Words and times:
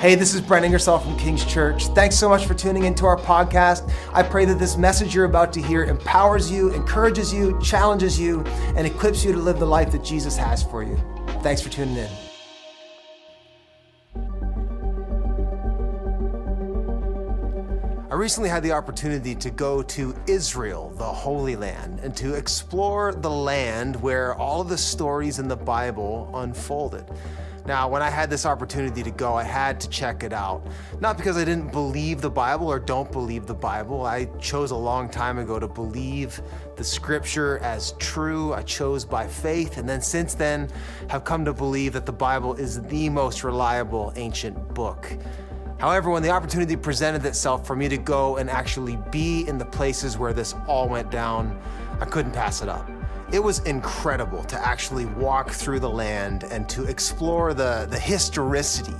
Hey, 0.00 0.14
this 0.14 0.32
is 0.32 0.40
Brent 0.40 0.64
Ingersoll 0.64 1.00
from 1.00 1.18
King's 1.18 1.44
Church. 1.44 1.88
Thanks 1.88 2.16
so 2.16 2.28
much 2.28 2.46
for 2.46 2.54
tuning 2.54 2.84
into 2.84 3.04
our 3.04 3.16
podcast. 3.16 3.92
I 4.12 4.22
pray 4.22 4.44
that 4.44 4.56
this 4.56 4.76
message 4.76 5.12
you're 5.12 5.24
about 5.24 5.52
to 5.54 5.60
hear 5.60 5.82
empowers 5.82 6.48
you, 6.48 6.72
encourages 6.72 7.34
you, 7.34 7.60
challenges 7.60 8.16
you, 8.16 8.42
and 8.76 8.86
equips 8.86 9.24
you 9.24 9.32
to 9.32 9.38
live 9.38 9.58
the 9.58 9.66
life 9.66 9.90
that 9.90 10.04
Jesus 10.04 10.36
has 10.36 10.62
for 10.62 10.84
you. 10.84 10.96
Thanks 11.42 11.60
for 11.60 11.68
tuning 11.68 11.96
in. 11.96 12.08
I 18.08 18.14
recently 18.14 18.50
had 18.50 18.62
the 18.62 18.70
opportunity 18.70 19.34
to 19.34 19.50
go 19.50 19.82
to 19.82 20.14
Israel, 20.28 20.90
the 20.90 21.04
Holy 21.04 21.56
Land, 21.56 21.98
and 22.04 22.16
to 22.18 22.34
explore 22.34 23.14
the 23.14 23.30
land 23.30 23.96
where 23.96 24.36
all 24.36 24.60
of 24.60 24.68
the 24.68 24.78
stories 24.78 25.40
in 25.40 25.48
the 25.48 25.56
Bible 25.56 26.30
unfolded. 26.34 27.04
Now, 27.68 27.86
when 27.86 28.00
I 28.00 28.08
had 28.08 28.30
this 28.30 28.46
opportunity 28.46 29.02
to 29.02 29.10
go, 29.10 29.34
I 29.34 29.42
had 29.42 29.78
to 29.82 29.90
check 29.90 30.22
it 30.22 30.32
out. 30.32 30.66
Not 31.00 31.18
because 31.18 31.36
I 31.36 31.44
didn't 31.44 31.70
believe 31.70 32.22
the 32.22 32.30
Bible 32.30 32.66
or 32.66 32.78
don't 32.78 33.12
believe 33.12 33.44
the 33.44 33.52
Bible. 33.52 34.06
I 34.06 34.24
chose 34.40 34.70
a 34.70 34.76
long 34.76 35.10
time 35.10 35.36
ago 35.36 35.58
to 35.58 35.68
believe 35.68 36.40
the 36.76 36.82
scripture 36.82 37.58
as 37.58 37.92
true. 37.98 38.54
I 38.54 38.62
chose 38.62 39.04
by 39.04 39.26
faith, 39.26 39.76
and 39.76 39.86
then 39.86 40.00
since 40.00 40.32
then 40.32 40.70
have 41.10 41.24
come 41.24 41.44
to 41.44 41.52
believe 41.52 41.92
that 41.92 42.06
the 42.06 42.12
Bible 42.12 42.54
is 42.54 42.80
the 42.84 43.10
most 43.10 43.44
reliable 43.44 44.14
ancient 44.16 44.72
book. 44.72 45.14
However, 45.78 46.08
when 46.08 46.22
the 46.22 46.30
opportunity 46.30 46.74
presented 46.74 47.26
itself 47.26 47.66
for 47.66 47.76
me 47.76 47.86
to 47.90 47.98
go 47.98 48.38
and 48.38 48.48
actually 48.48 48.96
be 49.12 49.46
in 49.46 49.58
the 49.58 49.66
places 49.66 50.16
where 50.16 50.32
this 50.32 50.54
all 50.66 50.88
went 50.88 51.10
down, 51.10 51.60
I 52.00 52.06
couldn't 52.06 52.32
pass 52.32 52.62
it 52.62 52.70
up 52.70 52.88
it 53.30 53.42
was 53.42 53.58
incredible 53.60 54.42
to 54.44 54.66
actually 54.66 55.04
walk 55.04 55.50
through 55.50 55.80
the 55.80 55.90
land 55.90 56.44
and 56.44 56.68
to 56.70 56.84
explore 56.84 57.52
the, 57.52 57.86
the 57.90 57.98
historicity 57.98 58.94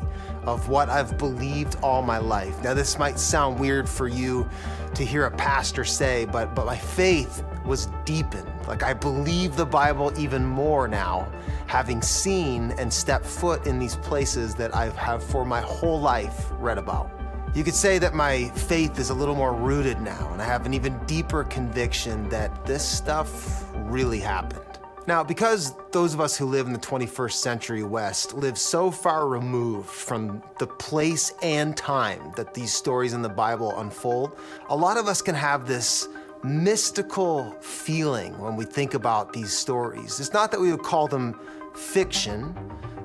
of 0.44 0.68
what 0.68 0.88
I've 0.88 1.16
believed 1.16 1.76
all 1.82 2.02
my 2.02 2.18
life. 2.18 2.62
Now, 2.62 2.74
this 2.74 2.98
might 2.98 3.18
sound 3.18 3.58
weird 3.58 3.88
for 3.88 4.06
you 4.06 4.48
to 4.94 5.04
hear 5.04 5.24
a 5.24 5.30
pastor 5.30 5.84
say, 5.84 6.26
but, 6.26 6.54
but 6.54 6.66
my 6.66 6.76
faith 6.76 7.42
was 7.64 7.88
deepened. 8.04 8.50
Like 8.66 8.82
I 8.82 8.92
believe 8.92 9.56
the 9.56 9.66
Bible 9.66 10.12
even 10.18 10.44
more 10.44 10.88
now, 10.88 11.30
having 11.66 12.02
seen 12.02 12.72
and 12.72 12.92
stepped 12.92 13.26
foot 13.26 13.66
in 13.66 13.78
these 13.78 13.96
places 13.96 14.54
that 14.56 14.74
I 14.74 14.90
have 14.90 15.22
for 15.22 15.44
my 15.44 15.60
whole 15.60 16.00
life 16.00 16.48
read 16.58 16.78
about. 16.78 17.17
You 17.54 17.64
could 17.64 17.74
say 17.74 17.98
that 17.98 18.14
my 18.14 18.48
faith 18.50 18.98
is 18.98 19.10
a 19.10 19.14
little 19.14 19.34
more 19.34 19.54
rooted 19.54 20.00
now, 20.00 20.30
and 20.32 20.40
I 20.40 20.44
have 20.44 20.66
an 20.66 20.74
even 20.74 20.98
deeper 21.06 21.44
conviction 21.44 22.28
that 22.28 22.64
this 22.66 22.86
stuff 22.86 23.64
really 23.74 24.20
happened. 24.20 24.62
Now, 25.06 25.24
because 25.24 25.74
those 25.90 26.12
of 26.12 26.20
us 26.20 26.36
who 26.36 26.44
live 26.44 26.66
in 26.66 26.74
the 26.74 26.78
21st 26.78 27.32
century 27.32 27.82
West 27.82 28.34
live 28.34 28.58
so 28.58 28.90
far 28.90 29.26
removed 29.26 29.88
from 29.88 30.42
the 30.58 30.66
place 30.66 31.32
and 31.42 31.74
time 31.74 32.32
that 32.36 32.52
these 32.52 32.74
stories 32.74 33.14
in 33.14 33.22
the 33.22 33.28
Bible 33.30 33.80
unfold, 33.80 34.38
a 34.68 34.76
lot 34.76 34.98
of 34.98 35.08
us 35.08 35.22
can 35.22 35.34
have 35.34 35.66
this 35.66 36.08
mystical 36.44 37.52
feeling 37.62 38.38
when 38.38 38.54
we 38.54 38.66
think 38.66 38.92
about 38.92 39.32
these 39.32 39.52
stories. 39.52 40.20
It's 40.20 40.34
not 40.34 40.50
that 40.50 40.60
we 40.60 40.70
would 40.70 40.82
call 40.82 41.08
them 41.08 41.40
fiction, 41.74 42.54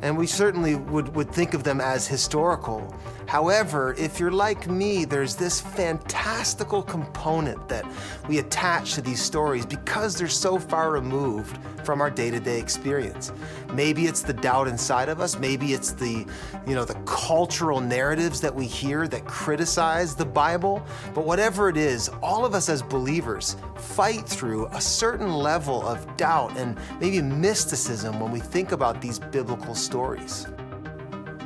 and 0.03 0.17
we 0.17 0.27
certainly 0.27 0.75
would, 0.75 1.15
would 1.15 1.31
think 1.31 1.53
of 1.53 1.63
them 1.63 1.79
as 1.79 2.05
historical. 2.05 2.93
However, 3.25 3.95
if 3.97 4.19
you're 4.19 4.31
like 4.31 4.67
me, 4.67 5.05
there's 5.05 5.33
this 5.33 5.61
fantastical 5.61 6.83
component 6.83 7.69
that 7.69 7.85
we 8.27 8.39
attach 8.39 8.95
to 8.95 9.01
these 9.01 9.21
stories 9.21 9.65
because 9.65 10.17
they're 10.17 10.27
so 10.27 10.59
far 10.59 10.91
removed 10.91 11.57
from 11.85 12.01
our 12.01 12.11
day-to-day 12.11 12.59
experience. 12.59 13.31
Maybe 13.73 14.05
it's 14.05 14.21
the 14.21 14.33
doubt 14.33 14.67
inside 14.67 15.07
of 15.07 15.21
us, 15.21 15.39
maybe 15.39 15.73
it's 15.73 15.93
the, 15.93 16.25
you 16.67 16.75
know, 16.75 16.83
the 16.83 16.95
cultural 17.05 17.79
narratives 17.79 18.41
that 18.41 18.53
we 18.53 18.65
hear 18.65 19.07
that 19.07 19.25
criticize 19.25 20.15
the 20.15 20.25
Bible, 20.25 20.85
but 21.13 21.25
whatever 21.25 21.69
it 21.69 21.77
is, 21.77 22.09
all 22.21 22.45
of 22.45 22.53
us 22.53 22.67
as 22.67 22.81
believers 22.81 23.55
fight 23.77 24.27
through 24.27 24.67
a 24.67 24.81
certain 24.81 25.33
level 25.33 25.87
of 25.87 26.17
doubt 26.17 26.57
and 26.57 26.77
maybe 26.99 27.21
mysticism 27.21 28.19
when 28.19 28.31
we 28.31 28.41
think 28.41 28.73
about 28.73 29.01
these 29.01 29.17
biblical 29.17 29.73
stories 29.73 29.92
stories. 29.93 30.47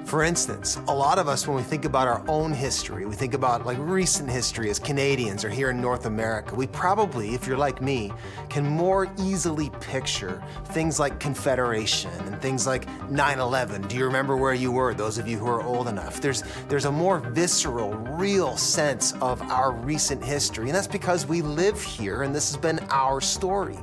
For 0.08 0.24
instance, 0.24 0.80
a 0.88 0.96
lot 0.96 1.20
of 1.20 1.28
us, 1.28 1.50
when 1.50 1.58
we 1.58 1.64
think 1.64 1.84
about 1.84 2.08
our 2.08 2.24
own 2.30 2.54
history, 2.54 3.06
we 3.06 3.14
think 3.14 3.34
about 3.34 3.66
like 3.66 3.78
recent 3.78 4.32
history 4.32 4.70
as 4.70 4.80
Canadians 4.80 5.44
or 5.44 5.50
here 5.50 5.70
in 5.70 5.82
North 5.82 6.06
America, 6.06 6.56
we 6.56 6.66
probably, 6.68 7.36
if 7.36 7.46
you're 7.46 7.58
like 7.58 7.82
me, 7.82 8.14
can 8.48 8.66
more 8.66 9.12
easily 9.20 9.70
picture 9.82 10.42
things 10.68 10.98
like 10.98 11.20
Confederation 11.20 12.10
and 12.26 12.42
things 12.42 12.66
like 12.66 12.88
9-11. 13.10 13.90
Do 13.90 13.98
you 13.98 14.06
remember 14.06 14.38
where 14.38 14.54
you 14.54 14.72
were, 14.72 14.94
those 14.94 15.18
of 15.18 15.28
you 15.28 15.38
who 15.38 15.48
are 15.48 15.62
old 15.62 15.90
enough? 15.90 16.22
There's, 16.22 16.42
there's 16.70 16.86
a 16.86 16.92
more 16.92 17.20
visceral, 17.20 17.92
real 17.92 18.56
sense 18.56 19.12
of 19.20 19.42
our 19.52 19.74
recent 19.74 20.24
history, 20.24 20.68
and 20.68 20.76
that's 20.76 20.88
because 20.88 21.28
we 21.28 21.42
live 21.42 21.84
here 21.84 22.24
and 22.24 22.34
this 22.34 22.50
has 22.50 22.56
been 22.56 22.80
our 22.92 23.20
story. 23.20 23.78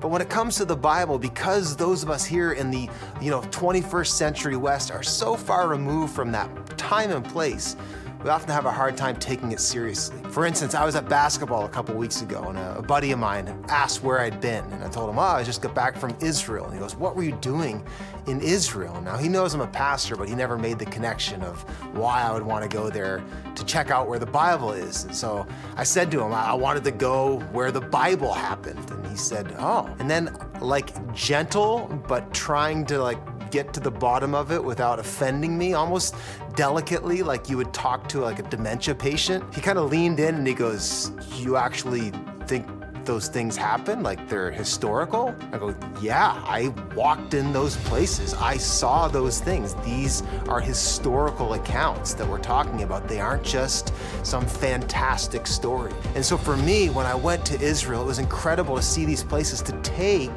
But 0.00 0.08
when 0.08 0.22
it 0.22 0.28
comes 0.28 0.56
to 0.56 0.64
the 0.64 0.76
Bible, 0.76 1.18
because 1.18 1.76
those 1.76 2.02
of 2.02 2.10
us 2.10 2.24
here 2.24 2.52
in 2.52 2.70
the 2.70 2.88
you 3.20 3.30
know 3.30 3.40
21st 3.42 4.06
century 4.06 4.56
West 4.56 4.90
are 4.90 5.02
so 5.02 5.36
far 5.36 5.67
removed 5.68 6.14
from 6.14 6.32
that 6.32 6.48
time 6.78 7.10
and 7.10 7.24
place, 7.24 7.76
we 8.22 8.30
often 8.30 8.50
have 8.50 8.66
a 8.66 8.70
hard 8.72 8.96
time 8.96 9.14
taking 9.16 9.52
it 9.52 9.60
seriously. 9.60 10.18
For 10.30 10.44
instance, 10.44 10.74
I 10.74 10.84
was 10.84 10.96
at 10.96 11.08
basketball 11.08 11.66
a 11.66 11.68
couple 11.68 11.94
weeks 11.94 12.20
ago, 12.20 12.42
and 12.48 12.58
a, 12.58 12.82
buddy 12.82 13.12
of 13.12 13.18
mine 13.20 13.64
asked 13.68 14.02
where 14.02 14.18
I'd 14.18 14.40
been, 14.40 14.64
and 14.72 14.82
I 14.82 14.88
told 14.88 15.08
him, 15.08 15.18
"Oh, 15.18 15.22
I 15.22 15.44
just 15.44 15.62
got 15.62 15.72
back 15.72 15.96
from 15.96 16.16
Israel." 16.20 16.64
And 16.64 16.74
he 16.74 16.80
goes, 16.80 16.96
"What 16.96 17.14
were 17.14 17.22
you 17.22 17.36
doing 17.36 17.84
in 18.26 18.40
Israel?" 18.40 19.00
Now 19.02 19.16
he 19.16 19.28
knows 19.28 19.54
I'm 19.54 19.60
a 19.60 19.68
pastor, 19.68 20.16
but 20.16 20.28
he 20.28 20.34
never 20.34 20.58
made 20.58 20.80
the 20.80 20.86
connection 20.86 21.42
of 21.42 21.62
why 21.94 22.22
I 22.22 22.32
would 22.32 22.42
want 22.42 22.68
to 22.68 22.76
go 22.76 22.90
there 22.90 23.22
to 23.54 23.64
check 23.64 23.92
out 23.92 24.08
where 24.08 24.18
the 24.18 24.26
Bible 24.26 24.72
is. 24.72 25.04
And 25.04 25.14
so 25.14 25.46
I 25.76 25.84
said 25.84 26.10
to 26.10 26.20
him, 26.20 26.32
"I 26.32 26.54
wanted 26.54 26.82
to 26.84 26.90
go 26.90 27.38
where 27.52 27.70
the 27.70 27.82
Bible 27.82 28.34
happened," 28.34 28.90
and 28.90 29.06
he 29.06 29.16
said, 29.16 29.54
"Oh." 29.60 29.88
And 30.00 30.10
then, 30.10 30.36
like 30.60 30.90
gentle 31.14 31.86
but 32.08 32.34
trying 32.34 32.84
to 32.86 33.00
like 33.00 33.18
get 33.50 33.72
to 33.74 33.80
the 33.80 33.90
bottom 33.90 34.34
of 34.34 34.52
it 34.52 34.62
without 34.62 34.98
offending 34.98 35.56
me, 35.56 35.74
almost 35.74 36.14
delicately, 36.54 37.22
like 37.22 37.48
you 37.48 37.56
would 37.56 37.72
talk 37.72 38.08
to 38.08 38.20
like 38.20 38.38
a 38.38 38.42
dementia 38.44 38.94
patient. 38.94 39.42
He 39.54 39.60
kind 39.60 39.78
of 39.78 39.90
leaned 39.90 40.20
in 40.20 40.34
and 40.36 40.46
he 40.46 40.54
goes, 40.54 41.12
You 41.36 41.56
actually 41.56 42.12
think 42.46 42.66
those 43.04 43.28
things 43.28 43.56
happen? 43.56 44.02
Like 44.02 44.28
they're 44.28 44.50
historical? 44.50 45.34
I 45.52 45.58
go, 45.58 45.74
Yeah, 46.00 46.40
I 46.46 46.68
walked 46.94 47.34
in 47.34 47.52
those 47.52 47.76
places. 47.76 48.34
I 48.34 48.56
saw 48.56 49.08
those 49.08 49.40
things. 49.40 49.74
These 49.84 50.22
are 50.48 50.60
historical 50.60 51.54
accounts 51.54 52.14
that 52.14 52.28
we're 52.28 52.38
talking 52.38 52.82
about. 52.82 53.08
They 53.08 53.20
aren't 53.20 53.44
just 53.44 53.92
some 54.22 54.46
fantastic 54.46 55.46
story. 55.46 55.92
And 56.14 56.24
so 56.24 56.36
for 56.36 56.56
me, 56.56 56.90
when 56.90 57.06
I 57.06 57.14
went 57.14 57.44
to 57.46 57.60
Israel, 57.60 58.02
it 58.02 58.06
was 58.06 58.18
incredible 58.18 58.76
to 58.76 58.82
see 58.82 59.04
these 59.04 59.24
places, 59.24 59.62
to 59.62 59.72
take 59.82 60.30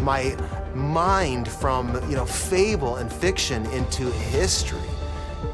my 0.00 0.36
mind 0.74 1.48
from 1.48 1.94
you 2.08 2.16
know 2.16 2.26
fable 2.26 2.96
and 2.96 3.12
fiction 3.12 3.66
into 3.66 4.10
history. 4.10 4.80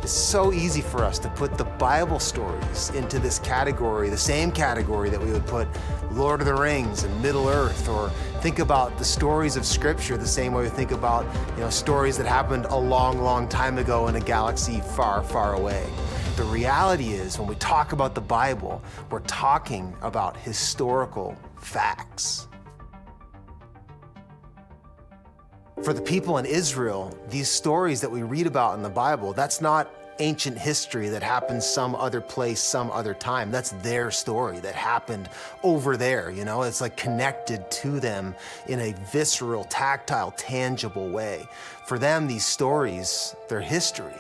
It's 0.03 0.12
so 0.12 0.53
easy 0.53 0.81
for 0.81 1.04
us 1.04 1.19
to 1.21 1.28
put 1.31 1.56
the 1.56 1.65
Bible 1.65 2.19
stories 2.19 2.91
into 2.91 3.19
this 3.19 3.38
category, 3.38 4.09
the 4.09 4.16
same 4.16 4.53
category 4.53 5.10
that 5.10 5.21
we 5.21 5.32
would 5.32 5.47
put 5.47 5.69
Lord 6.12 6.41
of 6.41 6.47
the 6.47 6.54
Rings 6.54 7.04
and 7.04 7.22
Middle 7.22 7.49
Earth, 7.49 7.88
or 7.88 8.10
think 8.41 8.59
about 8.59 8.97
the 8.99 9.04
stories 9.04 9.56
of 9.56 9.65
Scripture 9.65 10.16
the 10.16 10.27
same 10.27 10.53
way 10.53 10.62
we 10.62 10.69
think 10.69 10.93
about 10.93 11.25
you 11.56 11.62
know 11.62 11.71
stories 11.71 12.16
that 12.19 12.27
happened 12.27 12.66
a 12.66 12.77
long, 12.77 13.21
long 13.21 13.48
time 13.48 13.78
ago 13.78 14.09
in 14.09 14.16
a 14.16 14.21
galaxy 14.21 14.81
far, 14.81 15.22
far 15.22 15.54
away. 15.54 15.87
The 16.37 16.44
reality 16.44 17.12
is, 17.12 17.38
when 17.38 17.48
we 17.48 17.54
talk 17.54 17.93
about 17.93 18.15
the 18.15 18.21
Bible, 18.21 18.83
we're 19.10 19.21
talking 19.21 19.97
about 20.03 20.37
historical 20.37 21.34
facts. 21.59 22.47
For 25.83 25.93
the 25.93 26.01
people 26.01 26.39
in 26.39 26.47
Israel, 26.47 27.17
these 27.29 27.51
stories 27.51 28.01
that 28.01 28.11
we 28.11 28.23
read 28.23 28.47
about 28.47 28.77
in 28.77 28.83
the 28.83 28.89
Bible, 28.89 29.35
that's 29.35 29.61
not 29.61 29.91
ancient 30.19 30.57
history 30.57 31.11
that 31.11 31.23
happened 31.23 31.63
some 31.63 31.95
other 31.95 32.23
place, 32.23 32.61
some 32.61 32.91
other 32.91 33.13
time. 33.13 33.51
That's 33.51 33.71
their 33.83 34.11
story 34.11 34.59
that 34.61 34.75
happened 34.75 35.28
over 35.63 35.99
there, 35.99 36.31
you 36.31 36.47
know? 36.47 36.63
It's 36.63 36.81
like 36.81 36.97
connected 36.97 37.71
to 37.71 38.01
them 38.01 38.34
in 38.69 38.81
a 38.81 38.95
visceral, 39.13 39.65
tactile, 39.65 40.31
tangible 40.33 41.11
way. 41.11 41.47
For 41.84 41.99
them, 41.99 42.27
these 42.27 42.47
stories, 42.47 43.37
they're 43.49 43.61
history. 43.61 44.15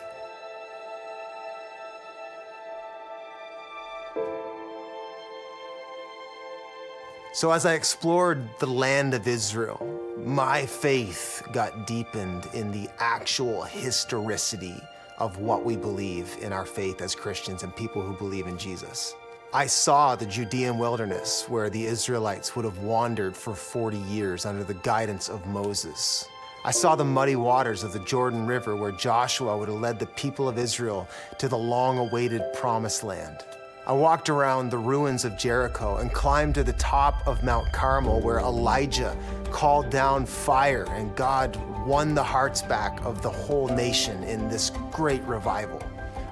So, 7.32 7.50
as 7.50 7.64
I 7.64 7.72
explored 7.74 8.46
the 8.60 8.66
land 8.66 9.14
of 9.14 9.26
Israel, 9.26 10.05
my 10.24 10.64
faith 10.64 11.46
got 11.52 11.86
deepened 11.86 12.48
in 12.54 12.72
the 12.72 12.88
actual 12.98 13.62
historicity 13.62 14.80
of 15.18 15.38
what 15.38 15.64
we 15.64 15.76
believe 15.76 16.36
in 16.40 16.52
our 16.52 16.64
faith 16.64 17.02
as 17.02 17.14
Christians 17.14 17.62
and 17.62 17.74
people 17.76 18.00
who 18.00 18.14
believe 18.14 18.46
in 18.46 18.56
Jesus. 18.56 19.14
I 19.52 19.66
saw 19.66 20.16
the 20.16 20.26
Judean 20.26 20.78
wilderness 20.78 21.44
where 21.48 21.68
the 21.68 21.84
Israelites 21.84 22.56
would 22.56 22.64
have 22.64 22.78
wandered 22.78 23.36
for 23.36 23.54
40 23.54 23.98
years 23.98 24.46
under 24.46 24.64
the 24.64 24.74
guidance 24.74 25.28
of 25.28 25.46
Moses. 25.46 26.26
I 26.64 26.70
saw 26.70 26.96
the 26.96 27.04
muddy 27.04 27.36
waters 27.36 27.84
of 27.84 27.92
the 27.92 28.00
Jordan 28.00 28.46
River 28.46 28.74
where 28.74 28.92
Joshua 28.92 29.56
would 29.56 29.68
have 29.68 29.80
led 29.80 29.98
the 29.98 30.06
people 30.06 30.48
of 30.48 30.58
Israel 30.58 31.06
to 31.38 31.46
the 31.46 31.58
long 31.58 31.98
awaited 31.98 32.42
promised 32.54 33.04
land. 33.04 33.44
I 33.86 33.92
walked 33.92 34.28
around 34.28 34.70
the 34.70 34.78
ruins 34.78 35.24
of 35.24 35.38
Jericho 35.38 35.98
and 35.98 36.12
climbed 36.12 36.56
to 36.56 36.64
the 36.64 36.72
top 36.72 37.24
of 37.24 37.44
Mount 37.44 37.70
Carmel 37.72 38.20
where 38.20 38.40
Elijah 38.40 39.16
called 39.46 39.90
down 39.90 40.26
fire 40.26 40.86
and 40.90 41.14
God 41.16 41.56
won 41.86 42.14
the 42.14 42.22
hearts 42.22 42.62
back 42.62 43.04
of 43.04 43.22
the 43.22 43.30
whole 43.30 43.68
nation 43.68 44.22
in 44.24 44.48
this 44.48 44.70
great 44.90 45.22
revival. 45.22 45.82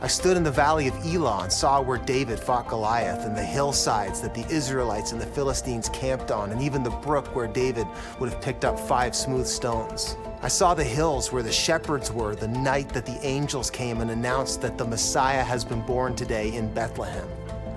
I 0.00 0.06
stood 0.06 0.36
in 0.36 0.42
the 0.42 0.50
valley 0.50 0.88
of 0.88 1.06
Elah 1.06 1.44
and 1.44 1.52
saw 1.52 1.80
where 1.80 1.96
David 1.96 2.38
fought 2.38 2.68
Goliath 2.68 3.24
and 3.24 3.34
the 3.34 3.42
hillsides 3.42 4.20
that 4.20 4.34
the 4.34 4.46
Israelites 4.48 5.12
and 5.12 5.20
the 5.20 5.26
Philistines 5.26 5.88
camped 5.88 6.30
on, 6.30 6.52
and 6.52 6.60
even 6.60 6.82
the 6.82 6.90
brook 6.90 7.34
where 7.34 7.46
David 7.46 7.86
would 8.20 8.30
have 8.30 8.42
picked 8.42 8.66
up 8.66 8.78
five 8.78 9.16
smooth 9.16 9.46
stones. 9.46 10.18
I 10.42 10.48
saw 10.48 10.74
the 10.74 10.84
hills 10.84 11.32
where 11.32 11.42
the 11.42 11.50
shepherds 11.50 12.12
were 12.12 12.34
the 12.34 12.48
night 12.48 12.90
that 12.90 13.06
the 13.06 13.18
angels 13.24 13.70
came 13.70 14.02
and 14.02 14.10
announced 14.10 14.60
that 14.60 14.76
the 14.76 14.84
Messiah 14.84 15.42
has 15.42 15.64
been 15.64 15.80
born 15.86 16.14
today 16.14 16.54
in 16.54 16.74
Bethlehem. 16.74 17.26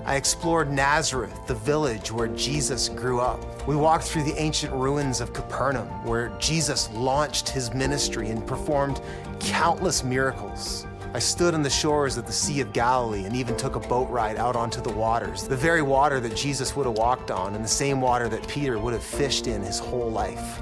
I 0.08 0.16
explored 0.16 0.72
Nazareth, 0.72 1.38
the 1.48 1.56
village 1.56 2.14
where 2.14 2.30
Jesus 2.30 2.88
grew 2.88 3.20
up. 3.20 3.68
We 3.68 3.76
walked 3.76 4.06
through 4.06 4.24
the 4.24 4.40
ancient 4.40 4.72
ruins 4.72 5.20
of 5.20 5.34
Capernaum, 5.34 5.90
where 6.06 6.30
Jesus 6.40 6.90
launched 6.94 7.50
his 7.50 7.74
ministry 7.74 8.30
and 8.30 8.48
performed 8.48 9.02
countless 9.42 10.06
miracles. 10.06 10.88
I 11.14 11.20
stood 11.20 11.54
on 11.54 11.62
the 11.62 11.70
shores 11.70 12.16
of 12.16 12.26
the 12.26 12.32
Sea 12.32 12.62
of 12.62 12.72
Galilee 12.72 13.26
and 13.26 13.36
even 13.36 13.58
took 13.58 13.76
a 13.76 13.82
boat 13.82 14.10
ride 14.10 14.38
out 14.38 14.56
onto 14.56 14.80
the 14.80 14.94
waters, 14.94 15.44
the 15.44 15.58
very 15.58 15.82
water 15.82 16.22
that 16.22 16.38
Jesus 16.38 16.74
would 16.78 16.86
have 16.86 16.98
walked 16.98 17.30
on 17.30 17.54
and 17.54 17.62
the 17.62 17.68
same 17.68 18.00
water 18.00 18.30
that 18.30 18.48
Peter 18.48 18.80
would 18.80 18.94
have 18.94 19.04
fished 19.04 19.46
in 19.46 19.62
his 19.62 19.78
whole 19.78 20.10
life. 20.10 20.62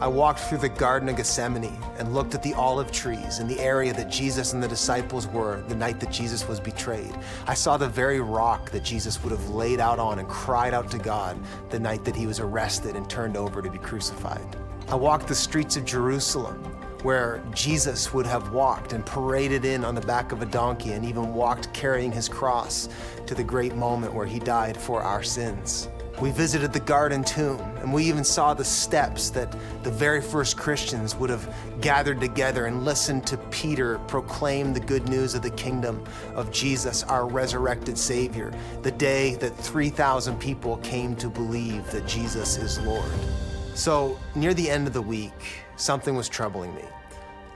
I 0.00 0.06
walked 0.06 0.38
through 0.38 0.58
the 0.58 0.68
Garden 0.68 1.08
of 1.08 1.16
Gethsemane 1.16 1.76
and 1.98 2.14
looked 2.14 2.32
at 2.36 2.42
the 2.44 2.54
olive 2.54 2.92
trees 2.92 3.40
in 3.40 3.48
the 3.48 3.58
area 3.58 3.92
that 3.94 4.08
Jesus 4.08 4.52
and 4.52 4.62
the 4.62 4.68
disciples 4.68 5.26
were 5.26 5.62
the 5.62 5.74
night 5.74 5.98
that 5.98 6.12
Jesus 6.12 6.46
was 6.46 6.60
betrayed. 6.60 7.18
I 7.48 7.54
saw 7.54 7.76
the 7.76 7.88
very 7.88 8.20
rock 8.20 8.70
that 8.70 8.84
Jesus 8.84 9.20
would 9.24 9.32
have 9.32 9.48
laid 9.48 9.80
out 9.80 9.98
on 9.98 10.20
and 10.20 10.28
cried 10.28 10.72
out 10.72 10.88
to 10.92 10.98
God 10.98 11.36
the 11.70 11.80
night 11.80 12.04
that 12.04 12.14
he 12.14 12.28
was 12.28 12.38
arrested 12.38 12.94
and 12.94 13.10
turned 13.10 13.36
over 13.36 13.60
to 13.60 13.68
be 13.68 13.78
crucified. 13.78 14.56
I 14.86 14.94
walked 14.94 15.26
the 15.26 15.34
streets 15.34 15.76
of 15.76 15.84
Jerusalem 15.84 16.62
where 17.02 17.42
Jesus 17.52 18.14
would 18.14 18.26
have 18.26 18.52
walked 18.52 18.92
and 18.92 19.04
paraded 19.04 19.64
in 19.64 19.84
on 19.84 19.96
the 19.96 20.00
back 20.02 20.30
of 20.30 20.42
a 20.42 20.46
donkey 20.46 20.92
and 20.92 21.04
even 21.04 21.34
walked 21.34 21.72
carrying 21.72 22.12
his 22.12 22.28
cross 22.28 22.88
to 23.26 23.34
the 23.34 23.42
great 23.42 23.74
moment 23.74 24.14
where 24.14 24.26
he 24.26 24.38
died 24.38 24.76
for 24.76 25.02
our 25.02 25.24
sins. 25.24 25.88
We 26.20 26.32
visited 26.32 26.72
the 26.72 26.80
garden 26.80 27.22
tomb 27.22 27.60
and 27.80 27.92
we 27.92 28.04
even 28.04 28.24
saw 28.24 28.52
the 28.52 28.64
steps 28.64 29.30
that 29.30 29.54
the 29.84 29.90
very 29.90 30.20
first 30.20 30.56
Christians 30.56 31.14
would 31.14 31.30
have 31.30 31.54
gathered 31.80 32.20
together 32.20 32.66
and 32.66 32.84
listened 32.84 33.24
to 33.28 33.36
Peter 33.52 33.98
proclaim 34.08 34.72
the 34.72 34.80
good 34.80 35.08
news 35.08 35.36
of 35.36 35.42
the 35.42 35.50
kingdom 35.50 36.04
of 36.34 36.50
Jesus, 36.50 37.04
our 37.04 37.26
resurrected 37.26 37.96
Savior, 37.96 38.52
the 38.82 38.90
day 38.90 39.36
that 39.36 39.56
3,000 39.58 40.36
people 40.40 40.78
came 40.78 41.14
to 41.16 41.28
believe 41.28 41.88
that 41.92 42.04
Jesus 42.06 42.56
is 42.56 42.80
Lord. 42.80 43.10
So, 43.74 44.18
near 44.34 44.54
the 44.54 44.68
end 44.68 44.88
of 44.88 44.92
the 44.92 45.02
week, 45.02 45.62
something 45.76 46.16
was 46.16 46.28
troubling 46.28 46.74
me. 46.74 46.82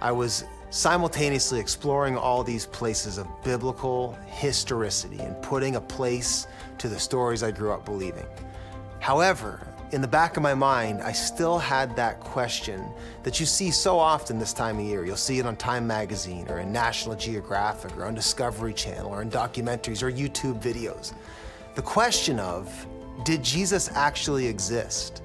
I 0.01 0.13
was 0.13 0.45
simultaneously 0.71 1.59
exploring 1.59 2.17
all 2.17 2.45
these 2.45 2.67
places 2.67 3.19
of 3.19 3.27
biblical 3.43 4.17
historicity 4.27 5.19
and 5.19 5.41
putting 5.43 5.75
a 5.77 5.81
place 5.81 6.47
to 6.79 6.89
the 6.89 6.99
stories 6.99 7.43
I 7.43 7.51
grew 7.51 7.73
up 7.73 7.85
believing. 7.85 8.25
However, 9.03 9.59
in 9.91 10.01
the 10.01 10.07
back 10.07 10.37
of 10.37 10.45
my 10.45 10.55
mind, 10.55 11.03
I 11.03 11.11
still 11.11 11.59
had 11.59 11.97
that 11.97 12.21
question 12.21 12.85
that 13.25 13.41
you 13.41 13.47
see 13.47 13.73
so 13.73 13.99
often 13.99 14.39
this 14.39 14.53
time 14.53 14.79
of 14.79 14.85
year. 14.85 15.05
You'll 15.05 15.17
see 15.17 15.41
it 15.41 15.45
on 15.45 15.57
Time 15.57 15.89
Magazine 15.89 16.47
or 16.49 16.61
in 16.61 16.71
National 16.71 17.17
Geographic 17.17 17.97
or 17.97 18.05
on 18.05 18.15
Discovery 18.15 18.73
Channel 18.73 19.11
or 19.11 19.21
in 19.21 19.29
documentaries 19.29 20.05
or 20.05 20.13
YouTube 20.13 20.63
videos. 20.63 21.15
The 21.75 21.83
question 21.83 22.39
of, 22.39 22.87
did 23.25 23.43
Jesus 23.43 23.91
actually 23.97 24.47
exist? 24.47 25.25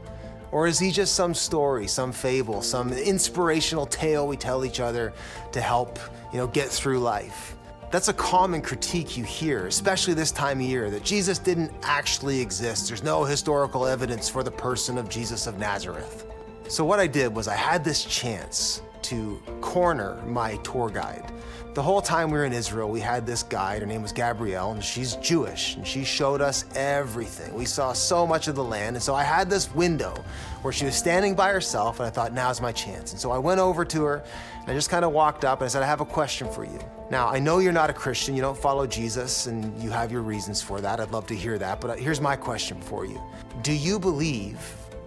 Or 0.52 0.66
is 0.66 0.80
he 0.80 0.90
just 0.90 1.14
some 1.14 1.36
story, 1.36 1.86
some 1.86 2.12
fable, 2.12 2.64
some 2.64 2.92
inspirational 2.92 3.86
tale 3.86 4.28
we 4.28 4.38
tell 4.38 4.66
each 4.66 4.80
other 4.80 5.14
to 5.52 5.62
help, 5.62 6.00
you 6.34 6.40
know, 6.40 6.48
get 6.48 6.68
through 6.68 6.98
life? 6.98 7.57
That's 7.90 8.10
a 8.10 8.14
common 8.14 8.62
critique 8.62 9.16
you 9.16 9.24
hear, 9.24 9.68
especially 9.68 10.14
this 10.14 10.32
time 10.32 10.60
of 10.60 10.66
year, 10.66 10.90
that 10.90 11.04
Jesus 11.04 11.40
didn't 11.40 11.72
actually 11.84 12.42
exist. 12.42 12.90
There's 12.90 13.04
no 13.04 13.24
historical 13.24 13.86
evidence 13.86 14.28
for 14.28 14.44
the 14.44 14.52
person 14.52 14.98
of 14.98 15.08
Jesus 15.08 15.48
of 15.48 15.58
Nazareth. 15.58 16.26
So, 16.68 16.84
what 16.84 17.00
I 17.00 17.08
did 17.08 17.34
was 17.34 17.48
I 17.48 17.56
had 17.56 17.86
this 17.86 18.04
chance 18.04 18.82
to 19.04 19.42
corner 19.62 20.22
my 20.26 20.58
tour 20.58 20.90
guide. 20.90 21.32
The 21.78 21.84
whole 21.84 22.02
time 22.02 22.32
we 22.32 22.40
were 22.40 22.46
in 22.46 22.54
Israel, 22.54 22.90
we 22.90 23.00
had 23.00 23.28
this 23.28 23.44
guide. 23.44 23.82
Her 23.82 23.86
name 23.86 24.02
was 24.02 24.12
Gabrielle, 24.12 24.72
and 24.72 24.84
she's 24.84 25.16
Jewish, 25.18 25.76
and 25.76 25.86
she 25.86 26.04
showed 26.04 26.42
us 26.42 26.66
everything. 26.76 27.54
We 27.54 27.66
saw 27.66 27.94
so 27.94 28.26
much 28.26 28.48
of 28.48 28.56
the 28.56 28.64
land, 28.64 28.96
and 28.96 29.04
so 29.04 29.14
I 29.14 29.22
had 29.22 29.48
this 29.48 29.72
window 29.76 30.16
where 30.64 30.74
she 30.74 30.86
was 30.86 30.96
standing 30.96 31.36
by 31.36 31.52
herself, 31.52 32.00
and 32.00 32.08
I 32.08 32.10
thought, 32.10 32.34
now's 32.34 32.62
my 32.62 32.72
chance. 32.72 33.12
And 33.12 33.22
so 33.22 33.30
I 33.30 33.38
went 33.38 33.60
over 33.60 33.86
to 33.86 34.04
her, 34.06 34.24
and 34.62 34.72
I 34.72 34.74
just 34.74 34.90
kind 34.90 35.06
of 35.06 35.12
walked 35.12 35.46
up 35.46 35.60
and 35.62 35.66
I 35.66 35.70
said, 35.70 35.84
I 35.84 35.86
have 35.86 36.02
a 36.02 36.06
question 36.06 36.50
for 36.50 36.66
you. 36.66 36.80
Now, 37.12 37.28
I 37.28 37.38
know 37.38 37.60
you're 37.60 37.72
not 37.72 37.92
a 37.92 37.94
Christian, 37.94 38.36
you 38.36 38.42
don't 38.42 38.58
follow 38.58 38.88
Jesus, 38.88 39.46
and 39.46 39.80
you 39.80 39.92
have 39.92 40.12
your 40.12 40.24
reasons 40.24 40.60
for 40.60 40.82
that. 40.82 41.00
I'd 41.00 41.12
love 41.12 41.28
to 41.28 41.36
hear 41.36 41.60
that, 41.60 41.80
but 41.80 41.92
uh, 41.92 41.94
here's 41.94 42.20
my 42.20 42.36
question 42.36 42.82
for 42.82 43.06
you 43.06 43.22
Do 43.62 43.72
you 43.72 44.00
believe 44.00 44.58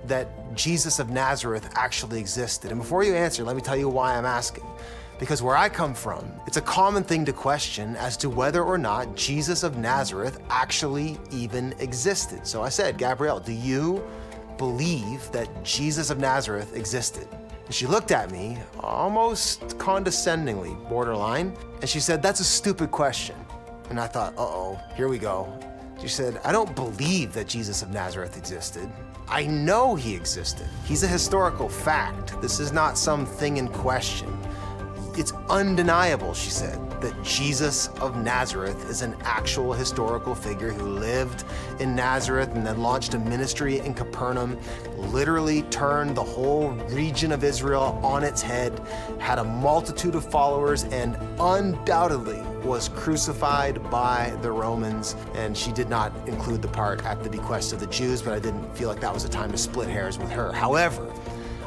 that 0.04 0.54
Jesus 0.54 1.00
of 1.00 1.10
Nazareth 1.10 1.68
actually 1.74 2.20
existed? 2.20 2.70
And 2.70 2.80
before 2.80 3.02
you 3.02 3.16
answer, 3.16 3.42
let 3.42 3.56
me 3.56 3.60
tell 3.60 3.76
you 3.76 3.88
why 3.88 4.16
I'm 4.16 4.24
asking. 4.24 4.62
Because 5.20 5.42
where 5.42 5.56
I 5.56 5.68
come 5.68 5.92
from, 5.92 6.24
it's 6.46 6.56
a 6.56 6.62
common 6.62 7.04
thing 7.04 7.26
to 7.26 7.32
question 7.32 7.94
as 7.96 8.16
to 8.16 8.30
whether 8.30 8.64
or 8.64 8.78
not 8.78 9.14
Jesus 9.14 9.62
of 9.62 9.76
Nazareth 9.76 10.40
actually 10.48 11.18
even 11.30 11.74
existed. 11.78 12.46
So 12.46 12.62
I 12.62 12.70
said, 12.70 12.96
Gabrielle, 12.96 13.38
do 13.38 13.52
you 13.52 14.02
believe 14.56 15.30
that 15.32 15.62
Jesus 15.62 16.08
of 16.08 16.18
Nazareth 16.18 16.74
existed? 16.74 17.28
And 17.66 17.74
she 17.74 17.86
looked 17.86 18.12
at 18.12 18.30
me 18.30 18.56
almost 18.80 19.78
condescendingly, 19.78 20.74
borderline, 20.88 21.54
and 21.82 21.88
she 21.88 22.00
said, 22.00 22.22
That's 22.22 22.40
a 22.40 22.44
stupid 22.44 22.90
question. 22.90 23.36
And 23.90 24.00
I 24.00 24.06
thought, 24.06 24.32
uh 24.38 24.42
oh, 24.42 24.80
here 24.96 25.08
we 25.08 25.18
go. 25.18 25.52
She 26.00 26.08
said, 26.08 26.40
I 26.44 26.50
don't 26.50 26.74
believe 26.74 27.34
that 27.34 27.46
Jesus 27.46 27.82
of 27.82 27.90
Nazareth 27.90 28.38
existed. 28.38 28.90
I 29.28 29.46
know 29.46 29.94
he 29.94 30.14
existed. 30.14 30.66
He's 30.86 31.02
a 31.02 31.06
historical 31.06 31.68
fact. 31.68 32.40
This 32.40 32.58
is 32.58 32.72
not 32.72 32.96
some 32.96 33.26
thing 33.26 33.58
in 33.58 33.68
question. 33.68 34.34
It's 35.16 35.32
undeniable, 35.48 36.34
she 36.34 36.50
said, 36.50 36.78
that 37.00 37.20
Jesus 37.22 37.88
of 38.00 38.16
Nazareth 38.16 38.88
is 38.88 39.02
an 39.02 39.16
actual 39.22 39.72
historical 39.72 40.34
figure 40.34 40.72
who 40.72 40.86
lived 40.86 41.44
in 41.80 41.96
Nazareth 41.96 42.50
and 42.54 42.66
then 42.66 42.80
launched 42.80 43.14
a 43.14 43.18
ministry 43.18 43.80
in 43.80 43.92
Capernaum, 43.92 44.58
literally 44.96 45.62
turned 45.62 46.16
the 46.16 46.22
whole 46.22 46.70
region 46.90 47.32
of 47.32 47.42
Israel 47.42 48.00
on 48.02 48.22
its 48.22 48.40
head, 48.40 48.80
had 49.18 49.38
a 49.38 49.44
multitude 49.44 50.14
of 50.14 50.30
followers, 50.30 50.84
and 50.84 51.18
undoubtedly 51.40 52.40
was 52.64 52.88
crucified 52.90 53.82
by 53.90 54.32
the 54.42 54.50
Romans. 54.50 55.16
And 55.34 55.56
she 55.56 55.72
did 55.72 55.88
not 55.88 56.12
include 56.28 56.62
the 56.62 56.68
part 56.68 57.04
at 57.04 57.22
the 57.22 57.30
bequest 57.30 57.72
of 57.72 57.80
the 57.80 57.86
Jews, 57.86 58.22
but 58.22 58.32
I 58.32 58.38
didn't 58.38 58.76
feel 58.76 58.88
like 58.88 59.00
that 59.00 59.12
was 59.12 59.24
a 59.24 59.28
time 59.28 59.50
to 59.50 59.58
split 59.58 59.88
hairs 59.88 60.18
with 60.18 60.30
her. 60.30 60.52
However, 60.52 61.12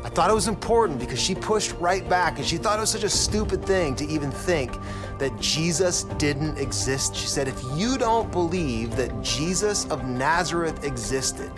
I 0.04 0.10
thought 0.10 0.30
it 0.30 0.34
was 0.34 0.50
important 0.50 1.00
because 1.00 1.20
she 1.20 1.34
pushed 1.34 1.72
right 1.80 2.08
back 2.10 2.38
and 2.38 2.46
she 2.46 2.58
thought 2.58 2.78
it 2.78 2.82
was 2.82 2.92
such 2.92 3.06
a 3.06 3.10
stupid 3.10 3.66
thing 3.66 3.96
to 3.96 4.06
even 4.06 4.32
think 4.32 4.78
that 5.18 5.38
Jesus 5.40 6.04
didn't 6.18 6.58
exist. 6.58 7.16
She 7.16 7.28
said, 7.28 7.48
if 7.48 7.62
you 7.76 7.98
don't 7.98 8.30
believe 8.32 8.96
that 8.98 9.22
Jesus 9.22 9.86
of 9.86 10.06
Nazareth 10.06 10.84
existed, 10.84 11.52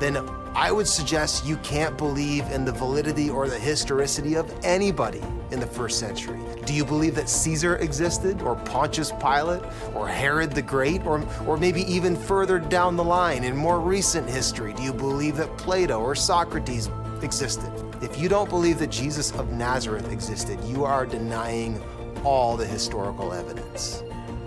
then 0.00 0.16
I 0.56 0.72
would 0.72 0.88
suggest 0.88 1.46
you 1.46 1.58
can't 1.58 1.96
believe 1.96 2.44
in 2.50 2.64
the 2.64 2.72
validity 2.72 3.30
or 3.30 3.48
the 3.48 3.58
historicity 3.58 4.34
of 4.34 4.52
anybody 4.64 5.22
in 5.50 5.60
the 5.60 5.66
first 5.66 6.00
century. 6.00 6.40
Do 6.64 6.74
you 6.74 6.84
believe 6.84 7.14
that 7.14 7.28
Caesar 7.28 7.76
existed, 7.76 8.42
or 8.42 8.56
Pontius 8.56 9.12
Pilate, 9.12 9.62
or 9.94 10.08
Herod 10.08 10.52
the 10.52 10.62
Great, 10.62 11.06
or, 11.06 11.24
or 11.46 11.56
maybe 11.56 11.82
even 11.82 12.16
further 12.16 12.58
down 12.58 12.96
the 12.96 13.04
line 13.04 13.44
in 13.44 13.56
more 13.56 13.78
recent 13.78 14.28
history? 14.28 14.72
Do 14.72 14.82
you 14.82 14.92
believe 14.92 15.36
that 15.36 15.56
Plato 15.56 16.00
or 16.00 16.14
Socrates 16.14 16.88
existed. 17.22 17.72
If 18.02 18.18
you 18.18 18.28
don't 18.28 18.48
believe 18.48 18.78
that 18.78 18.90
Jesus 18.90 19.32
of 19.32 19.52
Nazareth 19.52 20.12
existed, 20.12 20.62
you 20.64 20.84
are 20.84 21.06
denying 21.06 21.82
all 22.24 22.56
the 22.56 22.66
historical 22.66 23.32
evidence. 23.32 24.02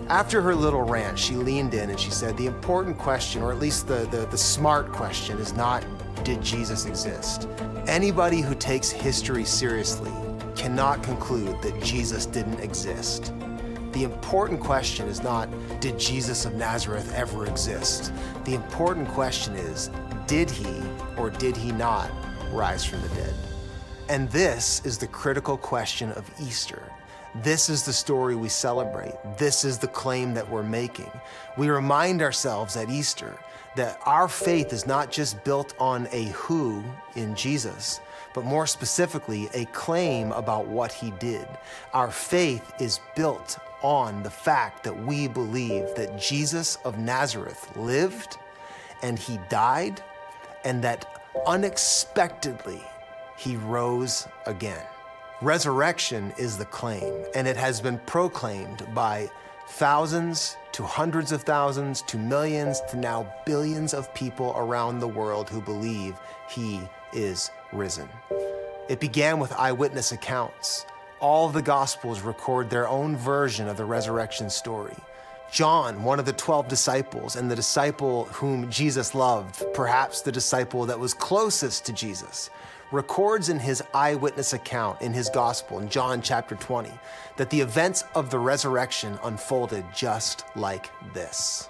After 0.08 0.42
her 0.42 0.54
little 0.54 0.82
rant, 0.82 1.18
she 1.18 1.34
leaned 1.34 1.72
in 1.74 1.90
and 1.90 1.98
she 1.98 2.10
said, 2.10 2.36
The 2.36 2.46
important 2.46 2.98
question, 2.98 3.42
or 3.42 3.52
at 3.52 3.58
least 3.58 3.86
the, 3.86 4.06
the, 4.10 4.26
the 4.26 4.38
smart 4.38 4.90
question, 4.92 5.38
is 5.38 5.52
not 5.52 5.84
did 6.24 6.42
Jesus 6.42 6.84
exist? 6.84 7.48
Anybody 7.86 8.40
who 8.40 8.54
takes 8.54 8.90
history 8.90 9.44
seriously 9.44 10.12
cannot 10.54 11.02
conclude 11.02 11.62
that 11.62 11.80
Jesus 11.82 12.26
didn't 12.26 12.60
exist. 12.60 13.32
The 13.92 14.04
important 14.04 14.60
question 14.60 15.08
is 15.08 15.22
not, 15.22 15.48
did 15.80 15.98
Jesus 15.98 16.44
of 16.44 16.54
Nazareth 16.54 17.12
ever 17.14 17.46
exist? 17.46 18.12
The 18.44 18.54
important 18.54 19.08
question 19.08 19.54
is, 19.54 19.90
did 20.26 20.50
he 20.50 20.80
or 21.16 21.30
did 21.30 21.56
he 21.56 21.72
not 21.72 22.10
rise 22.52 22.84
from 22.84 23.02
the 23.02 23.08
dead. 23.10 23.34
And 24.08 24.30
this 24.30 24.82
is 24.84 24.98
the 24.98 25.06
critical 25.06 25.56
question 25.56 26.12
of 26.12 26.30
Easter. 26.40 26.82
This 27.42 27.68
is 27.68 27.84
the 27.84 27.92
story 27.92 28.34
we 28.34 28.48
celebrate. 28.48 29.14
This 29.38 29.64
is 29.64 29.78
the 29.78 29.86
claim 29.86 30.34
that 30.34 30.50
we're 30.50 30.64
making. 30.64 31.10
We 31.56 31.68
remind 31.68 32.22
ourselves 32.22 32.76
at 32.76 32.90
Easter 32.90 33.38
that 33.76 34.00
our 34.04 34.26
faith 34.26 34.72
is 34.72 34.86
not 34.86 35.12
just 35.12 35.42
built 35.44 35.74
on 35.78 36.08
a 36.10 36.24
who 36.30 36.82
in 37.14 37.36
Jesus, 37.36 38.00
but 38.34 38.44
more 38.44 38.66
specifically, 38.66 39.48
a 39.54 39.64
claim 39.66 40.32
about 40.32 40.66
what 40.66 40.92
he 40.92 41.12
did. 41.12 41.46
Our 41.92 42.10
faith 42.10 42.72
is 42.80 42.98
built 43.14 43.58
on 43.82 44.22
the 44.22 44.30
fact 44.30 44.82
that 44.84 45.04
we 45.04 45.28
believe 45.28 45.94
that 45.94 46.20
Jesus 46.20 46.76
of 46.84 46.98
Nazareth 46.98 47.76
lived 47.76 48.38
and 49.02 49.18
he 49.18 49.38
died, 49.48 50.02
and 50.64 50.82
that 50.84 51.19
unexpectedly 51.46 52.82
he 53.36 53.56
rose 53.56 54.28
again. 54.46 54.84
Resurrection 55.42 56.32
is 56.36 56.58
the 56.58 56.66
claim, 56.66 57.24
and 57.34 57.48
it 57.48 57.56
has 57.56 57.80
been 57.80 57.98
proclaimed 58.00 58.86
by 58.94 59.30
thousands 59.68 60.56
to 60.72 60.82
hundreds 60.82 61.32
of 61.32 61.42
thousands 61.42 62.02
to 62.02 62.18
millions 62.18 62.82
to 62.90 62.96
now 62.96 63.32
billions 63.46 63.94
of 63.94 64.12
people 64.12 64.52
around 64.56 64.98
the 64.98 65.08
world 65.08 65.48
who 65.48 65.60
believe 65.60 66.16
he 66.48 66.80
is 67.12 67.50
risen. 67.72 68.08
It 68.88 69.00
began 69.00 69.38
with 69.38 69.52
eyewitness 69.52 70.12
accounts. 70.12 70.84
All 71.20 71.48
the 71.48 71.62
Gospels 71.62 72.20
record 72.20 72.68
their 72.68 72.88
own 72.88 73.16
version 73.16 73.68
of 73.68 73.76
the 73.76 73.84
resurrection 73.84 74.50
story. 74.50 74.96
John, 75.50 76.04
one 76.04 76.20
of 76.20 76.26
the 76.26 76.32
12 76.32 76.68
disciples, 76.68 77.34
and 77.34 77.50
the 77.50 77.56
disciple 77.56 78.26
whom 78.26 78.70
Jesus 78.70 79.14
loved, 79.14 79.64
perhaps 79.74 80.20
the 80.20 80.30
disciple 80.30 80.86
that 80.86 80.98
was 80.98 81.12
closest 81.12 81.86
to 81.86 81.92
Jesus, 81.92 82.50
records 82.92 83.48
in 83.48 83.58
his 83.58 83.82
eyewitness 83.94 84.52
account 84.52 85.00
in 85.00 85.12
his 85.12 85.28
gospel 85.30 85.78
in 85.80 85.88
John 85.88 86.22
chapter 86.22 86.54
20 86.56 86.90
that 87.36 87.50
the 87.50 87.60
events 87.60 88.04
of 88.14 88.30
the 88.30 88.38
resurrection 88.38 89.18
unfolded 89.24 89.84
just 89.94 90.44
like 90.54 90.90
this. 91.14 91.69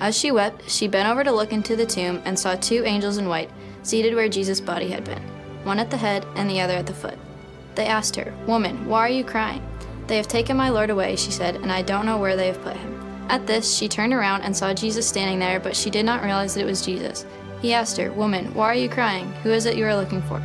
As 0.00 0.18
she 0.18 0.32
wept, 0.32 0.68
she 0.68 0.88
bent 0.88 1.08
over 1.08 1.22
to 1.22 1.30
look 1.30 1.52
into 1.52 1.76
the 1.76 1.84
tomb 1.84 2.22
and 2.24 2.38
saw 2.38 2.54
two 2.54 2.84
angels 2.84 3.18
in 3.18 3.28
white 3.28 3.50
seated 3.82 4.14
where 4.14 4.28
Jesus' 4.28 4.60
body 4.60 4.88
had 4.88 5.04
been, 5.04 5.22
one 5.64 5.78
at 5.78 5.90
the 5.90 5.96
head 5.96 6.26
and 6.36 6.48
the 6.48 6.60
other 6.60 6.74
at 6.74 6.86
the 6.86 6.94
foot. 6.94 7.18
They 7.74 7.86
asked 7.86 8.16
her, 8.16 8.34
Woman, 8.46 8.86
why 8.86 9.00
are 9.00 9.10
you 9.10 9.24
crying? 9.24 9.62
They 10.06 10.16
have 10.16 10.28
taken 10.28 10.56
my 10.56 10.70
Lord 10.70 10.90
away, 10.90 11.16
she 11.16 11.30
said, 11.30 11.56
and 11.56 11.70
I 11.70 11.82
don't 11.82 12.06
know 12.06 12.18
where 12.18 12.34
they 12.34 12.46
have 12.46 12.62
put 12.62 12.76
him. 12.76 13.00
At 13.28 13.46
this, 13.46 13.76
she 13.76 13.88
turned 13.88 14.12
around 14.12 14.42
and 14.42 14.56
saw 14.56 14.74
Jesus 14.74 15.06
standing 15.06 15.38
there, 15.38 15.60
but 15.60 15.76
she 15.76 15.88
did 15.90 16.04
not 16.04 16.24
realize 16.24 16.54
that 16.54 16.62
it 16.62 16.66
was 16.66 16.84
Jesus. 16.84 17.24
He 17.60 17.74
asked 17.74 17.96
her, 17.98 18.10
Woman, 18.10 18.52
why 18.54 18.66
are 18.66 18.74
you 18.74 18.88
crying? 18.88 19.30
Who 19.44 19.50
is 19.50 19.66
it 19.66 19.76
you 19.76 19.84
are 19.86 19.94
looking 19.94 20.22
for? 20.22 20.42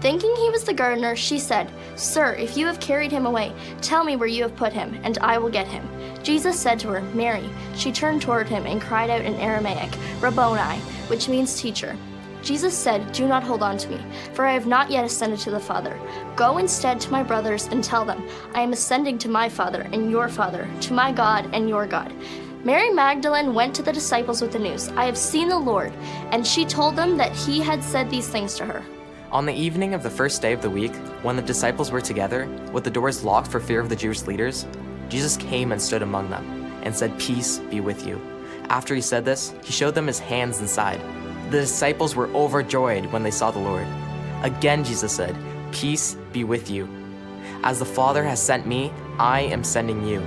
Thinking 0.00 0.34
he 0.36 0.50
was 0.50 0.62
the 0.62 0.72
gardener, 0.72 1.16
she 1.16 1.40
said, 1.40 1.72
Sir, 1.96 2.34
if 2.34 2.56
you 2.56 2.66
have 2.66 2.78
carried 2.78 3.10
him 3.10 3.26
away, 3.26 3.52
tell 3.80 4.04
me 4.04 4.14
where 4.14 4.28
you 4.28 4.44
have 4.44 4.54
put 4.54 4.72
him, 4.72 4.96
and 5.02 5.18
I 5.18 5.38
will 5.38 5.50
get 5.50 5.66
him. 5.66 5.88
Jesus 6.22 6.58
said 6.58 6.78
to 6.80 6.88
her, 6.88 7.00
Mary. 7.14 7.48
She 7.74 7.90
turned 7.90 8.22
toward 8.22 8.48
him 8.48 8.64
and 8.64 8.80
cried 8.80 9.10
out 9.10 9.22
in 9.22 9.34
Aramaic, 9.34 9.90
Rabboni, 10.20 10.78
which 11.08 11.28
means 11.28 11.60
teacher. 11.60 11.96
Jesus 12.42 12.78
said, 12.78 13.10
Do 13.10 13.26
not 13.26 13.42
hold 13.42 13.64
on 13.64 13.76
to 13.78 13.88
me, 13.88 14.00
for 14.34 14.46
I 14.46 14.52
have 14.52 14.68
not 14.68 14.88
yet 14.88 15.04
ascended 15.04 15.40
to 15.40 15.50
the 15.50 15.58
Father. 15.58 15.98
Go 16.36 16.58
instead 16.58 17.00
to 17.00 17.10
my 17.10 17.24
brothers 17.24 17.66
and 17.66 17.82
tell 17.82 18.04
them, 18.04 18.24
I 18.54 18.60
am 18.60 18.72
ascending 18.72 19.18
to 19.18 19.28
my 19.28 19.48
Father 19.48 19.88
and 19.92 20.12
your 20.12 20.28
Father, 20.28 20.68
to 20.82 20.92
my 20.92 21.10
God 21.10 21.50
and 21.52 21.68
your 21.68 21.86
God. 21.86 22.14
Mary 22.62 22.90
Magdalene 22.90 23.52
went 23.54 23.74
to 23.74 23.82
the 23.82 23.92
disciples 23.92 24.40
with 24.40 24.52
the 24.52 24.58
news, 24.60 24.88
I 24.90 25.06
have 25.06 25.18
seen 25.18 25.48
the 25.48 25.58
Lord, 25.58 25.92
and 26.30 26.46
she 26.46 26.64
told 26.64 26.94
them 26.94 27.16
that 27.16 27.34
he 27.34 27.60
had 27.60 27.82
said 27.82 28.08
these 28.08 28.28
things 28.28 28.54
to 28.54 28.64
her. 28.64 28.84
On 29.30 29.44
the 29.44 29.52
evening 29.52 29.92
of 29.92 30.02
the 30.02 30.08
first 30.08 30.40
day 30.40 30.54
of 30.54 30.62
the 30.62 30.70
week, 30.70 30.94
when 31.20 31.36
the 31.36 31.42
disciples 31.42 31.90
were 31.90 32.00
together, 32.00 32.46
with 32.72 32.82
the 32.82 32.90
doors 32.90 33.22
locked 33.22 33.48
for 33.50 33.60
fear 33.60 33.78
of 33.78 33.90
the 33.90 33.96
Jewish 33.96 34.22
leaders, 34.22 34.64
Jesus 35.10 35.36
came 35.36 35.70
and 35.70 35.82
stood 35.82 36.00
among 36.00 36.30
them, 36.30 36.72
and 36.82 36.96
said, 36.96 37.18
Peace 37.18 37.58
be 37.58 37.80
with 37.80 38.06
you. 38.06 38.18
After 38.70 38.94
he 38.94 39.02
said 39.02 39.26
this, 39.26 39.52
he 39.62 39.70
showed 39.70 39.94
them 39.94 40.06
his 40.06 40.18
hands 40.18 40.60
and 40.60 40.68
side. 40.68 41.02
The 41.50 41.60
disciples 41.60 42.16
were 42.16 42.28
overjoyed 42.28 43.04
when 43.12 43.22
they 43.22 43.30
saw 43.30 43.50
the 43.50 43.58
Lord. 43.58 43.86
Again, 44.42 44.82
Jesus 44.82 45.12
said, 45.12 45.36
Peace 45.72 46.16
be 46.32 46.44
with 46.44 46.70
you. 46.70 46.88
As 47.64 47.78
the 47.78 47.84
Father 47.84 48.24
has 48.24 48.40
sent 48.40 48.66
me, 48.66 48.90
I 49.18 49.42
am 49.42 49.62
sending 49.62 50.06
you. 50.06 50.20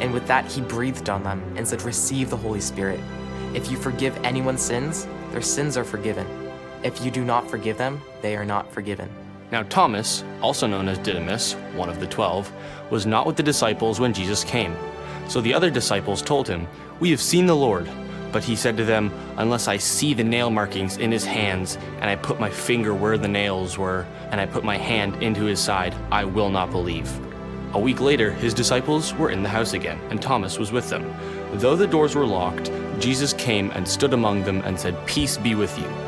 And 0.00 0.14
with 0.14 0.28
that, 0.28 0.46
he 0.46 0.60
breathed 0.60 1.08
on 1.08 1.24
them 1.24 1.42
and 1.56 1.66
said, 1.66 1.82
Receive 1.82 2.30
the 2.30 2.36
Holy 2.36 2.60
Spirit. 2.60 3.00
If 3.52 3.68
you 3.68 3.76
forgive 3.76 4.16
anyone's 4.18 4.62
sins, 4.62 5.08
their 5.32 5.42
sins 5.42 5.76
are 5.76 5.82
forgiven. 5.82 6.37
If 6.82 7.04
you 7.04 7.10
do 7.10 7.24
not 7.24 7.50
forgive 7.50 7.76
them, 7.76 8.00
they 8.22 8.36
are 8.36 8.44
not 8.44 8.72
forgiven. 8.72 9.10
Now, 9.50 9.62
Thomas, 9.64 10.22
also 10.42 10.66
known 10.66 10.88
as 10.88 10.98
Didymus, 10.98 11.54
one 11.74 11.88
of 11.88 12.00
the 12.00 12.06
twelve, 12.06 12.52
was 12.90 13.06
not 13.06 13.26
with 13.26 13.36
the 13.36 13.42
disciples 13.42 13.98
when 13.98 14.12
Jesus 14.12 14.44
came. 14.44 14.76
So 15.28 15.40
the 15.40 15.54
other 15.54 15.70
disciples 15.70 16.22
told 16.22 16.46
him, 16.46 16.68
We 17.00 17.10
have 17.10 17.20
seen 17.20 17.46
the 17.46 17.56
Lord. 17.56 17.88
But 18.30 18.44
he 18.44 18.56
said 18.56 18.76
to 18.76 18.84
them, 18.84 19.10
Unless 19.38 19.68
I 19.68 19.78
see 19.78 20.14
the 20.14 20.22
nail 20.22 20.50
markings 20.50 20.98
in 20.98 21.10
his 21.10 21.24
hands, 21.24 21.78
and 22.00 22.10
I 22.10 22.16
put 22.16 22.38
my 22.38 22.50
finger 22.50 22.94
where 22.94 23.18
the 23.18 23.26
nails 23.26 23.78
were, 23.78 24.06
and 24.30 24.40
I 24.40 24.46
put 24.46 24.64
my 24.64 24.76
hand 24.76 25.22
into 25.22 25.44
his 25.44 25.60
side, 25.60 25.94
I 26.12 26.24
will 26.24 26.50
not 26.50 26.70
believe. 26.70 27.10
A 27.74 27.80
week 27.80 28.00
later, 28.00 28.30
his 28.32 28.54
disciples 28.54 29.14
were 29.14 29.30
in 29.30 29.42
the 29.42 29.48
house 29.48 29.72
again, 29.72 29.98
and 30.10 30.20
Thomas 30.20 30.58
was 30.58 30.72
with 30.72 30.88
them. 30.88 31.14
Though 31.54 31.76
the 31.76 31.86
doors 31.86 32.14
were 32.14 32.26
locked, 32.26 32.70
Jesus 32.98 33.32
came 33.32 33.70
and 33.70 33.88
stood 33.88 34.12
among 34.12 34.44
them 34.44 34.60
and 34.62 34.78
said, 34.78 35.06
Peace 35.06 35.36
be 35.36 35.54
with 35.54 35.76
you. 35.78 36.07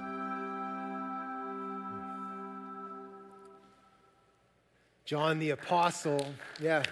John 5.11 5.39
the 5.39 5.49
Apostle, 5.49 6.25
yeah. 6.61 6.83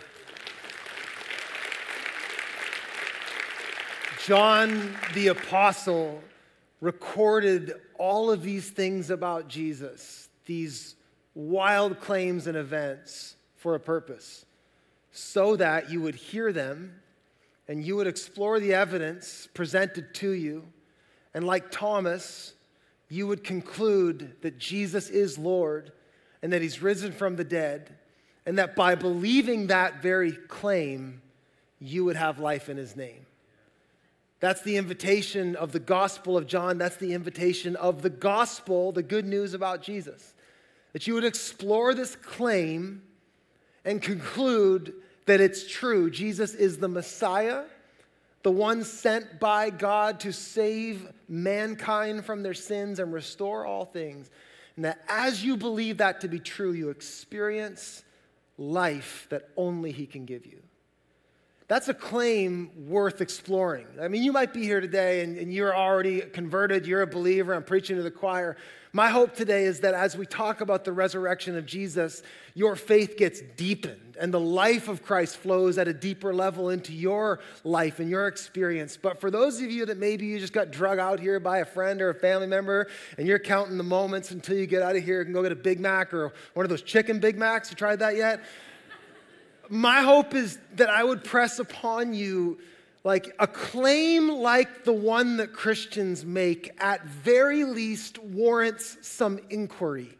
John 4.25 4.93
the 5.13 5.27
Apostle 5.27 6.21
recorded 6.81 7.75
all 7.97 8.29
of 8.29 8.43
these 8.43 8.69
things 8.69 9.09
about 9.09 9.47
Jesus, 9.47 10.27
these 10.45 10.95
wild 11.33 12.01
claims 12.01 12.45
and 12.45 12.57
events 12.57 13.37
for 13.55 13.73
a 13.73 13.79
purpose, 13.79 14.45
so 15.13 15.55
that 15.55 15.89
you 15.89 16.01
would 16.01 16.15
hear 16.15 16.51
them 16.51 16.99
and 17.69 17.85
you 17.85 17.95
would 17.95 18.07
explore 18.07 18.59
the 18.59 18.73
evidence 18.73 19.47
presented 19.53 20.13
to 20.15 20.31
you. 20.31 20.65
And 21.33 21.47
like 21.47 21.71
Thomas, 21.71 22.53
you 23.07 23.27
would 23.27 23.45
conclude 23.45 24.35
that 24.41 24.57
Jesus 24.57 25.09
is 25.09 25.37
Lord 25.37 25.93
and 26.41 26.51
that 26.51 26.61
he's 26.61 26.81
risen 26.81 27.13
from 27.13 27.37
the 27.37 27.45
dead 27.45 27.95
and 28.49 28.57
that 28.57 28.75
by 28.75 28.95
believing 28.95 29.67
that 29.67 30.01
very 30.01 30.31
claim, 30.31 31.21
you 31.79 32.03
would 32.03 32.15
have 32.15 32.39
life 32.39 32.67
in 32.67 32.77
his 32.77 32.95
name. 32.95 33.27
That's 34.39 34.63
the 34.63 34.77
invitation 34.77 35.55
of 35.55 35.71
the 35.71 35.79
Gospel 35.79 36.35
of 36.35 36.47
John. 36.47 36.79
That's 36.79 36.95
the 36.95 37.13
invitation 37.13 37.75
of 37.75 38.01
the 38.01 38.09
gospel, 38.09 38.91
the 38.91 39.03
good 39.03 39.27
news 39.27 39.53
about 39.53 39.83
Jesus. 39.83 40.33
That 40.93 41.05
you 41.05 41.13
would 41.13 41.25
explore 41.25 41.93
this 41.93 42.15
claim 42.15 43.03
and 43.85 44.01
conclude 44.01 44.95
that 45.27 45.39
it's 45.39 45.69
true. 45.69 46.09
Jesus 46.09 46.55
is 46.55 46.79
the 46.79 46.87
Messiah, 46.87 47.65
the 48.41 48.49
one 48.49 48.83
sent 48.83 49.39
by 49.39 49.69
God 49.69 50.21
to 50.21 50.33
save 50.33 51.07
mankind 51.27 52.25
from 52.25 52.41
their 52.41 52.55
sins 52.55 52.97
and 52.97 53.13
restore 53.13 53.67
all 53.67 53.85
things. 53.85 54.31
And 54.75 54.85
that 54.85 55.03
as 55.07 55.45
you 55.45 55.55
believe 55.55 55.97
that 55.97 56.21
to 56.21 56.27
be 56.27 56.39
true, 56.39 56.71
you 56.71 56.89
experience 56.89 58.01
life 58.59 59.27
that 59.29 59.49
only 59.55 59.91
He 59.91 60.05
can 60.05 60.25
give 60.25 60.45
you. 60.45 60.61
That's 61.67 61.87
a 61.87 61.93
claim 61.93 62.71
worth 62.87 63.21
exploring. 63.21 63.85
I 64.01 64.07
mean, 64.07 64.23
you 64.23 64.31
might 64.31 64.53
be 64.53 64.63
here 64.63 64.81
today 64.81 65.21
and, 65.21 65.37
and, 65.37 65.53
you're 65.53 65.75
already 65.75 66.21
converted, 66.21 66.87
you're 66.87 67.03
a 67.03 67.07
believer, 67.07 67.53
I'm 67.53 67.63
preaching 67.63 67.95
to 67.97 68.01
the 68.01 68.09
choir. 68.09 68.57
My 68.91 69.09
hope 69.09 69.35
today 69.35 69.65
is 69.65 69.81
that 69.81 69.93
as 69.93 70.17
we 70.17 70.25
talk 70.25 70.61
about 70.61 70.83
the 70.83 70.91
resurrection 70.91 71.55
of 71.55 71.67
Jesus, 71.67 72.23
your 72.55 72.75
faith 72.75 73.17
gets 73.17 73.39
deepened 73.55 74.17
and 74.19 74.33
the 74.33 74.39
life 74.39 74.87
of 74.87 75.03
Christ 75.03 75.37
flows 75.37 75.77
at 75.77 75.87
a 75.87 75.93
deeper 75.93 76.33
level 76.33 76.69
into 76.69 76.91
your 76.91 77.39
life 77.63 77.99
and 77.99 78.09
your 78.09 78.27
experience. 78.27 78.97
But 78.97 79.21
for 79.21 79.29
those 79.29 79.61
of 79.61 79.69
you 79.69 79.85
that 79.85 79.97
maybe 79.97 80.25
you 80.25 80.39
just 80.39 80.53
got 80.53 80.71
drug 80.71 80.97
out 80.97 81.19
here 81.19 81.39
by 81.39 81.59
a 81.59 81.65
friend 81.65 82.01
or 82.01 82.09
a 82.09 82.15
family 82.15 82.47
member 82.47 82.87
and 83.19 83.27
you're 83.27 83.37
counting 83.37 83.77
the 83.77 83.83
moments 83.83 84.31
until 84.31 84.57
you 84.57 84.65
get 84.65 84.81
out 84.81 84.95
of 84.95 85.03
here 85.03 85.21
and 85.21 85.35
go 85.35 85.43
get 85.43 85.51
a 85.51 85.55
Big 85.55 85.79
Mac 85.79 86.11
or 86.11 86.33
one 86.55 86.65
of 86.65 86.69
those 86.71 86.81
chicken 86.81 87.19
Big 87.19 87.37
Macs, 87.37 87.69
you 87.69 87.75
tried 87.75 87.99
that 87.99 88.15
yet? 88.15 88.41
my 89.69 90.01
hope 90.01 90.33
is 90.33 90.57
that 90.75 90.89
I 90.89 91.03
would 91.03 91.23
press 91.23 91.59
upon 91.59 92.13
you 92.15 92.59
like 93.03 93.33
a 93.39 93.47
claim 93.47 94.29
like 94.29 94.83
the 94.83 94.93
one 94.93 95.37
that 95.37 95.53
Christians 95.53 96.25
make, 96.25 96.71
at 96.79 97.05
very 97.05 97.63
least, 97.63 98.17
warrants 98.19 98.97
some 99.01 99.39
inquiry. 99.49 100.17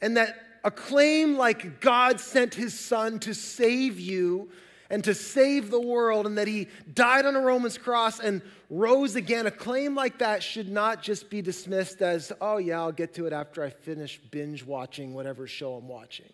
And 0.00 0.16
that 0.16 0.36
a 0.64 0.70
claim 0.70 1.36
like 1.36 1.80
God 1.80 2.20
sent 2.20 2.54
his 2.54 2.78
son 2.78 3.18
to 3.20 3.34
save 3.34 3.98
you 3.98 4.50
and 4.90 5.02
to 5.04 5.14
save 5.14 5.70
the 5.70 5.80
world, 5.80 6.26
and 6.26 6.36
that 6.36 6.46
he 6.46 6.68
died 6.92 7.24
on 7.24 7.34
a 7.34 7.40
Roman's 7.40 7.78
cross 7.78 8.20
and 8.20 8.42
rose 8.68 9.16
again, 9.16 9.46
a 9.46 9.50
claim 9.50 9.94
like 9.94 10.18
that 10.18 10.42
should 10.42 10.68
not 10.68 11.02
just 11.02 11.30
be 11.30 11.40
dismissed 11.40 12.02
as, 12.02 12.30
oh, 12.42 12.58
yeah, 12.58 12.78
I'll 12.78 12.92
get 12.92 13.14
to 13.14 13.26
it 13.26 13.32
after 13.32 13.64
I 13.64 13.70
finish 13.70 14.20
binge 14.30 14.62
watching 14.62 15.14
whatever 15.14 15.46
show 15.46 15.76
I'm 15.76 15.88
watching. 15.88 16.30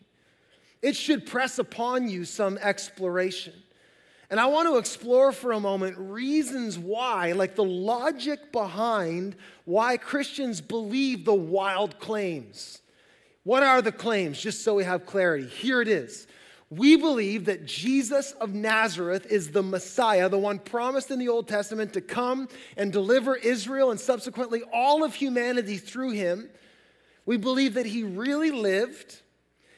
It 0.82 0.96
should 0.96 1.24
press 1.24 1.60
upon 1.60 2.08
you 2.08 2.24
some 2.24 2.58
exploration. 2.58 3.54
And 4.30 4.38
I 4.38 4.46
want 4.46 4.68
to 4.68 4.76
explore 4.76 5.32
for 5.32 5.52
a 5.52 5.60
moment 5.60 5.96
reasons 5.98 6.78
why, 6.78 7.32
like 7.32 7.54
the 7.54 7.64
logic 7.64 8.52
behind 8.52 9.36
why 9.64 9.96
Christians 9.96 10.60
believe 10.60 11.24
the 11.24 11.34
wild 11.34 11.98
claims. 11.98 12.82
What 13.44 13.62
are 13.62 13.80
the 13.80 13.92
claims, 13.92 14.38
just 14.38 14.62
so 14.62 14.74
we 14.74 14.84
have 14.84 15.06
clarity? 15.06 15.46
Here 15.46 15.80
it 15.80 15.88
is. 15.88 16.26
We 16.70 16.96
believe 16.96 17.46
that 17.46 17.64
Jesus 17.64 18.32
of 18.32 18.52
Nazareth 18.52 19.24
is 19.30 19.50
the 19.52 19.62
Messiah, 19.62 20.28
the 20.28 20.38
one 20.38 20.58
promised 20.58 21.10
in 21.10 21.18
the 21.18 21.28
Old 21.28 21.48
Testament 21.48 21.94
to 21.94 22.02
come 22.02 22.48
and 22.76 22.92
deliver 22.92 23.34
Israel 23.34 23.90
and 23.90 23.98
subsequently 23.98 24.62
all 24.70 25.02
of 25.02 25.14
humanity 25.14 25.78
through 25.78 26.10
him. 26.10 26.50
We 27.24 27.38
believe 27.38 27.72
that 27.74 27.86
he 27.86 28.02
really 28.02 28.50
lived 28.50 29.22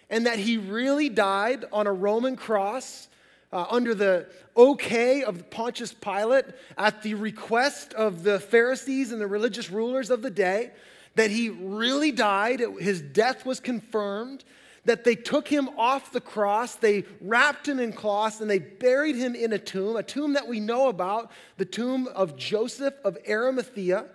and 0.09 0.27
that 0.27 0.41
he 0.41 0.57
really 0.57 1.09
died 1.09 1.65
on 1.73 1.87
a 1.87 1.93
Roman 1.93 2.35
cross 2.35 3.07
uh, 3.53 3.67
under 3.71 3.95
the 3.95 4.27
okay 4.57 5.23
of 5.23 5.51
Pontius 5.51 5.93
Pilate 5.93 6.47
at 6.79 7.03
the 7.03 7.15
request 7.15 7.95
of 7.95 8.23
the 8.23 8.39
Pharisees 8.39 9.13
and 9.13 9.21
the 9.21 9.27
religious 9.27 9.71
rulers 9.71 10.11
of 10.11 10.23
the 10.23 10.31
day, 10.31 10.71
that 11.17 11.31
he 11.31 11.49
really 11.49 12.13
died, 12.13 12.63
his 12.79 13.01
death 13.01 13.45
was 13.45 13.59
confirmed, 13.59 14.45
that 14.85 15.05
they 15.05 15.15
took 15.15 15.49
him 15.49 15.69
off 15.77 16.13
the 16.13 16.21
cross, 16.21 16.77
they 16.77 17.05
wrapped 17.21 17.69
him 17.69 17.79
in 17.79 17.93
cloths, 17.93 18.41
and 18.41 18.49
they 18.49 18.59
buried 18.59 19.17
him 19.17 19.35
in 19.35 19.53
a 19.53 19.59
tomb, 19.59 19.97
a 19.97 20.03
tomb 20.03 20.35
that 20.35 20.49
we 20.49 20.61
know 20.61 20.89
about, 20.89 21.31
the 21.59 21.65
tomb 21.65 22.09
of 22.15 22.37
Joseph 22.37 22.95
of 23.05 23.19
Arimathea. 23.29 24.07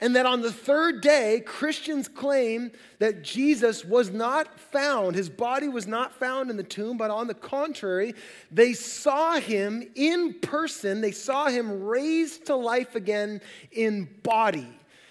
And 0.00 0.14
that 0.14 0.26
on 0.26 0.42
the 0.42 0.52
third 0.52 1.00
day, 1.00 1.42
Christians 1.44 2.06
claim 2.06 2.70
that 3.00 3.22
Jesus 3.22 3.84
was 3.84 4.10
not 4.10 4.60
found, 4.60 5.16
his 5.16 5.28
body 5.28 5.66
was 5.66 5.88
not 5.88 6.14
found 6.14 6.50
in 6.50 6.56
the 6.56 6.62
tomb, 6.62 6.96
but 6.96 7.10
on 7.10 7.26
the 7.26 7.34
contrary, 7.34 8.14
they 8.52 8.74
saw 8.74 9.40
him 9.40 9.88
in 9.96 10.34
person, 10.34 11.00
they 11.00 11.10
saw 11.10 11.48
him 11.48 11.82
raised 11.82 12.46
to 12.46 12.54
life 12.54 12.94
again 12.94 13.40
in 13.72 14.08
body. 14.22 14.68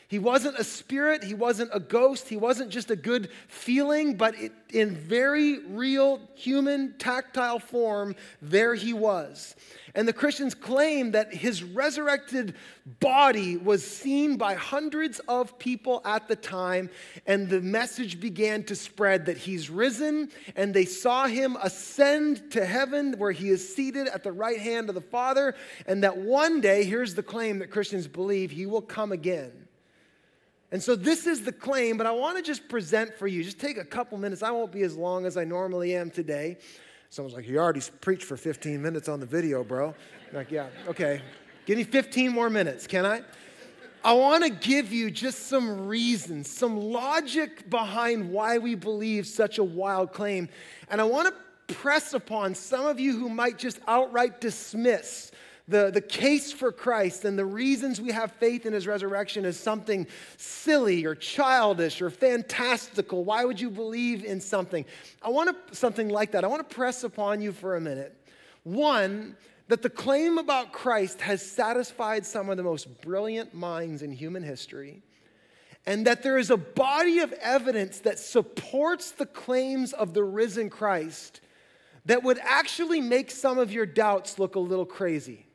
He 0.10 0.20
wasn't 0.20 0.58
a 0.58 0.64
spirit, 0.64 1.22
he 1.22 1.34
wasn't 1.34 1.72
a 1.74 1.82
ghost, 1.82 2.30
he 2.30 2.38
wasn't 2.38 2.70
just 2.70 2.90
a 2.90 2.96
good 2.96 3.30
feeling, 3.50 4.16
but 4.16 4.40
it, 4.40 4.54
in 4.70 4.96
very 4.96 5.60
real 5.68 6.22
human 6.34 6.94
tactile 6.98 7.60
form, 7.60 8.16
there 8.42 8.74
he 8.74 8.94
was. 8.94 9.54
And 9.96 10.08
the 10.08 10.14
Christians 10.14 10.56
claim 10.56 11.12
that 11.12 11.34
his 11.34 11.62
resurrected 11.62 12.56
body 13.02 13.58
was 13.58 13.86
seen 13.86 14.38
by 14.38 14.54
hundreds 14.54 15.20
of 15.28 15.60
people 15.60 16.02
at 16.06 16.30
the 16.30 16.38
time, 16.38 16.90
and 17.26 17.50
the 17.50 17.60
message 17.60 18.22
began 18.22 18.64
to 18.64 18.76
spread 18.76 19.26
that 19.26 19.38
he's 19.38 19.70
risen, 19.70 20.30
and 20.56 20.74
they 20.74 20.86
saw 20.86 21.28
him 21.28 21.58
ascend 21.62 22.52
to 22.52 22.66
heaven 22.66 23.16
where 23.18 23.34
he 23.34 23.50
is 23.50 23.76
seated 23.76 24.08
at 24.08 24.24
the 24.24 24.32
right 24.32 24.60
hand 24.60 24.88
of 24.88 24.96
the 24.96 25.02
Father, 25.02 25.54
and 25.86 26.02
that 26.04 26.16
one 26.16 26.62
day, 26.62 26.86
here's 26.86 27.14
the 27.14 27.24
claim 27.24 27.60
that 27.60 27.72
Christians 27.72 28.08
believe, 28.08 28.52
he 28.52 28.66
will 28.66 28.82
come 28.82 29.12
again. 29.12 29.67
And 30.72 30.84
so 30.84 30.96
this 30.96 31.26
is 31.28 31.44
the 31.44 31.52
claim, 31.52 31.98
but 31.98 32.06
I 32.06 32.12
want 32.12 32.38
to 32.38 32.44
just 32.44 32.68
present 32.68 33.14
for 33.16 33.26
you. 33.28 33.44
Just 33.44 33.60
take 33.60 33.78
a 33.78 33.86
couple 33.86 34.18
minutes. 34.18 34.44
I 34.44 34.52
won't 34.52 34.72
be 34.72 34.84
as 34.84 34.98
long 34.98 35.26
as 35.26 35.38
I 35.38 35.46
normally 35.46 35.96
am 35.96 36.12
today. 36.12 36.58
Someone's 37.10 37.36
like, 37.36 37.48
You 37.48 37.58
already 37.58 37.82
preached 38.02 38.24
for 38.24 38.36
15 38.36 38.82
minutes 38.82 39.08
on 39.08 39.20
the 39.20 39.26
video, 39.26 39.64
bro. 39.64 39.96
I'm 40.30 40.36
like, 40.36 40.52
yeah, 40.52 40.68
okay. 40.88 41.22
Give 41.66 41.78
me 41.78 41.84
15 41.84 42.32
more 42.32 42.50
minutes, 42.50 42.86
can 42.86 43.06
I? 43.06 43.22
I 44.04 44.14
want 44.14 44.44
to 44.44 44.50
give 44.50 44.94
you 44.94 45.10
just 45.10 45.48
some 45.48 45.88
reasons, 45.88 46.50
some 46.50 46.80
logic 46.80 47.70
behind 47.70 48.30
why 48.30 48.58
we 48.58 48.76
believe 48.76 49.26
such 49.26 49.58
a 49.58 49.64
wild 49.64 50.14
claim. 50.14 50.50
And 50.90 51.02
I 51.02 51.04
want 51.06 51.28
to 51.28 51.74
press 51.74 52.14
upon 52.14 52.56
some 52.56 52.86
of 52.86 53.00
you 53.00 53.18
who 53.18 53.30
might 53.30 53.58
just 53.58 53.80
outright 53.88 54.40
dismiss 54.40 55.32
the, 55.68 55.92
the 55.92 56.02
case 56.02 56.54
for 56.54 56.72
Christ 56.72 57.26
and 57.26 57.38
the 57.38 57.46
reasons 57.46 58.00
we 58.00 58.12
have 58.12 58.32
faith 58.34 58.66
in 58.66 58.72
his 58.72 58.88
resurrection 58.88 59.44
is 59.44 59.60
something 59.60 60.08
silly 60.38 61.06
or 61.06 61.14
childish 61.14 62.02
or 62.02 62.10
fantastical. 62.10 63.26
Why 63.26 63.44
would 63.44 63.60
you 63.60 63.70
believe 63.70 64.24
in 64.24 64.40
something? 64.40 64.86
I 65.22 65.30
want 65.30 65.70
to, 65.70 65.76
something 65.76 66.08
like 66.08 66.32
that. 66.32 66.46
I 66.46 66.48
want 66.48 66.68
to 66.68 66.76
press 66.76 67.04
upon 67.04 67.42
you 67.42 67.52
for 67.52 67.76
a 67.76 67.82
minute. 67.82 68.16
One, 68.64 69.36
that 69.68 69.82
the 69.82 69.90
claim 69.90 70.38
about 70.38 70.72
Christ 70.72 71.20
has 71.20 71.46
satisfied 71.46 72.26
some 72.26 72.50
of 72.50 72.56
the 72.56 72.64
most 72.64 73.02
brilliant 73.02 73.54
minds 73.54 74.02
in 74.02 74.14
human 74.14 74.44
history, 74.44 75.02
and 75.86 76.08
that 76.08 76.24
there 76.24 76.38
is 76.38 76.50
a 76.50 76.58
body 76.58 77.20
of 77.20 77.34
evidence 77.34 78.00
that 78.00 78.20
supports 78.20 79.12
the 79.12 79.26
claims 79.26 79.92
of 79.92 80.14
the 80.14 80.24
risen 80.24 80.70
Christ 80.70 81.42
that 82.06 82.24
would 82.24 82.40
actually 82.42 83.02
make 83.02 83.30
some 83.30 83.58
of 83.58 83.74
your 83.74 83.86
doubts 83.86 84.40
look 84.40 84.56
a 84.56 84.60
little 84.60 84.86
crazy 84.86 85.47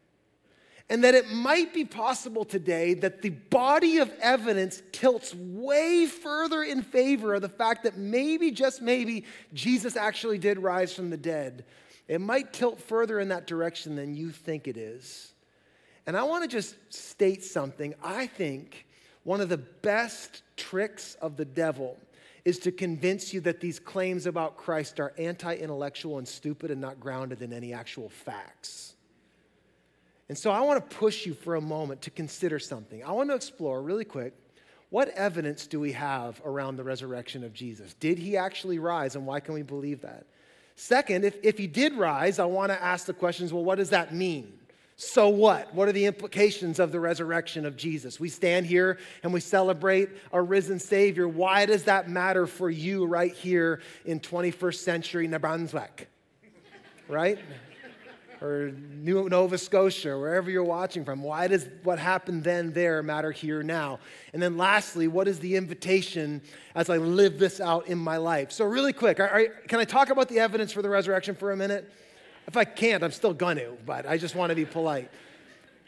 and 0.89 1.05
that 1.05 1.15
it 1.15 1.31
might 1.31 1.73
be 1.73 1.85
possible 1.85 2.45
today 2.45 2.95
that 2.95 3.23
the 3.23 3.31
body 3.31 3.99
of 3.99 4.13
evidence 4.21 4.83
tilts 4.93 5.35
way 5.35 6.07
further 6.07 6.63
in 6.63 6.83
favor 6.83 7.35
of 7.35 7.43
the 7.43 7.49
fact 7.49 7.85
that 7.85 7.97
maybe, 7.97 8.51
just 8.51 8.83
maybe, 8.83 9.25
Jesus 9.55 9.97
actually 9.97 10.39
did 10.39 10.59
rise 10.59 10.95
from 10.95 11.11
the 11.11 11.17
dead. 11.17 11.65
It 12.09 12.21
might 12.21 12.53
tilt 12.53 12.81
further 12.81 13.21
in 13.21 13.29
that 13.29 13.47
direction 13.47 13.97
than 13.97 14.15
you 14.15 14.31
think 14.31 14.69
it 14.69 14.77
is. 14.77 15.33
And 16.07 16.17
I 16.17 16.25
want 16.25 16.43
to 16.43 16.49
just 16.49 16.75
state 16.93 17.45
something. 17.45 17.95
I 18.03 18.27
think 18.27 18.87
one 19.25 19.41
of 19.41 19.49
the 19.49 19.59
best 19.59 20.43
tricks 20.57 21.15
of 21.21 21.37
the 21.37 21.45
devil 21.45 21.97
is 22.45 22.59
to 22.59 22.73
convince 22.73 23.33
you 23.33 23.41
that 23.43 23.61
these 23.61 23.79
claims 23.79 24.27
about 24.27 24.57
Christ 24.57 24.99
are 24.99 25.15
anti 25.17 25.55
intellectual 25.55 26.19
and 26.19 26.27
stupid 26.27 26.71
and 26.71 26.81
not 26.81 26.99
grounded 26.99 27.41
in 27.41 27.53
any 27.53 27.73
actual 27.73 28.09
facts. 28.09 28.95
And 30.33 30.39
so 30.39 30.51
I 30.51 30.63
want 30.63 30.89
to 30.89 30.97
push 30.97 31.27
you 31.27 31.35
for 31.35 31.57
a 31.57 31.61
moment 31.61 32.01
to 32.01 32.11
consider 32.11 32.59
something. 32.59 33.05
I 33.05 33.13
want 33.13 33.29
to 33.29 33.35
explore 33.35 33.83
really 33.83 34.07
quick 34.07 34.33
what 34.89 35.11
evidence 35.11 35.67
do 35.67 35.79
we 35.79 35.93
have 35.93 36.41
around 36.43 36.77
the 36.77 36.85
resurrection 36.85 37.45
of 37.45 37.53
Jesus? 37.53 37.93
Did 38.01 38.17
he 38.17 38.39
actually 38.39 38.79
rise, 38.79 39.15
and 39.15 39.27
why 39.27 39.41
can 39.41 39.53
we 39.53 39.61
believe 39.61 40.01
that? 40.01 40.25
Second, 40.75 41.27
if, 41.27 41.37
if 41.43 41.59
he 41.59 41.67
did 41.67 41.93
rise, 41.93 42.39
I 42.39 42.47
want 42.47 42.73
to 42.73 42.83
ask 42.83 43.05
the 43.05 43.13
questions 43.13 43.53
well, 43.53 43.63
what 43.63 43.77
does 43.77 43.91
that 43.91 44.15
mean? 44.15 44.55
So 44.97 45.29
what? 45.29 45.75
What 45.75 45.87
are 45.89 45.93
the 45.93 46.07
implications 46.07 46.79
of 46.79 46.93
the 46.93 47.01
resurrection 47.01 47.67
of 47.67 47.77
Jesus? 47.77 48.19
We 48.19 48.31
stand 48.31 48.65
here 48.65 48.97
and 49.23 49.35
we 49.35 49.41
celebrate 49.41 50.09
our 50.33 50.43
risen 50.43 50.79
Savior. 50.79 51.29
Why 51.29 51.67
does 51.67 51.83
that 51.83 52.09
matter 52.09 52.47
for 52.47 52.71
you 52.71 53.05
right 53.05 53.35
here 53.35 53.83
in 54.07 54.19
21st 54.19 54.77
century 54.77 55.29
New 55.29 55.39
Brunswick? 55.39 56.09
Right? 57.07 57.39
Or 58.43 58.73
New 58.91 59.29
Nova 59.29 59.57
Scotia, 59.57 60.19
wherever 60.19 60.51
you're 60.51 60.65
watching 60.65 61.05
from. 61.05 61.23
Why 61.23 61.47
does 61.47 61.69
what 61.85 61.99
happened 61.99 62.43
then 62.43 62.73
there 62.73 63.01
matter 63.03 63.31
here 63.31 63.63
now? 63.63 64.01
And 64.33 64.43
then 64.43 64.57
lastly, 64.57 65.07
what 65.07 65.29
is 65.29 65.39
the 65.39 65.55
invitation 65.55 66.43
as 66.75 66.91
I 66.91 66.97
live 66.97 67.39
this 67.39 67.61
out 67.61 67.87
in 67.87 67.99
my 67.99 68.17
life? 68.17 68.51
So, 68.51 68.65
really 68.65 68.93
quick, 68.93 69.21
are, 69.21 69.29
are, 69.29 69.47
can 69.69 69.79
I 69.79 69.85
talk 69.85 70.11
about 70.11 70.29
the 70.29 70.41
evidence 70.41 70.73
for 70.73 70.83
the 70.83 70.89
resurrection 70.89 71.37
for 71.37 71.53
a 71.53 71.57
minute? 71.57 71.91
If 72.49 72.57
I 72.57 72.65
can't, 72.65 73.05
I'm 73.05 73.13
still 73.13 73.33
going 73.33 73.59
to, 73.59 73.77
but 73.87 74.07
I 74.07 74.19
just 74.19 74.35
want 74.35 74.51
to 74.51 74.57
be 74.57 74.65
polite. 74.65 75.09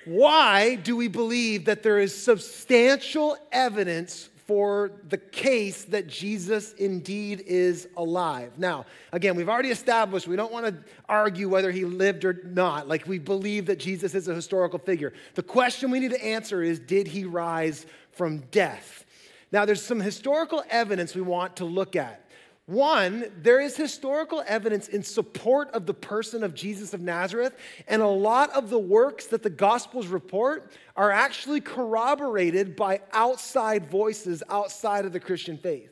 Why 0.04 0.76
do 0.76 0.94
we 0.94 1.08
believe 1.08 1.64
that 1.64 1.82
there 1.82 1.98
is 1.98 2.16
substantial 2.16 3.36
evidence 3.50 4.28
for 4.46 4.92
the 5.08 5.16
case 5.16 5.84
that 5.86 6.06
Jesus 6.06 6.74
indeed 6.74 7.42
is 7.46 7.88
alive. 7.96 8.58
Now, 8.58 8.84
again, 9.12 9.36
we've 9.36 9.48
already 9.48 9.70
established 9.70 10.28
we 10.28 10.36
don't 10.36 10.52
want 10.52 10.66
to 10.66 10.74
argue 11.08 11.48
whether 11.48 11.70
he 11.70 11.84
lived 11.84 12.24
or 12.24 12.34
not. 12.44 12.86
Like, 12.86 13.06
we 13.06 13.18
believe 13.18 13.66
that 13.66 13.78
Jesus 13.78 14.14
is 14.14 14.28
a 14.28 14.34
historical 14.34 14.78
figure. 14.78 15.14
The 15.34 15.42
question 15.42 15.90
we 15.90 16.00
need 16.00 16.10
to 16.10 16.22
answer 16.22 16.62
is 16.62 16.78
did 16.78 17.06
he 17.06 17.24
rise 17.24 17.86
from 18.12 18.40
death? 18.50 19.06
Now, 19.50 19.64
there's 19.64 19.82
some 19.82 20.00
historical 20.00 20.62
evidence 20.68 21.14
we 21.14 21.22
want 21.22 21.56
to 21.56 21.64
look 21.64 21.96
at. 21.96 22.28
One, 22.66 23.30
there 23.42 23.60
is 23.60 23.76
historical 23.76 24.42
evidence 24.46 24.88
in 24.88 25.02
support 25.02 25.70
of 25.72 25.84
the 25.84 25.92
person 25.92 26.42
of 26.42 26.54
Jesus 26.54 26.94
of 26.94 27.02
Nazareth, 27.02 27.54
and 27.86 28.00
a 28.00 28.06
lot 28.06 28.50
of 28.52 28.70
the 28.70 28.78
works 28.78 29.26
that 29.26 29.42
the 29.42 29.50
Gospels 29.50 30.06
report 30.06 30.72
are 30.96 31.10
actually 31.10 31.60
corroborated 31.60 32.74
by 32.74 33.02
outside 33.12 33.90
voices 33.90 34.42
outside 34.48 35.04
of 35.04 35.12
the 35.12 35.20
Christian 35.20 35.58
faith. 35.58 35.90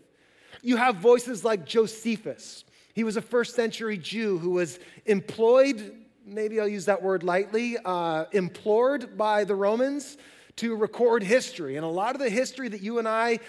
You 0.63 0.79
have 0.79 0.97
voices 0.97 1.45
like 1.45 1.67
Josephus. 1.67 2.65
He 2.95 3.05
was 3.05 3.19
a 3.19 3.23
first 3.23 3.55
century 3.55 3.99
Jew 3.99 4.39
who 4.39 4.51
was 4.51 4.79
employed, 5.05 5.95
maybe 6.25 6.59
I'll 6.59 6.69
use 6.69 6.87
that 6.87 7.03
word 7.03 7.23
lightly, 7.23 7.77
uh, 7.85 8.25
implored 8.33 9.19
by 9.19 9.45
the 9.45 9.55
Romans 9.55 10.17
to 10.57 10.75
record 10.75 11.23
history. 11.23 11.77
And 11.77 11.85
a 11.85 11.89
lot 11.89 12.15
of 12.15 12.21
the 12.21 12.31
history 12.31 12.69
that 12.69 12.81
you 12.81 12.99
and 12.99 13.09
I 13.09 13.41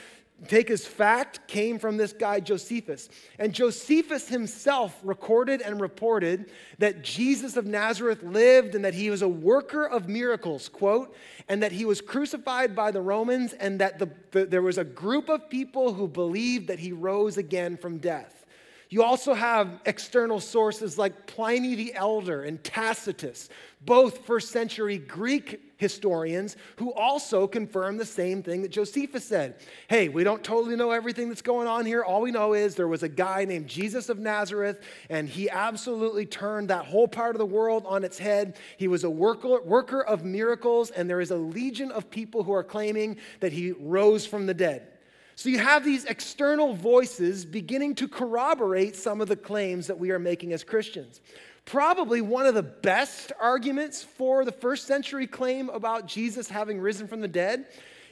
take 0.48 0.70
as 0.70 0.86
fact 0.86 1.48
came 1.48 1.80
from 1.80 1.98
this 1.98 2.14
guy 2.14 2.40
Josephus. 2.40 3.10
And 3.40 3.54
Josephus 3.54 4.28
himself 4.28 5.00
recorded 5.04 5.62
and 5.62 5.80
reported 5.80 6.52
that 6.80 7.04
Jesus 7.04 7.56
of 7.58 7.66
Nazareth 7.66 8.24
lived 8.24 8.76
and 8.76 8.84
that 8.84 8.94
he 8.94 9.10
was 9.10 9.22
a 9.22 9.28
worker 9.28 9.86
of 9.86 10.10
miracles, 10.10 10.70
quote, 10.70 11.16
and 11.48 11.64
that 11.64 11.72
he 11.72 11.86
was 11.86 12.02
crucified 12.02 12.76
by 12.76 12.92
the 12.92 13.02
Romans 13.02 13.54
and 13.54 13.80
that 13.80 14.00
the, 14.00 14.10
the, 14.32 14.46
there 14.46 14.62
was 14.62 14.78
a 14.78 14.84
group 14.84 15.30
of 15.30 15.50
people 15.50 15.94
who 15.94 16.08
believed 16.08 16.68
that 16.68 16.80
he 16.80 16.92
rose 16.92 17.38
again 17.38 17.78
from 17.78 17.98
death. 17.98 18.46
You 18.90 19.02
also 19.02 19.34
have 19.34 19.82
external 19.88 20.40
sources 20.40 21.00
like 21.00 21.26
Pliny 21.26 21.74
the 21.74 21.96
Elder 21.96 22.44
and 22.44 22.64
Tacitus, 22.64 23.50
both 23.82 24.20
first 24.26 24.52
century 24.52 25.00
Greek 25.00 25.73
historians 25.84 26.56
who 26.78 26.94
also 26.94 27.46
confirm 27.46 27.98
the 27.98 28.06
same 28.06 28.42
thing 28.42 28.62
that 28.62 28.72
Josephus 28.72 29.26
said. 29.26 29.58
Hey, 29.90 30.08
we 30.08 30.24
don't 30.24 30.42
totally 30.44 30.78
know 30.78 30.92
everything 30.92 31.28
that's 31.28 31.42
going 31.42 31.68
on 31.68 31.86
here. 31.86 32.04
All 32.04 32.22
we 32.22 32.32
know 32.32 32.54
is 32.54 32.74
there 32.74 32.88
was 32.88 33.04
a 33.04 33.10
guy 33.10 33.44
named 33.44 33.68
Jesus 33.68 34.08
of 34.08 34.18
Nazareth, 34.18 34.80
and 35.10 35.28
he 35.28 35.50
absolutely 35.50 36.26
turned 36.26 36.70
that 36.70 36.86
whole 36.86 37.08
part 37.08 37.36
of 37.36 37.40
the 37.40 37.46
world 37.46 37.84
on 37.86 38.06
its 38.06 38.18
head. 38.18 38.56
He 38.78 38.88
was 38.88 39.04
a 39.04 39.10
worker, 39.10 39.62
worker 39.62 40.02
of 40.02 40.24
miracles, 40.24 40.90
and 40.90 41.10
there 41.10 41.20
is 41.20 41.32
a 41.32 41.38
legion 41.38 41.92
of 41.92 42.10
people 42.10 42.44
who 42.44 42.54
are 42.54 42.64
claiming 42.64 43.18
that 43.42 43.52
he 43.52 43.74
rose 43.74 44.26
from 44.26 44.46
the 44.46 44.54
dead. 44.54 44.88
So 45.36 45.50
you 45.50 45.60
have 45.60 45.84
these 45.84 46.06
external 46.06 46.76
voices 46.76 47.44
beginning 47.44 47.96
to 47.96 48.08
corroborate 48.08 48.96
some 48.96 49.20
of 49.20 49.28
the 49.28 49.36
claims 49.36 49.88
that 49.88 50.00
we 50.00 50.12
are 50.12 50.20
making 50.20 50.54
as 50.54 50.64
Christians. 50.64 51.22
Probably 51.66 52.22
one 52.22 52.46
of 52.46 52.56
the 52.56 52.64
best 52.64 53.32
arguments 53.40 54.04
for 54.04 54.44
the 54.44 54.52
first 54.52 54.86
century 54.86 55.28
claim 55.28 55.70
about 55.70 56.08
Jesus 56.08 56.50
having 56.50 56.80
risen 56.80 57.08
from 57.08 57.22
the 57.22 57.28
dead 57.28 57.68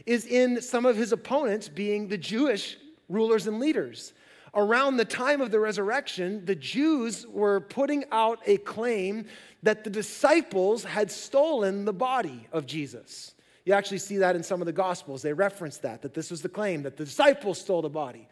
is 0.05 0.25
in 0.25 0.61
some 0.61 0.85
of 0.85 0.95
his 0.95 1.11
opponents 1.11 1.67
being 1.67 2.07
the 2.07 2.17
Jewish 2.17 2.77
rulers 3.09 3.47
and 3.47 3.59
leaders. 3.59 4.13
Around 4.53 4.97
the 4.97 5.05
time 5.05 5.41
of 5.41 5.51
the 5.51 5.59
resurrection, 5.59 6.45
the 6.45 6.55
Jews 6.55 7.25
were 7.27 7.61
putting 7.61 8.03
out 8.11 8.39
a 8.45 8.57
claim 8.57 9.25
that 9.63 9.83
the 9.83 9.89
disciples 9.89 10.83
had 10.83 11.11
stolen 11.11 11.85
the 11.85 11.93
body 11.93 12.47
of 12.51 12.65
Jesus. 12.65 13.33
You 13.65 13.73
actually 13.73 13.99
see 13.99 14.17
that 14.17 14.35
in 14.35 14.43
some 14.43 14.61
of 14.61 14.65
the 14.65 14.73
Gospels. 14.73 15.21
They 15.21 15.33
reference 15.33 15.77
that, 15.79 16.01
that 16.01 16.13
this 16.13 16.31
was 16.31 16.41
the 16.41 16.49
claim, 16.49 16.83
that 16.83 16.97
the 16.97 17.05
disciples 17.05 17.59
stole 17.59 17.81
the 17.81 17.89
body. 17.89 18.27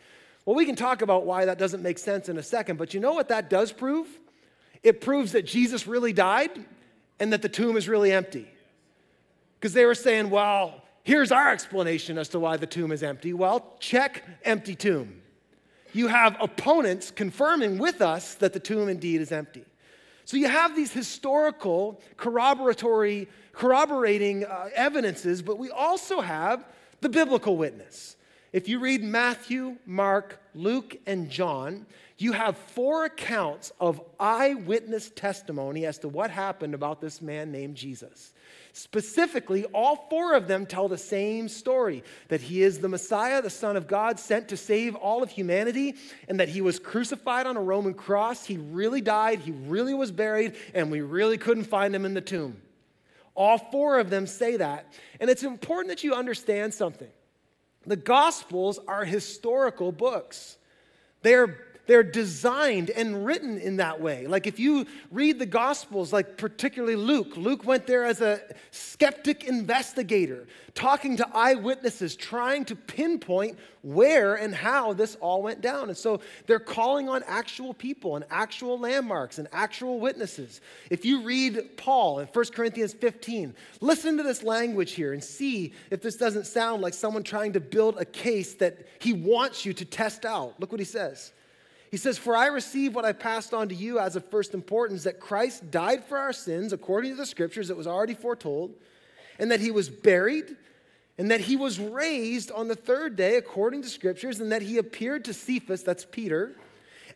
Well, 0.46 0.56
we 0.56 0.66
can 0.66 0.76
talk 0.76 1.02
about 1.02 1.26
why 1.26 1.46
that 1.46 1.60
doesn't 1.60 1.84
make 1.84 2.00
sense 2.00 2.30
in 2.30 2.38
a 2.38 2.44
second, 2.44 2.78
but 2.78 2.94
you 2.94 3.00
know 3.00 3.14
what 3.14 3.30
that 3.30 3.50
does 3.50 3.72
prove? 3.72 4.08
It 4.84 5.02
proves 5.02 5.34
that 5.34 5.46
Jesus 5.46 5.88
really 5.88 6.14
died 6.14 6.52
and 7.20 7.34
that 7.34 7.42
the 7.42 7.50
tomb 7.50 7.78
is 7.78 7.88
really 7.88 8.12
empty. 8.12 8.48
Because 9.60 9.74
they 9.74 9.86
were 9.86 9.96
saying, 9.96 10.30
well, 10.30 10.84
here's 11.04 11.32
our 11.32 11.52
explanation 11.52 12.18
as 12.18 12.30
to 12.30 12.40
why 12.40 12.58
the 12.58 12.68
tomb 12.68 12.92
is 12.92 13.04
empty. 13.04 13.34
Well, 13.34 13.76
check 13.80 14.24
empty 14.44 14.76
tomb. 14.76 15.22
You 15.92 16.08
have 16.08 16.38
opponents 16.40 17.12
confirming 17.12 17.78
with 17.78 18.02
us 18.02 18.36
that 18.36 18.54
the 18.54 18.60
tomb 18.60 18.90
indeed 18.90 19.22
is 19.22 19.32
empty. 19.32 19.66
So 20.24 20.38
you 20.38 20.48
have 20.48 20.76
these 20.76 20.94
historical 20.94 22.00
corroboratory 22.16 23.28
corroborating 23.52 24.46
uh, 24.46 24.70
evidences, 24.76 25.42
but 25.42 25.58
we 25.58 25.70
also 25.70 26.22
have 26.22 26.66
the 27.02 27.10
biblical 27.10 27.58
witness. 27.58 28.16
If 28.54 28.70
you 28.70 28.80
read 28.80 29.04
Matthew, 29.04 29.78
Mark, 29.86 30.40
Luke, 30.54 30.98
and 31.06 31.30
John, 31.30 31.86
you 32.22 32.34
have 32.34 32.58
four 32.58 33.06
accounts 33.06 33.72
of 33.80 34.02
eyewitness 34.20 35.10
testimony 35.16 35.86
as 35.86 36.00
to 36.00 36.10
what 36.10 36.30
happened 36.30 36.74
about 36.74 37.00
this 37.00 37.22
man 37.22 37.52
named 37.52 37.76
Jesus. 37.76 38.34
Specifically, 38.74 39.64
all 39.66 40.08
four 40.10 40.36
of 40.36 40.48
them 40.48 40.66
tell 40.66 40.90
the 40.90 40.98
same 40.98 41.48
story 41.48 42.04
that 42.28 42.42
he 42.42 42.62
is 42.62 42.80
the 42.80 42.90
Messiah, 42.90 43.42
the 43.42 43.50
Son 43.50 43.78
of 43.78 43.88
God, 43.88 44.20
sent 44.20 44.50
to 44.50 44.58
save 44.58 44.96
all 44.96 45.24
of 45.24 45.30
humanity, 45.30 45.96
and 46.28 46.42
that 46.42 46.50
he 46.50 46.60
was 46.60 46.78
crucified 46.78 47.48
on 47.48 47.56
a 47.56 47.62
Roman 47.62 47.94
cross. 47.94 48.46
He 48.46 48.58
really 48.58 49.02
died, 49.02 49.40
he 49.40 49.52
really 49.52 49.94
was 49.94 50.12
buried, 50.12 50.56
and 50.74 50.92
we 50.92 51.00
really 51.00 51.38
couldn't 51.38 51.66
find 51.66 51.96
him 51.96 52.06
in 52.06 52.14
the 52.14 52.22
tomb. 52.22 52.62
All 53.34 53.58
four 53.58 53.98
of 53.98 54.10
them 54.10 54.28
say 54.28 54.58
that. 54.58 54.94
And 55.22 55.30
it's 55.30 55.44
important 55.44 55.88
that 55.88 56.04
you 56.04 56.14
understand 56.14 56.74
something. 56.74 57.08
The 57.86 57.96
Gospels 57.96 58.78
are 58.90 59.06
historical 59.06 59.94
books. 59.94 60.58
They're 61.22 61.69
they're 61.90 62.04
designed 62.04 62.92
and 62.92 63.26
written 63.26 63.58
in 63.58 63.78
that 63.78 64.00
way. 64.00 64.28
Like 64.28 64.46
if 64.46 64.60
you 64.60 64.86
read 65.10 65.40
the 65.40 65.48
Gospels, 65.48 66.14
like 66.14 66.38
particularly 66.38 66.96
Luke, 66.96 67.36
Luke 67.36 67.66
went 67.66 67.88
there 67.88 68.06
as 68.06 68.22
a 68.22 68.40
skeptic 68.70 69.46
investigator, 69.46 70.46
talking 70.76 71.18
to 71.18 71.28
eyewitnesses, 71.34 72.16
trying 72.16 72.66
to 72.66 72.76
pinpoint 72.76 73.58
where 73.82 74.36
and 74.36 74.54
how 74.54 74.94
this 74.94 75.16
all 75.16 75.42
went 75.42 75.62
down. 75.62 75.88
And 75.88 75.98
so 75.98 76.22
they're 76.46 76.60
calling 76.60 77.10
on 77.10 77.24
actual 77.26 77.74
people 77.74 78.18
and 78.18 78.26
actual 78.30 78.78
landmarks 78.78 79.40
and 79.40 79.48
actual 79.52 80.00
witnesses. 80.00 80.62
If 80.92 81.06
you 81.06 81.24
read 81.24 81.76
Paul 81.76 82.20
in 82.20 82.28
1 82.28 82.46
Corinthians 82.54 82.94
15, 82.94 83.56
listen 83.82 84.16
to 84.18 84.22
this 84.22 84.44
language 84.44 84.92
here 84.92 85.14
and 85.14 85.24
see 85.24 85.74
if 85.90 86.04
this 86.04 86.18
doesn't 86.18 86.46
sound 86.46 86.84
like 86.84 86.94
someone 86.94 87.24
trying 87.24 87.54
to 87.54 87.60
build 87.60 87.98
a 87.98 88.06
case 88.06 88.54
that 88.56 88.78
he 89.00 89.12
wants 89.12 89.66
you 89.66 89.74
to 89.74 89.86
test 89.86 90.24
out. 90.24 90.54
Look 90.60 90.72
what 90.72 90.80
he 90.80 90.86
says. 90.86 91.34
He 91.92 91.98
says, 91.98 92.18
For 92.18 92.36
I 92.36 92.48
received 92.48 92.94
what 92.94 93.06
I 93.06 93.14
passed 93.14 93.54
on 93.54 93.70
to 93.70 93.76
you 93.76 94.00
as 94.00 94.16
of 94.16 94.26
first 94.26 94.54
importance 94.54 95.04
that 95.04 95.20
Christ 95.20 95.72
died 95.72 96.06
for 96.06 96.18
our 96.18 96.34
sins 96.34 96.72
according 96.72 97.12
to 97.12 97.18
the 97.18 97.26
scriptures 97.26 97.68
that 97.70 97.78
was 97.78 97.88
already 97.88 98.14
foretold, 98.14 98.76
and 99.40 99.52
that 99.52 99.60
he 99.60 99.72
was 99.72 99.90
buried, 99.90 100.56
and 101.18 101.32
that 101.32 101.42
he 101.42 101.56
was 101.56 101.80
raised 101.80 102.52
on 102.52 102.68
the 102.68 102.76
third 102.76 103.16
day 103.16 103.36
according 103.38 103.82
to 103.82 103.90
scriptures, 103.90 104.40
and 104.40 104.52
that 104.52 104.62
he 104.62 104.78
appeared 104.78 105.26
to 105.26 105.34
Cephas, 105.34 105.84
that's 105.84 106.06
Peter, 106.06 106.56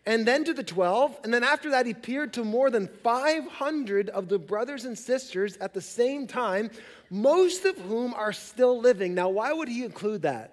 and 0.06 0.26
then 0.26 0.44
to 0.44 0.54
the 0.54 0.64
12, 0.64 1.20
and 1.24 1.34
then 1.34 1.44
after 1.44 1.70
that 1.70 1.86
he 1.86 1.92
appeared 1.92 2.34
to 2.34 2.44
more 2.44 2.70
than 2.70 2.88
500 2.88 4.10
of 4.10 4.28
the 4.28 4.40
brothers 4.40 4.86
and 4.86 4.98
sisters 4.98 5.56
at 5.58 5.74
the 5.74 5.82
same 5.82 6.28
time, 6.28 6.72
most 7.10 7.64
of 7.64 7.78
whom 7.78 8.14
are 8.14 8.34
still 8.34 8.80
living. 8.80 9.14
Now, 9.14 9.30
why 9.30 9.54
would 9.54 9.70
he 9.70 9.86
include 9.86 10.24
that? 10.24 10.52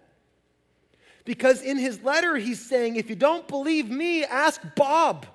Because 1.31 1.62
in 1.62 1.79
his 1.79 2.03
letter, 2.03 2.35
he's 2.35 2.59
saying, 2.59 2.97
if 2.97 3.09
you 3.09 3.14
don't 3.14 3.47
believe 3.47 3.88
me, 3.88 4.25
ask 4.25 4.61
Bob. 4.75 5.27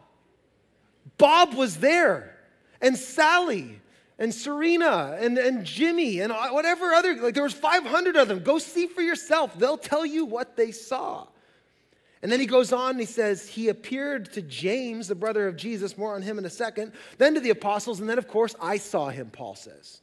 Bob 1.18 1.54
was 1.54 1.78
there, 1.78 2.36
and 2.82 2.98
Sally, 2.98 3.80
and 4.20 4.34
Serena, 4.34 5.16
and, 5.18 5.38
and 5.38 5.64
Jimmy, 5.64 6.20
and 6.20 6.34
uh, 6.34 6.50
whatever 6.50 6.92
other, 6.92 7.16
like 7.16 7.34
there 7.34 7.44
was 7.44 7.54
500 7.54 8.18
of 8.18 8.28
them. 8.28 8.44
Go 8.44 8.60
see 8.60 8.88
for 8.88 9.02
yourself. 9.02 9.58
They'll 9.58 9.78
tell 9.78 10.06
you 10.06 10.26
what 10.26 10.58
they 10.58 10.74
saw. 10.74 11.28
And 12.22 12.30
then 12.30 12.42
he 12.42 12.46
goes 12.46 12.74
on 12.74 12.90
and 12.90 13.00
he 13.00 13.06
says, 13.06 13.48
He 13.48 13.70
appeared 13.70 14.34
to 14.34 14.42
James, 14.42 15.08
the 15.08 15.16
brother 15.16 15.48
of 15.48 15.56
Jesus, 15.56 15.98
more 15.98 16.14
on 16.14 16.22
him 16.22 16.38
in 16.38 16.44
a 16.44 16.50
second, 16.50 16.92
then 17.20 17.36
to 17.36 17.40
the 17.40 17.52
apostles, 17.52 18.02
and 18.02 18.10
then, 18.10 18.18
of 18.18 18.28
course, 18.28 18.54
I 18.60 18.80
saw 18.80 19.08
him, 19.08 19.30
Paul 19.30 19.56
says. 19.56 20.02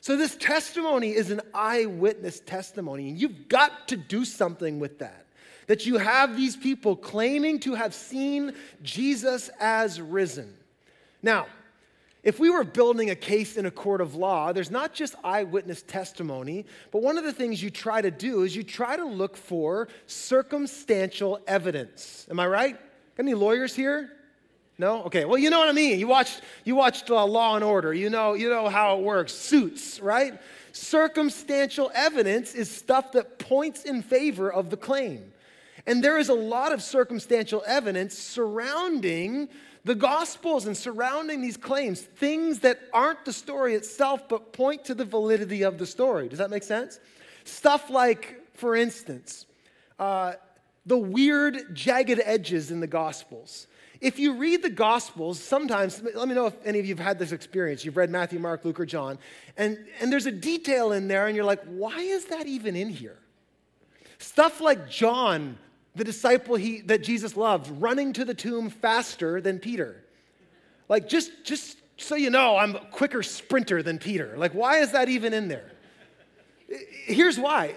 So, 0.00 0.16
this 0.16 0.36
testimony 0.36 1.10
is 1.10 1.32
an 1.32 1.40
eyewitness 1.52 2.38
testimony, 2.38 3.08
and 3.08 3.18
you've 3.18 3.48
got 3.48 3.88
to 3.88 3.96
do 3.96 4.24
something 4.24 4.78
with 4.78 5.00
that. 5.00 5.23
That 5.66 5.86
you 5.86 5.98
have 5.98 6.36
these 6.36 6.56
people 6.56 6.96
claiming 6.96 7.60
to 7.60 7.74
have 7.74 7.94
seen 7.94 8.54
Jesus 8.82 9.50
as 9.60 10.00
risen. 10.00 10.54
Now, 11.22 11.46
if 12.24 12.40
we 12.40 12.48
were 12.48 12.64
building 12.64 13.10
a 13.10 13.14
case 13.14 13.58
in 13.58 13.66
a 13.66 13.70
court 13.70 14.00
of 14.00 14.14
law, 14.14 14.52
there's 14.52 14.70
not 14.70 14.94
just 14.94 15.14
eyewitness 15.22 15.82
testimony, 15.82 16.64
but 16.90 17.02
one 17.02 17.18
of 17.18 17.24
the 17.24 17.32
things 17.32 17.62
you 17.62 17.68
try 17.68 18.00
to 18.00 18.10
do 18.10 18.42
is 18.42 18.56
you 18.56 18.62
try 18.62 18.96
to 18.96 19.04
look 19.04 19.36
for 19.36 19.88
circumstantial 20.06 21.38
evidence. 21.46 22.26
Am 22.30 22.40
I 22.40 22.46
right? 22.46 22.76
Got 23.16 23.24
any 23.24 23.34
lawyers 23.34 23.74
here? 23.74 24.10
No? 24.78 25.04
Okay. 25.04 25.26
Well, 25.26 25.38
you 25.38 25.50
know 25.50 25.58
what 25.58 25.68
I 25.68 25.72
mean. 25.72 26.00
You 26.00 26.08
watched, 26.08 26.40
you 26.64 26.74
watched 26.74 27.10
uh, 27.10 27.24
Law 27.26 27.56
and 27.56 27.62
Order. 27.62 27.92
You 27.92 28.10
know, 28.10 28.32
you 28.32 28.48
know 28.48 28.68
how 28.68 28.98
it 28.98 29.02
works. 29.02 29.32
Suits, 29.32 30.00
right? 30.00 30.40
Circumstantial 30.72 31.92
evidence 31.94 32.54
is 32.54 32.70
stuff 32.70 33.12
that 33.12 33.38
points 33.38 33.84
in 33.84 34.02
favor 34.02 34.52
of 34.52 34.70
the 34.70 34.76
claim. 34.78 35.32
And 35.86 36.02
there 36.02 36.18
is 36.18 36.28
a 36.28 36.34
lot 36.34 36.72
of 36.72 36.82
circumstantial 36.82 37.62
evidence 37.66 38.16
surrounding 38.16 39.48
the 39.84 39.94
Gospels 39.94 40.66
and 40.66 40.74
surrounding 40.74 41.42
these 41.42 41.58
claims, 41.58 42.00
things 42.00 42.60
that 42.60 42.80
aren't 42.92 43.24
the 43.26 43.32
story 43.32 43.74
itself, 43.74 44.28
but 44.28 44.52
point 44.52 44.86
to 44.86 44.94
the 44.94 45.04
validity 45.04 45.62
of 45.62 45.76
the 45.76 45.86
story. 45.86 46.28
Does 46.28 46.38
that 46.38 46.48
make 46.48 46.62
sense? 46.62 46.98
Stuff 47.44 47.90
like, 47.90 48.40
for 48.54 48.74
instance, 48.74 49.44
uh, 49.98 50.34
the 50.86 50.96
weird, 50.96 51.74
jagged 51.74 52.20
edges 52.24 52.70
in 52.70 52.80
the 52.80 52.86
Gospels. 52.86 53.66
If 54.00 54.18
you 54.18 54.34
read 54.34 54.62
the 54.62 54.70
Gospels, 54.70 55.38
sometimes, 55.38 56.02
let 56.14 56.28
me 56.28 56.34
know 56.34 56.46
if 56.46 56.54
any 56.64 56.78
of 56.78 56.86
you 56.86 56.94
have 56.94 57.04
had 57.04 57.18
this 57.18 57.32
experience. 57.32 57.84
You've 57.84 57.96
read 57.96 58.10
Matthew, 58.10 58.38
Mark, 58.38 58.64
Luke, 58.64 58.80
or 58.80 58.86
John, 58.86 59.18
and, 59.56 59.78
and 60.00 60.10
there's 60.10 60.26
a 60.26 60.32
detail 60.32 60.92
in 60.92 61.08
there, 61.08 61.26
and 61.26 61.36
you're 61.36 61.44
like, 61.44 61.62
why 61.64 61.98
is 61.98 62.26
that 62.26 62.46
even 62.46 62.74
in 62.74 62.88
here? 62.88 63.18
Stuff 64.18 64.60
like 64.60 64.88
John, 64.88 65.58
the 65.94 66.04
disciple 66.04 66.56
he, 66.56 66.80
that 66.82 67.02
Jesus 67.02 67.36
loved, 67.36 67.70
running 67.80 68.12
to 68.14 68.24
the 68.24 68.34
tomb 68.34 68.70
faster 68.70 69.40
than 69.40 69.58
Peter. 69.58 70.04
Like, 70.88 71.08
just, 71.08 71.30
just 71.44 71.78
so 71.96 72.14
you 72.14 72.30
know, 72.30 72.56
I'm 72.56 72.76
a 72.76 72.80
quicker 72.86 73.22
sprinter 73.22 73.82
than 73.82 73.98
Peter. 73.98 74.34
Like, 74.36 74.52
why 74.52 74.78
is 74.78 74.92
that 74.92 75.08
even 75.08 75.32
in 75.32 75.48
there? 75.48 75.70
Here's 77.06 77.38
why 77.38 77.74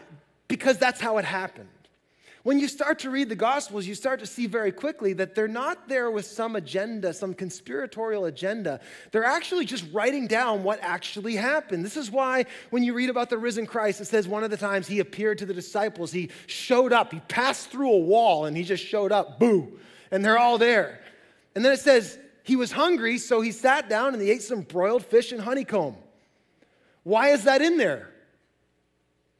because 0.47 0.77
that's 0.77 0.99
how 0.99 1.17
it 1.17 1.25
happened. 1.25 1.69
When 2.47 2.61
you 2.61 2.69
start 2.69 2.99
to 2.99 3.09
read 3.09 3.27
the 3.27 3.35
Gospels, 3.35 3.85
you 3.85 3.93
start 3.93 4.21
to 4.21 4.25
see 4.25 4.47
very 4.47 4.71
quickly 4.71 5.11
that 5.11 5.35
they're 5.35 5.49
not 5.49 5.89
there 5.89 6.09
with 6.09 6.25
some 6.25 6.55
agenda, 6.55 7.11
some 7.11 7.33
conspiratorial 7.33 8.23
agenda. 8.23 8.79
They're 9.11 9.25
actually 9.25 9.65
just 9.65 9.83
writing 9.91 10.27
down 10.27 10.63
what 10.63 10.79
actually 10.81 11.35
happened. 11.35 11.83
This 11.83 11.97
is 11.97 12.09
why 12.09 12.45
when 12.69 12.83
you 12.83 12.93
read 12.93 13.09
about 13.09 13.29
the 13.29 13.37
risen 13.37 13.65
Christ, 13.65 13.99
it 13.99 14.05
says 14.05 14.29
one 14.29 14.45
of 14.45 14.49
the 14.49 14.55
times 14.55 14.87
he 14.87 15.01
appeared 15.01 15.39
to 15.39 15.45
the 15.45 15.53
disciples, 15.53 16.13
he 16.13 16.29
showed 16.45 16.93
up, 16.93 17.11
he 17.11 17.19
passed 17.27 17.69
through 17.69 17.91
a 17.91 17.97
wall 17.97 18.45
and 18.45 18.55
he 18.55 18.63
just 18.63 18.85
showed 18.85 19.11
up, 19.11 19.39
boo, 19.39 19.77
and 20.09 20.23
they're 20.23 20.39
all 20.39 20.57
there. 20.57 21.01
And 21.53 21.65
then 21.65 21.73
it 21.73 21.81
says 21.81 22.17
he 22.43 22.55
was 22.55 22.71
hungry, 22.71 23.17
so 23.17 23.41
he 23.41 23.51
sat 23.51 23.89
down 23.89 24.13
and 24.13 24.23
he 24.23 24.31
ate 24.31 24.41
some 24.41 24.61
broiled 24.61 25.05
fish 25.05 25.33
and 25.33 25.41
honeycomb. 25.41 25.97
Why 27.03 27.31
is 27.31 27.43
that 27.43 27.61
in 27.61 27.75
there? 27.75 28.09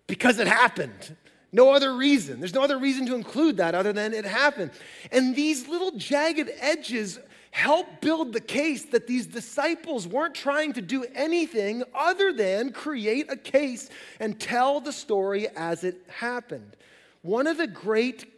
Because 0.08 0.40
it 0.40 0.48
happened. 0.48 1.16
No 1.52 1.74
other 1.74 1.96
reason. 1.96 2.40
There's 2.40 2.54
no 2.54 2.64
other 2.64 2.78
reason 2.78 3.06
to 3.08 3.16
include 3.16 3.58
that 3.58 3.74
other 3.74 3.94
than 3.94 4.14
it 4.14 4.26
happened. 4.26 4.72
And 5.12 5.36
these 5.36 5.68
little 5.68 5.92
jagged 5.92 6.50
edges 6.60 7.20
help 7.52 8.02
build 8.02 8.34
the 8.34 8.42
case 8.42 8.86
that 8.86 9.08
these 9.08 9.26
disciples 9.26 10.08
weren't 10.08 10.36
trying 10.36 10.74
to 10.74 10.82
do 10.82 11.06
anything 11.16 11.84
other 11.96 12.32
than 12.34 12.72
create 12.72 13.32
a 13.32 13.38
case 13.38 13.90
and 14.20 14.40
tell 14.40 14.80
the 14.80 14.92
story 14.92 15.48
as 15.56 15.84
it 15.84 16.04
happened. 16.08 16.76
One 17.22 17.48
of 17.48 17.58
the 17.58 17.68
great 17.68 18.32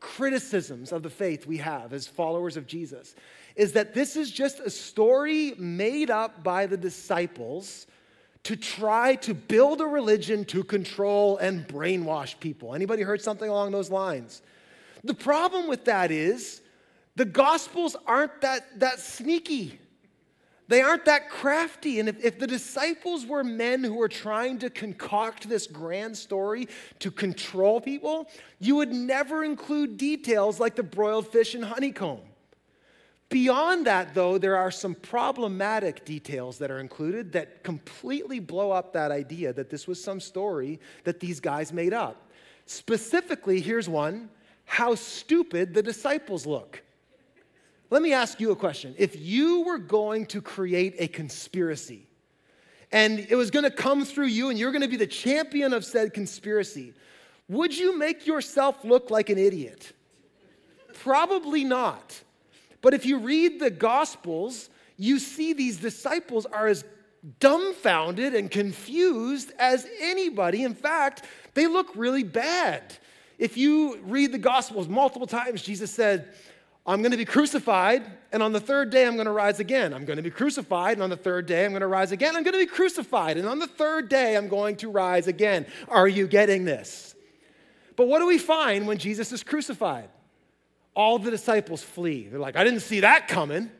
criticisms 0.00 0.92
of 0.92 1.02
the 1.02 1.10
faith 1.10 1.46
we 1.46 1.58
have 1.58 1.92
as 1.92 2.06
followers 2.06 2.56
of 2.56 2.66
Jesus 2.66 3.14
is 3.56 3.72
that 3.72 3.94
this 3.94 4.16
is 4.16 4.30
just 4.30 4.60
a 4.60 4.70
story 4.70 5.54
made 5.58 6.10
up 6.10 6.42
by 6.42 6.66
the 6.66 6.76
disciples 6.76 7.86
to 8.46 8.54
try 8.54 9.16
to 9.16 9.34
build 9.34 9.80
a 9.80 9.84
religion 9.84 10.44
to 10.44 10.62
control 10.62 11.36
and 11.38 11.66
brainwash 11.66 12.38
people. 12.38 12.76
Anybody 12.76 13.02
heard 13.02 13.20
something 13.20 13.50
along 13.50 13.72
those 13.72 13.90
lines? 13.90 14.40
The 15.02 15.14
problem 15.14 15.66
with 15.66 15.86
that 15.86 16.12
is 16.12 16.60
the 17.16 17.24
gospels 17.24 17.96
aren't 18.06 18.40
that, 18.42 18.78
that 18.78 19.00
sneaky. 19.00 19.80
They 20.68 20.80
aren't 20.80 21.06
that 21.06 21.28
crafty. 21.28 21.98
And 21.98 22.08
if, 22.08 22.24
if 22.24 22.38
the 22.38 22.46
disciples 22.46 23.26
were 23.26 23.42
men 23.42 23.82
who 23.82 23.94
were 23.94 24.08
trying 24.08 24.60
to 24.60 24.70
concoct 24.70 25.48
this 25.48 25.66
grand 25.66 26.16
story 26.16 26.68
to 27.00 27.10
control 27.10 27.80
people, 27.80 28.28
you 28.60 28.76
would 28.76 28.92
never 28.92 29.42
include 29.42 29.96
details 29.96 30.60
like 30.60 30.76
the 30.76 30.84
broiled 30.84 31.26
fish 31.26 31.56
and 31.56 31.64
honeycomb. 31.64 32.20
Beyond 33.28 33.86
that, 33.86 34.14
though, 34.14 34.38
there 34.38 34.56
are 34.56 34.70
some 34.70 34.94
problematic 34.94 36.04
details 36.04 36.58
that 36.58 36.70
are 36.70 36.78
included 36.78 37.32
that 37.32 37.64
completely 37.64 38.38
blow 38.38 38.70
up 38.70 38.92
that 38.92 39.10
idea 39.10 39.52
that 39.52 39.68
this 39.68 39.88
was 39.88 40.02
some 40.02 40.20
story 40.20 40.78
that 41.04 41.18
these 41.18 41.40
guys 41.40 41.72
made 41.72 41.92
up. 41.92 42.30
Specifically, 42.66 43.60
here's 43.60 43.88
one 43.88 44.30
how 44.64 44.96
stupid 44.96 45.74
the 45.74 45.82
disciples 45.82 46.44
look. 46.44 46.82
Let 47.88 48.02
me 48.02 48.12
ask 48.12 48.40
you 48.40 48.50
a 48.50 48.56
question. 48.56 48.94
If 48.98 49.16
you 49.16 49.62
were 49.62 49.78
going 49.78 50.26
to 50.26 50.42
create 50.42 50.96
a 50.98 51.06
conspiracy 51.06 52.08
and 52.90 53.20
it 53.30 53.36
was 53.36 53.52
going 53.52 53.64
to 53.64 53.70
come 53.70 54.04
through 54.04 54.26
you 54.26 54.50
and 54.50 54.58
you're 54.58 54.72
going 54.72 54.82
to 54.82 54.88
be 54.88 54.96
the 54.96 55.06
champion 55.06 55.72
of 55.72 55.84
said 55.84 56.12
conspiracy, 56.12 56.94
would 57.48 57.76
you 57.76 57.96
make 57.96 58.26
yourself 58.26 58.84
look 58.84 59.10
like 59.10 59.30
an 59.30 59.38
idiot? 59.38 59.92
Probably 60.94 61.62
not. 61.62 62.20
But 62.86 62.94
if 62.94 63.04
you 63.04 63.18
read 63.18 63.58
the 63.58 63.68
Gospels, 63.68 64.70
you 64.96 65.18
see 65.18 65.52
these 65.52 65.78
disciples 65.78 66.46
are 66.46 66.68
as 66.68 66.84
dumbfounded 67.40 68.32
and 68.32 68.48
confused 68.48 69.50
as 69.58 69.88
anybody. 70.00 70.62
In 70.62 70.72
fact, 70.72 71.24
they 71.54 71.66
look 71.66 71.88
really 71.96 72.22
bad. 72.22 72.96
If 73.40 73.56
you 73.56 73.98
read 74.04 74.30
the 74.30 74.38
Gospels 74.38 74.86
multiple 74.86 75.26
times, 75.26 75.62
Jesus 75.62 75.90
said, 75.90 76.32
I'm 76.86 77.02
going 77.02 77.10
to 77.10 77.16
be 77.16 77.24
crucified, 77.24 78.04
and 78.30 78.40
on 78.40 78.52
the 78.52 78.60
third 78.60 78.90
day, 78.90 79.04
I'm 79.04 79.16
going 79.16 79.26
to 79.26 79.32
rise 79.32 79.58
again. 79.58 79.92
I'm 79.92 80.04
going 80.04 80.18
to 80.18 80.22
be 80.22 80.30
crucified, 80.30 80.92
and 80.92 81.02
on 81.02 81.10
the 81.10 81.16
third 81.16 81.46
day, 81.46 81.64
I'm 81.64 81.72
going 81.72 81.80
to 81.80 81.88
rise 81.88 82.12
again. 82.12 82.36
I'm 82.36 82.44
going 82.44 82.54
to 82.54 82.64
be 82.64 82.66
crucified, 82.66 83.36
and 83.36 83.48
on 83.48 83.58
the 83.58 83.66
third 83.66 84.08
day, 84.08 84.36
I'm 84.36 84.46
going 84.46 84.76
to 84.76 84.88
rise 84.88 85.26
again. 85.26 85.66
Are 85.88 86.06
you 86.06 86.28
getting 86.28 86.64
this? 86.64 87.16
But 87.96 88.06
what 88.06 88.20
do 88.20 88.28
we 88.28 88.38
find 88.38 88.86
when 88.86 88.98
Jesus 88.98 89.32
is 89.32 89.42
crucified? 89.42 90.08
All 90.96 91.18
the 91.18 91.30
disciples 91.30 91.82
flee. 91.82 92.26
They're 92.26 92.40
like, 92.40 92.56
I 92.56 92.64
didn't 92.64 92.80
see 92.80 93.00
that 93.00 93.28
coming. 93.28 93.70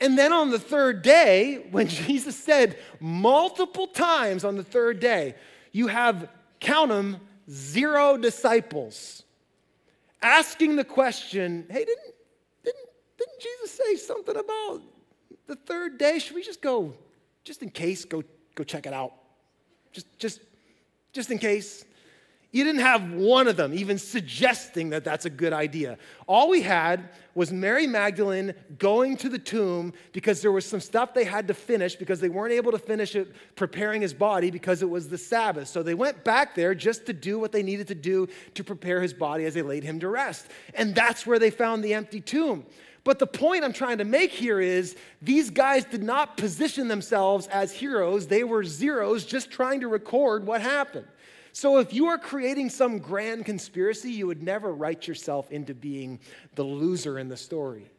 And 0.00 0.18
then 0.18 0.32
on 0.32 0.50
the 0.50 0.58
third 0.58 1.02
day, 1.02 1.66
when 1.70 1.88
Jesus 1.88 2.36
said 2.36 2.78
multiple 3.00 3.86
times 3.88 4.44
on 4.44 4.56
the 4.56 4.64
third 4.64 5.00
day, 5.00 5.34
you 5.72 5.88
have, 5.88 6.28
count 6.60 6.90
them, 6.90 7.18
zero 7.50 8.16
disciples 8.16 9.24
asking 10.22 10.76
the 10.76 10.84
question, 10.84 11.66
hey, 11.68 11.84
didn't, 11.84 12.14
didn't, 12.64 12.88
didn't 13.18 13.40
Jesus 13.40 13.72
say 13.72 13.96
something 13.96 14.36
about 14.36 14.80
the 15.46 15.56
third 15.56 15.98
day? 15.98 16.20
Should 16.20 16.36
we 16.36 16.42
just 16.42 16.62
go, 16.62 16.94
just 17.44 17.62
in 17.62 17.70
case, 17.70 18.04
go, 18.04 18.22
go 18.54 18.62
check 18.62 18.86
it 18.86 18.92
out? 18.92 19.12
Just, 19.92 20.06
just, 20.18 20.40
just 21.12 21.30
in 21.30 21.38
case. 21.38 21.84
You 22.52 22.64
didn't 22.64 22.82
have 22.82 23.12
one 23.14 23.48
of 23.48 23.56
them 23.56 23.72
even 23.72 23.96
suggesting 23.96 24.90
that 24.90 25.04
that's 25.04 25.24
a 25.24 25.30
good 25.30 25.54
idea. 25.54 25.96
All 26.28 26.50
we 26.50 26.60
had 26.60 27.08
was 27.34 27.50
Mary 27.50 27.86
Magdalene 27.86 28.52
going 28.78 29.16
to 29.16 29.30
the 29.30 29.38
tomb 29.38 29.94
because 30.12 30.42
there 30.42 30.52
was 30.52 30.66
some 30.66 30.80
stuff 30.80 31.14
they 31.14 31.24
had 31.24 31.48
to 31.48 31.54
finish 31.54 31.96
because 31.96 32.20
they 32.20 32.28
weren't 32.28 32.52
able 32.52 32.70
to 32.72 32.78
finish 32.78 33.16
it 33.16 33.34
preparing 33.56 34.02
his 34.02 34.12
body 34.12 34.50
because 34.50 34.82
it 34.82 34.90
was 34.90 35.08
the 35.08 35.16
Sabbath. 35.16 35.68
So 35.68 35.82
they 35.82 35.94
went 35.94 36.24
back 36.24 36.54
there 36.54 36.74
just 36.74 37.06
to 37.06 37.14
do 37.14 37.38
what 37.38 37.52
they 37.52 37.62
needed 37.62 37.88
to 37.88 37.94
do 37.94 38.28
to 38.52 38.62
prepare 38.62 39.00
his 39.00 39.14
body 39.14 39.46
as 39.46 39.54
they 39.54 39.62
laid 39.62 39.82
him 39.82 39.98
to 40.00 40.08
rest. 40.08 40.46
And 40.74 40.94
that's 40.94 41.26
where 41.26 41.38
they 41.38 41.50
found 41.50 41.82
the 41.82 41.94
empty 41.94 42.20
tomb. 42.20 42.66
But 43.02 43.18
the 43.18 43.26
point 43.26 43.64
I'm 43.64 43.72
trying 43.72 43.98
to 43.98 44.04
make 44.04 44.30
here 44.30 44.60
is 44.60 44.94
these 45.22 45.48
guys 45.48 45.86
did 45.86 46.02
not 46.02 46.36
position 46.36 46.86
themselves 46.86 47.46
as 47.46 47.72
heroes. 47.72 48.26
They 48.26 48.44
were 48.44 48.62
zeros 48.62 49.24
just 49.24 49.50
trying 49.50 49.80
to 49.80 49.88
record 49.88 50.46
what 50.46 50.60
happened. 50.60 51.06
So 51.52 51.78
if 51.78 51.92
you 51.92 52.06
are 52.06 52.18
creating 52.18 52.70
some 52.70 52.98
grand 52.98 53.44
conspiracy, 53.44 54.10
you 54.10 54.26
would 54.26 54.42
never 54.42 54.72
write 54.72 55.06
yourself 55.06 55.50
into 55.50 55.74
being 55.74 56.18
the 56.54 56.62
loser 56.62 57.18
in 57.18 57.28
the 57.28 57.36
story. 57.36 57.90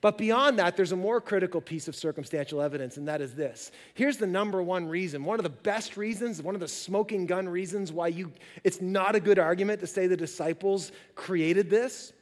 But 0.00 0.16
beyond 0.16 0.60
that, 0.60 0.76
there's 0.76 0.92
a 0.92 0.96
more 0.96 1.20
critical 1.20 1.60
piece 1.60 1.88
of 1.88 1.96
circumstantial 1.96 2.62
evidence, 2.62 2.96
and 2.96 3.08
that 3.08 3.20
is 3.20 3.34
this. 3.34 3.72
Here's 3.94 4.16
the 4.16 4.28
number 4.28 4.62
one 4.62 4.86
reason, 4.86 5.24
one 5.24 5.40
of 5.40 5.42
the 5.42 5.50
best 5.50 5.96
reasons, 5.96 6.40
one 6.40 6.54
of 6.54 6.60
the 6.60 6.68
smoking 6.68 7.26
gun 7.26 7.48
reasons 7.48 7.92
why 7.92 8.08
you 8.08 8.32
it's 8.62 8.80
not 8.80 9.16
a 9.16 9.20
good 9.20 9.40
argument 9.40 9.80
to 9.80 9.88
say 9.88 10.06
the 10.06 10.16
disciples 10.16 10.92
created 11.16 11.68
this. 11.68 12.12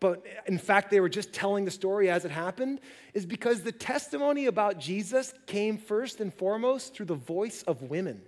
but 0.00 0.24
in 0.46 0.58
fact 0.58 0.90
they 0.90 1.00
were 1.00 1.08
just 1.08 1.32
telling 1.32 1.64
the 1.64 1.70
story 1.70 2.08
as 2.10 2.24
it 2.24 2.30
happened, 2.30 2.80
is 3.14 3.26
because 3.26 3.62
the 3.62 3.72
testimony 3.72 4.46
about 4.46 4.78
Jesus 4.78 5.34
came 5.46 5.76
first 5.76 6.20
and 6.20 6.32
foremost 6.32 6.94
through 6.94 7.06
the 7.06 7.14
voice 7.14 7.62
of 7.64 7.82
women. 7.82 8.20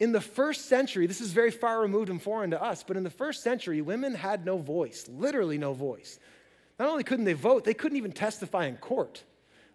In 0.00 0.12
the 0.12 0.20
first 0.20 0.66
century, 0.66 1.06
this 1.06 1.20
is 1.20 1.32
very 1.32 1.50
far 1.50 1.80
removed 1.80 2.10
and 2.10 2.20
foreign 2.20 2.50
to 2.50 2.62
us, 2.62 2.82
but 2.82 2.96
in 2.96 3.04
the 3.04 3.10
first 3.10 3.42
century, 3.42 3.80
women 3.80 4.14
had 4.14 4.44
no 4.44 4.58
voice, 4.58 5.08
literally 5.08 5.58
no 5.58 5.72
voice. 5.72 6.18
Not 6.78 6.88
only 6.88 7.04
couldn't 7.04 7.24
they 7.24 7.34
vote, 7.34 7.64
they 7.64 7.74
couldn't 7.74 7.98
even 7.98 8.12
testify 8.12 8.66
in 8.66 8.76
court. 8.76 9.22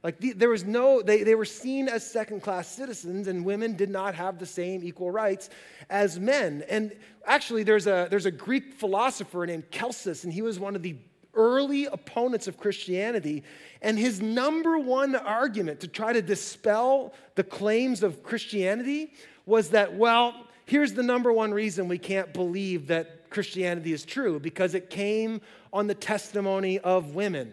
Like 0.03 0.19
the, 0.19 0.33
there 0.33 0.49
was 0.49 0.65
no, 0.65 1.01
they, 1.01 1.23
they 1.23 1.35
were 1.35 1.45
seen 1.45 1.89
as 1.89 2.09
second 2.09 2.41
class 2.41 2.67
citizens, 2.67 3.27
and 3.27 3.43
women 3.43 3.75
did 3.75 3.89
not 3.89 4.15
have 4.15 4.39
the 4.39 4.45
same 4.45 4.83
equal 4.83 5.11
rights 5.11 5.49
as 5.89 6.19
men. 6.19 6.63
And 6.69 6.95
actually, 7.25 7.63
there's 7.63 7.87
a, 7.87 8.07
there's 8.09 8.25
a 8.25 8.31
Greek 8.31 8.73
philosopher 8.73 9.45
named 9.45 9.71
Celsus, 9.71 10.23
and 10.23 10.31
he 10.31 10.41
was 10.41 10.59
one 10.59 10.75
of 10.75 10.83
the 10.83 10.95
early 11.33 11.85
opponents 11.85 12.47
of 12.47 12.57
Christianity. 12.57 13.43
And 13.81 13.99
his 13.99 14.21
number 14.21 14.77
one 14.77 15.15
argument 15.15 15.81
to 15.81 15.87
try 15.87 16.13
to 16.13 16.21
dispel 16.21 17.13
the 17.35 17.43
claims 17.43 18.01
of 18.01 18.23
Christianity 18.23 19.13
was 19.49 19.69
that, 19.69 19.95
well, 19.95 20.35
here's 20.65 20.93
the 20.93 21.01
number 21.01 21.33
one 21.33 21.51
reason 21.51 21.87
we 21.87 21.97
can't 21.97 22.31
believe 22.33 22.87
that 22.87 23.31
Christianity 23.31 23.91
is 23.91 24.05
true 24.05 24.39
because 24.39 24.75
it 24.75 24.91
came 24.91 25.41
on 25.73 25.87
the 25.87 25.95
testimony 25.95 26.77
of 26.77 27.15
women. 27.15 27.51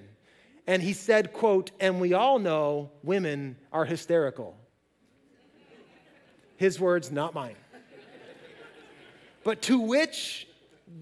And 0.66 0.82
he 0.82 0.92
said, 0.92 1.32
quote, 1.32 1.70
and 1.80 1.98
we 1.98 2.12
all 2.12 2.38
know 2.38 2.90
women 3.02 3.56
are 3.72 3.86
hysterical. 3.86 4.54
His 6.56 6.78
words, 6.78 7.10
not 7.10 7.34
mine. 7.34 7.56
But 9.42 9.62
to 9.62 9.80
which 9.80 10.46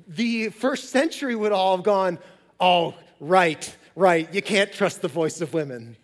the 0.07 0.50
first 0.50 0.90
century 0.90 1.35
would 1.35 1.52
all 1.52 1.76
have 1.76 1.85
gone, 1.85 2.18
oh, 2.61 2.94
right, 3.18 3.76
right, 3.96 4.33
you 4.33 4.42
can't 4.42 4.70
trust 4.70 5.02
the 5.02 5.09
voice 5.09 5.40
of 5.40 5.54
women, 5.54 5.96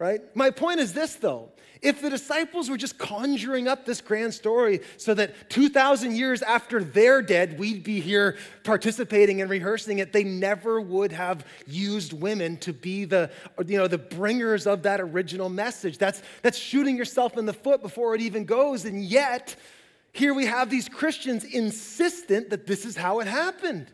right? 0.00 0.20
My 0.34 0.50
point 0.50 0.80
is 0.80 0.94
this, 0.94 1.14
though 1.14 1.50
if 1.86 2.02
the 2.02 2.10
disciples 2.10 2.68
were 2.68 2.76
just 2.76 2.98
conjuring 2.98 3.68
up 3.68 3.86
this 3.86 4.00
grand 4.00 4.34
story 4.34 4.80
so 4.96 5.14
that 5.14 5.48
2,000 5.50 6.16
years 6.16 6.42
after 6.42 6.82
they're 6.82 7.22
dead, 7.22 7.56
we'd 7.60 7.84
be 7.84 8.00
here 8.00 8.36
participating 8.64 9.40
and 9.40 9.48
rehearsing 9.48 10.00
it, 10.00 10.12
they 10.12 10.24
never 10.24 10.80
would 10.80 11.12
have 11.12 11.46
used 11.64 12.12
women 12.12 12.56
to 12.56 12.72
be 12.72 13.04
the, 13.04 13.30
you 13.64 13.78
know, 13.78 13.86
the 13.86 13.98
bringers 13.98 14.66
of 14.66 14.82
that 14.82 15.00
original 15.00 15.48
message. 15.48 15.96
That's, 15.96 16.22
that's 16.42 16.58
shooting 16.58 16.96
yourself 16.96 17.38
in 17.38 17.46
the 17.46 17.52
foot 17.52 17.82
before 17.82 18.16
it 18.16 18.20
even 18.20 18.44
goes. 18.44 18.84
And 18.84 19.04
yet, 19.04 19.54
here 20.12 20.34
we 20.34 20.46
have 20.46 20.68
these 20.68 20.88
Christians 20.88 21.44
insistent 21.44 22.50
that 22.50 22.66
this 22.66 22.84
is 22.84 22.96
how 22.96 23.20
it 23.20 23.28
happened 23.28 23.86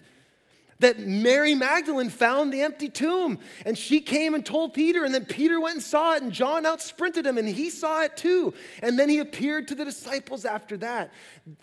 that 0.82 1.00
Mary 1.00 1.54
Magdalene 1.54 2.10
found 2.10 2.52
the 2.52 2.62
empty 2.62 2.88
tomb. 2.88 3.38
And 3.64 3.76
she 3.76 4.00
came 4.00 4.34
and 4.34 4.44
told 4.44 4.74
Peter, 4.74 5.04
and 5.04 5.14
then 5.14 5.24
Peter 5.24 5.60
went 5.60 5.76
and 5.76 5.82
saw 5.82 6.14
it, 6.14 6.22
and 6.22 6.30
John 6.30 6.64
outsprinted 6.64 7.24
him, 7.24 7.38
and 7.38 7.48
he 7.48 7.70
saw 7.70 8.02
it 8.02 8.16
too. 8.16 8.54
And 8.82 8.98
then 8.98 9.08
he 9.08 9.18
appeared 9.18 9.68
to 9.68 9.74
the 9.74 9.84
disciples 9.84 10.44
after 10.44 10.76
that. 10.78 11.12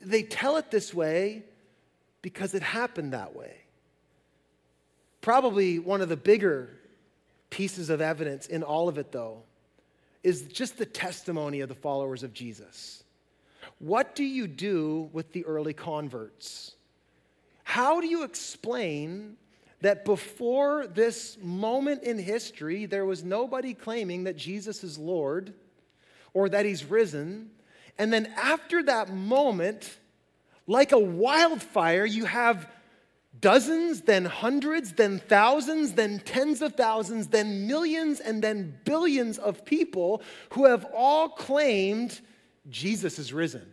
They 0.02 0.24
tell 0.24 0.58
it 0.58 0.72
this 0.72 0.94
way 0.94 1.44
because 2.22 2.54
it 2.54 2.64
happened 2.64 3.14
that 3.14 3.36
way. 3.36 3.56
Probably 5.22 5.80
one 5.80 6.02
of 6.02 6.10
the 6.10 6.18
bigger 6.18 6.78
pieces 7.50 7.90
of 7.90 8.02
evidence 8.02 8.48
in 8.48 8.64
all 8.64 8.90
of 8.90 8.98
it, 8.98 9.12
though, 9.12 9.44
is 10.24 10.44
just 10.44 10.78
the 10.78 10.86
testimony 10.86 11.62
of 11.62 11.70
the 11.70 11.76
followers 11.76 12.24
of 12.24 12.34
Jesus. 12.34 13.04
What 13.80 14.16
do 14.16 14.24
you 14.24 14.48
do 14.48 15.10
with 15.14 15.32
the 15.32 15.46
early 15.46 15.74
converts? 15.74 16.76
How 17.70 18.02
do 18.02 18.08
you 18.08 18.24
explain 18.24 19.38
that 19.82 20.04
before 20.04 20.88
this 20.88 21.38
moment 21.40 22.02
in 22.02 22.18
history, 22.18 22.88
there 22.88 23.06
was 23.06 23.24
nobody 23.24 23.76
claiming 23.76 24.24
that 24.24 24.36
Jesus 24.36 24.84
is 24.84 24.98
Lord 24.98 25.54
or 26.34 26.50
that 26.50 26.66
he's 26.66 26.84
risen? 26.84 27.52
And 28.00 28.12
then 28.12 28.34
after 28.36 28.82
that 28.82 29.14
moment, 29.14 30.00
like 30.66 30.94
a 30.94 30.98
wildfire, 30.98 32.06
you 32.06 32.26
have 32.26 32.68
dozens, 33.40 34.02
then 34.02 34.26
hundreds, 34.26 34.94
then 34.94 35.20
thousands, 35.20 35.94
then 35.94 36.22
tens 36.26 36.64
of 36.64 36.74
thousands, 36.74 37.28
then 37.28 37.68
millions, 37.68 38.20
and 38.20 38.44
then 38.44 38.80
billions 38.84 39.38
of 39.38 39.64
people 39.64 40.24
who 40.54 40.66
have 40.66 40.88
all 40.92 41.30
claimed 41.30 42.20
Jesus 42.68 43.20
is 43.20 43.32
risen. 43.32 43.72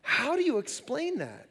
How 0.00 0.36
do 0.36 0.42
you 0.42 0.58
explain 0.58 1.18
that? 1.18 1.47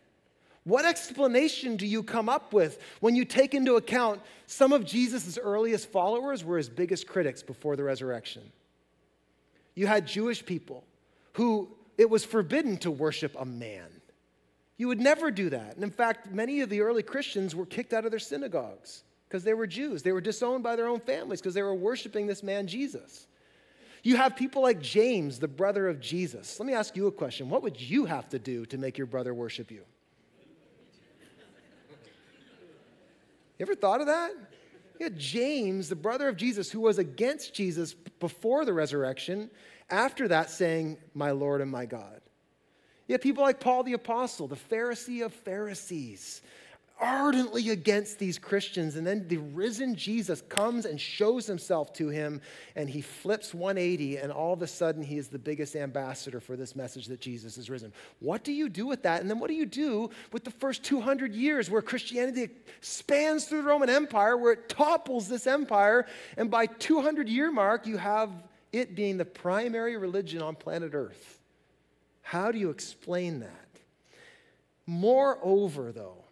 What 0.67 0.84
explanation 0.84 1.77
do 1.77 1.88
you 1.88 2.03
come 2.03 2.27
up 2.27 2.51
with 2.51 2.82
when 2.99 3.15
you 3.15 3.23
take 3.23 3.53
into 3.53 3.75
account 3.77 4.19
some 4.47 4.73
of 4.73 4.84
Jesus' 4.84 5.38
earliest 5.41 5.89
followers 5.89 6.43
were 6.43 6.58
his 6.58 6.67
biggest 6.67 7.08
critics 7.08 7.41
before 7.41 7.77
the 7.77 7.86
resurrection? 7.86 8.41
You 9.75 9.88
had 9.88 10.06
Jewish 10.06 10.45
people 10.45 10.84
who 11.32 11.69
it 11.97 12.10
was 12.10 12.25
forbidden 12.25 12.75
to 12.80 12.91
worship 12.91 13.34
a 13.39 13.45
man. 13.45 13.88
You 14.75 14.89
would 14.89 14.99
never 14.99 15.32
do 15.32 15.49
that. 15.51 15.75
And 15.75 15.86
in 15.86 15.89
fact, 15.89 16.34
many 16.34 16.60
of 16.60 16.69
the 16.69 16.82
early 16.82 17.01
Christians 17.01 17.56
were 17.56 17.65
kicked 17.65 17.93
out 17.93 18.03
of 18.03 18.12
their 18.12 18.19
synagogues 18.19 19.06
because 19.30 19.45
they 19.45 19.53
were 19.53 19.67
Jews. 19.67 20.03
They 20.03 20.12
were 20.12 20.19
disowned 20.19 20.63
by 20.63 20.75
their 20.75 20.88
own 20.88 20.99
families 20.99 21.39
because 21.39 21.53
they 21.53 21.63
were 21.63 21.75
worshiping 21.75 22.27
this 22.27 22.43
man, 22.43 22.67
Jesus. 22.67 23.27
You 24.03 24.17
have 24.17 24.36
people 24.36 24.63
like 24.63 24.82
James, 24.82 25.39
the 25.39 25.47
brother 25.47 25.88
of 25.88 26.01
Jesus. 26.01 26.60
Let 26.60 26.67
me 26.67 26.73
ask 26.73 26.97
you 26.97 27.08
a 27.08 27.12
question. 27.13 27.49
What 27.49 27.63
would 27.63 27.80
you 27.80 28.03
have 28.03 28.27
to 28.32 28.38
do 28.38 28.65
to 28.65 28.77
make 28.77 28.97
your 28.97 29.08
brother 29.08 29.34
worship 29.34 29.71
you? 29.71 29.84
You 33.58 33.63
ever 33.63 33.76
thought 33.76 34.02
of 34.02 34.08
that? 34.08 34.32
You 35.00 35.06
had 35.06 35.17
James, 35.17 35.89
the 35.89 35.96
brother 35.96 36.28
of 36.28 36.38
Jesus, 36.38 36.72
who 36.72 36.82
was 36.82 36.98
against 36.98 37.54
Jesus 37.54 37.93
before 37.93 38.65
the 38.65 38.74
resurrection, 38.74 39.50
after 39.89 40.28
that 40.28 40.50
saying, 40.50 40.98
My 41.13 41.32
Lord 41.32 41.62
and 41.62 41.72
my 41.72 41.86
God. 41.86 42.22
You 43.08 43.13
had 43.13 43.22
people 43.22 43.43
like 43.43 43.60
Paul 43.60 43.84
the 43.84 43.93
Apostle, 43.93 44.48
the 44.48 44.56
Pharisee 44.56 45.24
of 45.24 45.34
Pharisees, 45.34 46.41
ardently 46.99 47.69
against 47.69 48.19
these 48.19 48.39
Christians. 48.39 48.95
And 48.95 49.05
then 49.05 49.27
the 49.27 49.38
risen 49.38 49.95
Jesus 49.95 50.41
comes 50.41 50.86
and 50.86 50.99
shows 50.99 51.45
himself 51.45 51.93
to 51.93 52.10
him, 52.10 52.41
and 52.75 52.89
he 52.89 53.01
flips 53.01 53.53
180, 53.53 54.17
and 54.17 54.31
all 54.31 54.53
of 54.53 54.62
a 54.62 54.67
sudden 54.67 55.03
he 55.03 55.17
is 55.17 55.27
the 55.27 55.39
biggest 55.39 55.75
ambassador 55.75 56.39
for 56.39 56.55
this 56.55 56.75
message 56.75 57.07
that 57.07 57.21
Jesus 57.21 57.57
is 57.57 57.69
risen. 57.69 57.93
What 58.19 58.43
do 58.43 58.51
you 58.51 58.69
do 58.69 58.86
with 58.86 59.03
that? 59.03 59.21
And 59.21 59.29
then 59.29 59.39
what 59.39 59.49
do 59.49 59.55
you 59.55 59.65
do 59.65 60.10
with 60.31 60.43
the 60.43 60.51
first 60.51 60.83
200 60.83 61.33
years 61.33 61.69
where 61.69 61.81
Christianity 61.81 62.49
spans 62.81 63.45
through 63.45 63.62
the 63.62 63.67
Roman 63.67 63.89
Empire, 63.89 64.38
where 64.38 64.53
it 64.53 64.69
topples 64.69 65.27
this 65.27 65.47
empire, 65.47 66.05
and 66.38 66.49
by 66.49 66.65
200 66.65 67.29
year 67.29 67.51
mark, 67.51 67.86
you 67.86 67.97
have 67.97 68.31
it 68.71 68.95
being 68.95 69.17
the 69.17 69.25
primary 69.25 69.97
religion 69.97 70.41
on 70.41 70.55
planet 70.55 70.93
Earth? 70.93 71.39
How 72.21 72.51
do 72.51 72.60
you 72.60 72.69
explain 72.69 73.39
that? 73.39 73.67
Moreover, 74.86 75.91
though, 75.91 76.23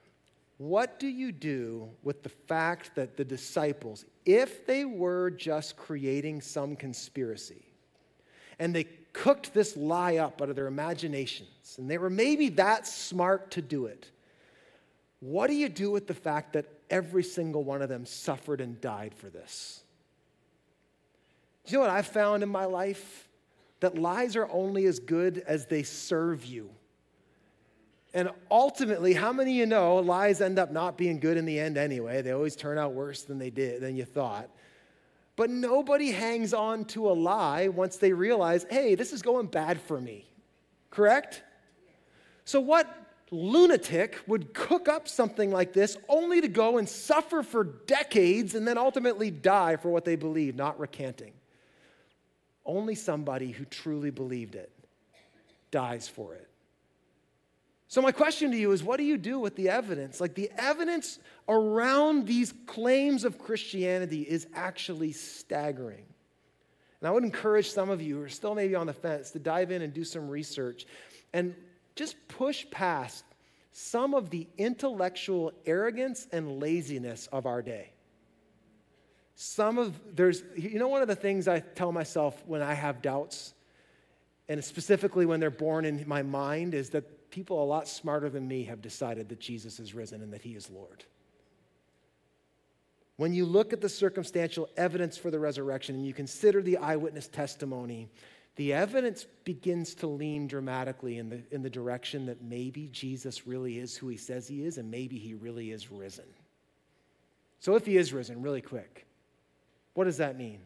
what 0.58 1.00
do 1.00 1.08
you 1.08 1.32
do 1.32 1.90
with 2.02 2.24
the 2.24 2.30
fact 2.30 2.96
that 2.96 3.18
the 3.18 3.26
disciples, 3.26 4.06
if 4.26 4.66
they 4.66 4.86
were 4.86 5.30
just 5.30 5.76
creating 5.76 6.42
some 6.42 6.76
conspiracy, 6.76 7.66
and 8.58 8.74
they 8.74 8.86
cooked 9.12 9.54
this 9.54 9.76
lie 9.76 10.18
up 10.18 10.42
out 10.42 10.50
of 10.50 10.56
their 10.56 10.68
imaginations, 10.68 11.76
and 11.78 11.90
they 11.90 11.98
were 11.98 12.10
maybe 12.10 12.50
that 12.50 12.88
smart 12.88 13.52
to 13.52 13.62
do 13.62 13.86
it, 13.86 14.10
what 15.20 15.48
do 15.48 15.54
you 15.54 15.70
do 15.70 15.92
with 15.92 16.08
the 16.08 16.14
fact 16.14 16.54
that 16.54 16.66
every 16.90 17.24
single 17.24 17.64
one 17.64 17.82
of 17.82 17.90
them 17.90 18.06
suffered 18.06 18.62
and 18.62 18.80
died 18.80 19.14
for 19.14 19.30
this? 19.30 19.84
Do 21.66 21.72
you 21.72 21.78
know 21.78 21.82
what 21.82 21.90
I've 21.90 22.08
found 22.08 22.44
in 22.44 22.50
my 22.50 22.66
life? 22.66 23.28
That 23.82 23.98
lies 23.98 24.36
are 24.36 24.50
only 24.52 24.86
as 24.86 25.00
good 25.00 25.44
as 25.46 25.66
they 25.66 25.84
serve 25.84 26.46
you. 26.46 26.70
And 28.16 28.30
ultimately, 28.50 29.14
how 29.14 29.34
many 29.34 29.52
of 29.52 29.58
you 29.58 29.66
know 29.66 29.98
lies 29.98 30.40
end 30.40 30.58
up 30.58 30.72
not 30.72 30.98
being 30.98 31.20
good 31.20 31.36
in 31.36 31.46
the 31.46 31.60
end 31.60 31.78
anyway? 31.78 32.22
They 32.22 32.32
always 32.32 32.56
turn 32.56 32.78
out 32.78 32.94
worse 32.94 33.24
than 33.24 33.38
they 33.38 33.50
did, 33.50 33.82
than 33.82 33.98
you 33.98 34.06
thought. 34.06 34.50
But 35.36 35.50
nobody 35.50 36.12
hangs 36.12 36.54
on 36.54 36.86
to 36.86 37.10
a 37.10 37.12
lie 37.12 37.68
once 37.68 37.98
they 37.98 38.14
realize, 38.14 38.66
hey, 38.70 38.96
this 38.96 39.12
is 39.12 39.22
going 39.22 39.48
bad 39.48 39.82
for 39.82 40.00
me. 40.00 40.26
Correct? 40.92 41.44
So, 42.46 42.62
what 42.62 42.88
lunatic 43.32 44.18
would 44.28 44.54
cook 44.54 44.88
up 44.88 45.10
something 45.10 45.52
like 45.52 45.74
this 45.74 45.98
only 46.08 46.40
to 46.40 46.48
go 46.48 46.78
and 46.78 46.88
suffer 46.88 47.44
for 47.44 47.66
decades 47.66 48.56
and 48.56 48.66
then 48.66 48.78
ultimately 48.78 49.30
die 49.30 49.76
for 49.76 49.90
what 49.90 50.06
they 50.06 50.16
believed, 50.16 50.56
not 50.56 50.80
recanting? 50.80 51.34
Only 52.66 52.96
somebody 52.96 53.52
who 53.52 53.66
truly 53.66 54.10
believed 54.10 54.56
it 54.56 54.72
dies 55.70 56.08
for 56.08 56.34
it. 56.34 56.50
So, 57.96 58.02
my 58.02 58.12
question 58.12 58.52
to 58.52 58.58
you 58.58 58.74
is 58.74 58.84
what 58.84 58.98
do 58.98 59.06
you 59.06 59.18
do 59.18 59.40
with 59.40 59.56
the 59.56 59.70
evidence? 59.70 60.20
Like, 60.20 60.36
the 60.36 60.52
evidence 60.58 61.18
around 61.48 62.28
these 62.28 62.54
claims 62.66 63.24
of 63.24 63.40
Christianity 63.40 64.24
is 64.24 64.48
actually 64.54 65.14
staggering. 65.14 66.04
And 67.00 67.08
I 67.08 67.12
would 67.12 67.24
encourage 67.24 67.70
some 67.70 67.90
of 67.90 68.02
you 68.02 68.18
who 68.18 68.24
are 68.24 68.28
still 68.28 68.54
maybe 68.54 68.76
on 68.76 68.86
the 68.86 68.92
fence 68.92 69.32
to 69.32 69.40
dive 69.40 69.72
in 69.72 69.82
and 69.82 69.94
do 69.94 70.04
some 70.04 70.28
research 70.28 70.86
and 71.32 71.56
just 71.96 72.18
push 72.28 72.70
past 72.70 73.24
some 73.72 74.14
of 74.14 74.30
the 74.30 74.46
intellectual 74.58 75.54
arrogance 75.66 76.28
and 76.34 76.60
laziness 76.60 77.28
of 77.28 77.46
our 77.46 77.62
day. 77.62 77.94
Some 79.36 79.78
of, 79.78 79.98
there's, 80.18 80.44
you 80.58 80.80
know, 80.80 80.90
one 80.90 81.02
of 81.02 81.08
the 81.08 81.16
things 81.16 81.48
I 81.48 81.62
tell 81.62 81.94
myself 81.94 82.44
when 82.46 82.62
I 82.62 82.74
have 82.74 83.02
doubts, 83.02 83.54
and 84.50 84.62
specifically 84.62 85.26
when 85.26 85.40
they're 85.40 85.50
born 85.50 85.86
in 85.86 86.04
my 86.06 86.24
mind, 86.24 86.74
is 86.74 86.90
that 86.90 87.25
people 87.36 87.62
a 87.62 87.66
lot 87.66 87.86
smarter 87.86 88.30
than 88.30 88.48
me 88.48 88.64
have 88.64 88.82
decided 88.82 89.28
that 89.28 89.42
Jesus 89.42 89.78
is 89.78 89.94
risen 89.94 90.22
and 90.22 90.32
that 90.32 90.42
he 90.42 90.52
is 90.52 90.70
Lord. 90.70 91.04
When 93.18 93.34
you 93.34 93.46
look 93.46 93.74
at 93.74 93.82
the 93.82 93.90
circumstantial 93.90 94.70
evidence 94.78 95.18
for 95.18 95.30
the 95.30 95.40
resurrection 95.40 95.96
and 95.96 96.08
you 96.08 96.14
consider 96.14 96.62
the 96.62 96.78
eyewitness 96.78 97.28
testimony, 97.28 98.08
the 98.56 98.72
evidence 98.72 99.26
begins 99.44 99.96
to 99.96 100.08
lean 100.08 100.48
dramatically 100.48 101.18
in 101.18 101.28
the, 101.28 101.42
in 101.52 101.62
the 101.62 101.70
direction 101.70 102.26
that 102.28 102.42
maybe 102.42 102.88
Jesus 102.94 103.46
really 103.46 103.80
is 103.80 103.98
who 103.98 104.08
he 104.08 104.16
says 104.16 104.48
he 104.48 104.64
is 104.64 104.78
and 104.78 104.90
maybe 104.90 105.18
he 105.18 105.34
really 105.34 105.72
is 105.72 105.92
risen. 105.92 106.26
So, 107.60 107.76
if 107.76 107.86
he 107.86 107.98
is 107.98 108.14
risen, 108.14 108.42
really 108.42 108.62
quick, 108.62 109.06
what 109.94 110.06
does 110.06 110.18
that 110.18 110.38
mean? 110.38 110.60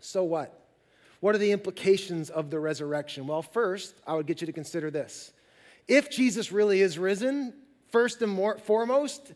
So, 0.00 0.24
what? 0.24 0.58
What 1.20 1.34
are 1.34 1.38
the 1.38 1.52
implications 1.52 2.30
of 2.30 2.48
the 2.48 2.58
resurrection? 2.58 3.26
Well, 3.26 3.42
first, 3.42 3.94
I 4.06 4.14
would 4.14 4.26
get 4.26 4.40
you 4.40 4.46
to 4.46 4.52
consider 4.52 4.90
this. 4.90 5.32
If 5.88 6.10
Jesus 6.10 6.52
really 6.52 6.80
is 6.80 6.98
risen, 6.98 7.54
first 7.90 8.22
and 8.22 8.32
more, 8.32 8.58
foremost, 8.58 9.32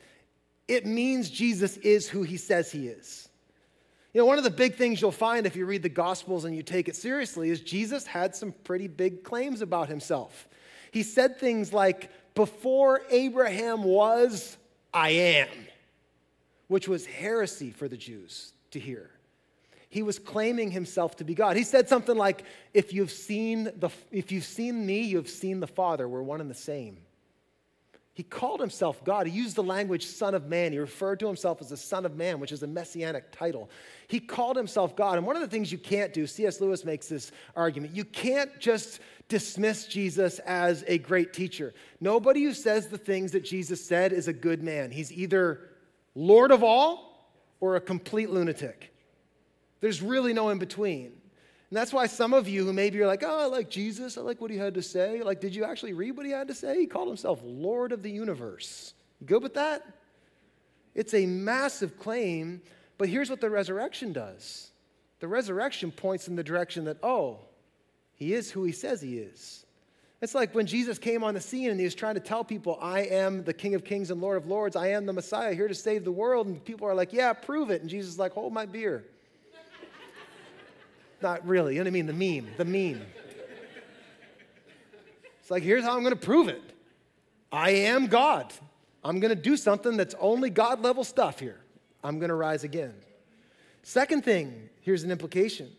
it 0.68 0.86
means 0.86 1.30
Jesus 1.30 1.76
is 1.78 2.08
who 2.08 2.22
he 2.22 2.36
says 2.36 2.72
he 2.72 2.88
is. 2.88 3.28
You 4.12 4.22
know, 4.22 4.26
one 4.26 4.38
of 4.38 4.44
the 4.44 4.50
big 4.50 4.76
things 4.76 5.00
you'll 5.00 5.12
find 5.12 5.46
if 5.46 5.56
you 5.56 5.66
read 5.66 5.82
the 5.82 5.90
Gospels 5.90 6.46
and 6.46 6.56
you 6.56 6.62
take 6.62 6.88
it 6.88 6.96
seriously 6.96 7.50
is 7.50 7.60
Jesus 7.60 8.06
had 8.06 8.34
some 8.34 8.52
pretty 8.64 8.88
big 8.88 9.22
claims 9.22 9.60
about 9.60 9.88
himself. 9.88 10.48
He 10.90 11.02
said 11.02 11.38
things 11.38 11.72
like, 11.72 12.10
Before 12.34 13.02
Abraham 13.10 13.84
was, 13.84 14.56
I 14.94 15.10
am, 15.10 15.48
which 16.68 16.88
was 16.88 17.04
heresy 17.04 17.70
for 17.70 17.88
the 17.88 17.98
Jews 17.98 18.54
to 18.70 18.80
hear. 18.80 19.10
He 19.88 20.02
was 20.02 20.18
claiming 20.18 20.70
himself 20.70 21.16
to 21.16 21.24
be 21.24 21.34
God. 21.34 21.56
He 21.56 21.62
said 21.62 21.88
something 21.88 22.16
like, 22.16 22.44
If 22.74 22.92
you've 22.92 23.12
seen, 23.12 23.64
the, 23.64 23.90
if 24.10 24.32
you've 24.32 24.44
seen 24.44 24.84
me, 24.84 25.02
you 25.02 25.16
have 25.16 25.28
seen 25.28 25.60
the 25.60 25.66
Father. 25.66 26.08
We're 26.08 26.22
one 26.22 26.40
and 26.40 26.50
the 26.50 26.54
same. 26.54 26.98
He 28.16 28.22
called 28.22 28.60
himself 28.60 29.04
God. 29.04 29.26
He 29.26 29.32
used 29.38 29.56
the 29.56 29.62
language 29.62 30.06
Son 30.06 30.34
of 30.34 30.46
Man. 30.46 30.72
He 30.72 30.78
referred 30.78 31.20
to 31.20 31.26
himself 31.26 31.60
as 31.60 31.68
the 31.68 31.76
Son 31.76 32.06
of 32.06 32.16
Man, 32.16 32.40
which 32.40 32.50
is 32.50 32.62
a 32.62 32.66
messianic 32.66 33.30
title. 33.30 33.68
He 34.08 34.20
called 34.20 34.56
himself 34.56 34.96
God. 34.96 35.18
And 35.18 35.26
one 35.26 35.36
of 35.36 35.42
the 35.42 35.48
things 35.48 35.70
you 35.70 35.76
can't 35.76 36.14
do, 36.14 36.26
C.S. 36.26 36.58
Lewis 36.58 36.82
makes 36.82 37.08
this 37.08 37.30
argument, 37.54 37.94
you 37.94 38.06
can't 38.06 38.58
just 38.58 39.00
dismiss 39.28 39.86
Jesus 39.86 40.38
as 40.40 40.82
a 40.86 40.96
great 40.96 41.34
teacher. 41.34 41.74
Nobody 42.00 42.42
who 42.42 42.54
says 42.54 42.88
the 42.88 42.96
things 42.96 43.32
that 43.32 43.44
Jesus 43.44 43.84
said 43.84 44.14
is 44.14 44.28
a 44.28 44.32
good 44.32 44.62
man. 44.62 44.90
He's 44.90 45.12
either 45.12 45.68
Lord 46.14 46.52
of 46.52 46.64
all 46.64 47.30
or 47.60 47.76
a 47.76 47.82
complete 47.82 48.30
lunatic. 48.30 48.95
There's 49.80 50.02
really 50.02 50.32
no 50.32 50.48
in 50.50 50.58
between. 50.58 51.06
And 51.06 51.76
that's 51.76 51.92
why 51.92 52.06
some 52.06 52.32
of 52.32 52.48
you 52.48 52.64
who 52.64 52.72
maybe 52.72 52.98
you're 52.98 53.06
like, 53.06 53.24
oh, 53.24 53.40
I 53.42 53.46
like 53.46 53.68
Jesus, 53.68 54.16
I 54.16 54.20
like 54.20 54.40
what 54.40 54.50
he 54.50 54.56
had 54.56 54.74
to 54.74 54.82
say. 54.82 55.22
Like, 55.22 55.40
did 55.40 55.54
you 55.54 55.64
actually 55.64 55.94
read 55.94 56.16
what 56.16 56.24
he 56.24 56.32
had 56.32 56.48
to 56.48 56.54
say? 56.54 56.80
He 56.80 56.86
called 56.86 57.08
himself 57.08 57.40
Lord 57.42 57.92
of 57.92 58.02
the 58.02 58.10
universe. 58.10 58.94
You 59.20 59.26
good 59.26 59.42
with 59.42 59.54
that? 59.54 59.84
It's 60.94 61.12
a 61.12 61.26
massive 61.26 61.98
claim, 61.98 62.62
but 62.98 63.08
here's 63.08 63.28
what 63.28 63.40
the 63.40 63.50
resurrection 63.50 64.12
does 64.12 64.70
the 65.18 65.28
resurrection 65.28 65.90
points 65.90 66.28
in 66.28 66.36
the 66.36 66.44
direction 66.44 66.84
that, 66.84 66.98
oh, 67.02 67.38
he 68.14 68.34
is 68.34 68.50
who 68.50 68.64
he 68.64 68.72
says 68.72 69.00
he 69.00 69.18
is. 69.18 69.64
It's 70.20 70.34
like 70.34 70.54
when 70.54 70.66
Jesus 70.66 70.98
came 70.98 71.24
on 71.24 71.34
the 71.34 71.40
scene 71.40 71.70
and 71.70 71.78
he 71.78 71.84
was 71.84 71.94
trying 71.94 72.14
to 72.14 72.20
tell 72.20 72.44
people, 72.44 72.78
I 72.80 73.00
am 73.00 73.44
the 73.44 73.52
King 73.52 73.74
of 73.74 73.84
Kings 73.84 74.10
and 74.10 74.20
Lord 74.20 74.36
of 74.36 74.46
Lords. 74.46 74.76
I 74.76 74.88
am 74.88 75.04
the 75.06 75.12
Messiah 75.12 75.54
here 75.54 75.68
to 75.68 75.74
save 75.74 76.04
the 76.04 76.12
world. 76.12 76.46
And 76.46 76.64
people 76.64 76.88
are 76.88 76.94
like, 76.94 77.12
yeah, 77.12 77.32
prove 77.32 77.70
it. 77.70 77.82
And 77.82 77.90
Jesus 77.90 78.12
is 78.12 78.18
like, 78.18 78.32
hold 78.32 78.52
my 78.52 78.64
beer. 78.64 79.04
Not 81.22 81.46
really. 81.46 81.74
You 81.74 81.80
know 81.80 81.84
what 81.84 81.88
I 81.88 82.02
mean? 82.02 82.06
The 82.06 82.12
meme, 82.42 82.50
the 82.56 82.64
meme. 82.64 83.02
It's 85.40 85.50
like, 85.50 85.62
here's 85.62 85.84
how 85.84 85.92
I'm 85.96 86.02
going 86.02 86.14
to 86.14 86.20
prove 86.20 86.48
it 86.48 86.62
I 87.52 87.70
am 87.70 88.06
God. 88.06 88.52
I'm 89.04 89.20
going 89.20 89.34
to 89.34 89.40
do 89.40 89.56
something 89.56 89.96
that's 89.96 90.16
only 90.18 90.50
God 90.50 90.82
level 90.82 91.04
stuff 91.04 91.38
here. 91.38 91.60
I'm 92.02 92.18
going 92.18 92.30
to 92.30 92.34
rise 92.34 92.64
again. 92.64 92.94
Second 93.82 94.24
thing, 94.24 94.68
here's 94.80 95.04
an 95.04 95.12
implication 95.12 95.70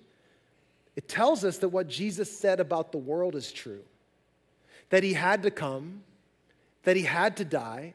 it 0.95 1.07
tells 1.07 1.43
us 1.43 1.57
that 1.59 1.69
what 1.69 1.87
Jesus 1.87 2.35
said 2.39 2.59
about 2.59 2.91
the 2.91 2.97
world 2.97 3.35
is 3.35 3.51
true 3.51 3.83
that 4.89 5.03
he 5.03 5.13
had 5.13 5.43
to 5.43 5.51
come, 5.51 6.01
that 6.83 6.95
he 6.95 7.03
had 7.03 7.35
to 7.37 7.45
die, 7.45 7.93